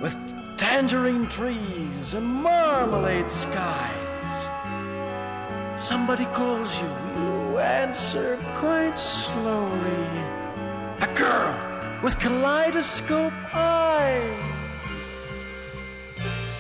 with 0.04 0.18
tangerine 0.58 1.26
trees 1.28 2.14
and 2.14 2.26
marmalade 2.26 3.32
skies. 3.32 4.50
Somebody 5.80 6.26
calls 6.34 6.70
you, 6.82 6.88
you 7.16 7.60
answer 7.60 8.38
quite 8.60 9.00
slowly. 9.00 9.72
A 11.00 11.08
girl 11.16 11.71
with 12.02 12.20
kaleidoscope 12.20 13.34
eyes. 13.54 14.38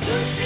She's 0.06 0.40
gone. 0.40 0.45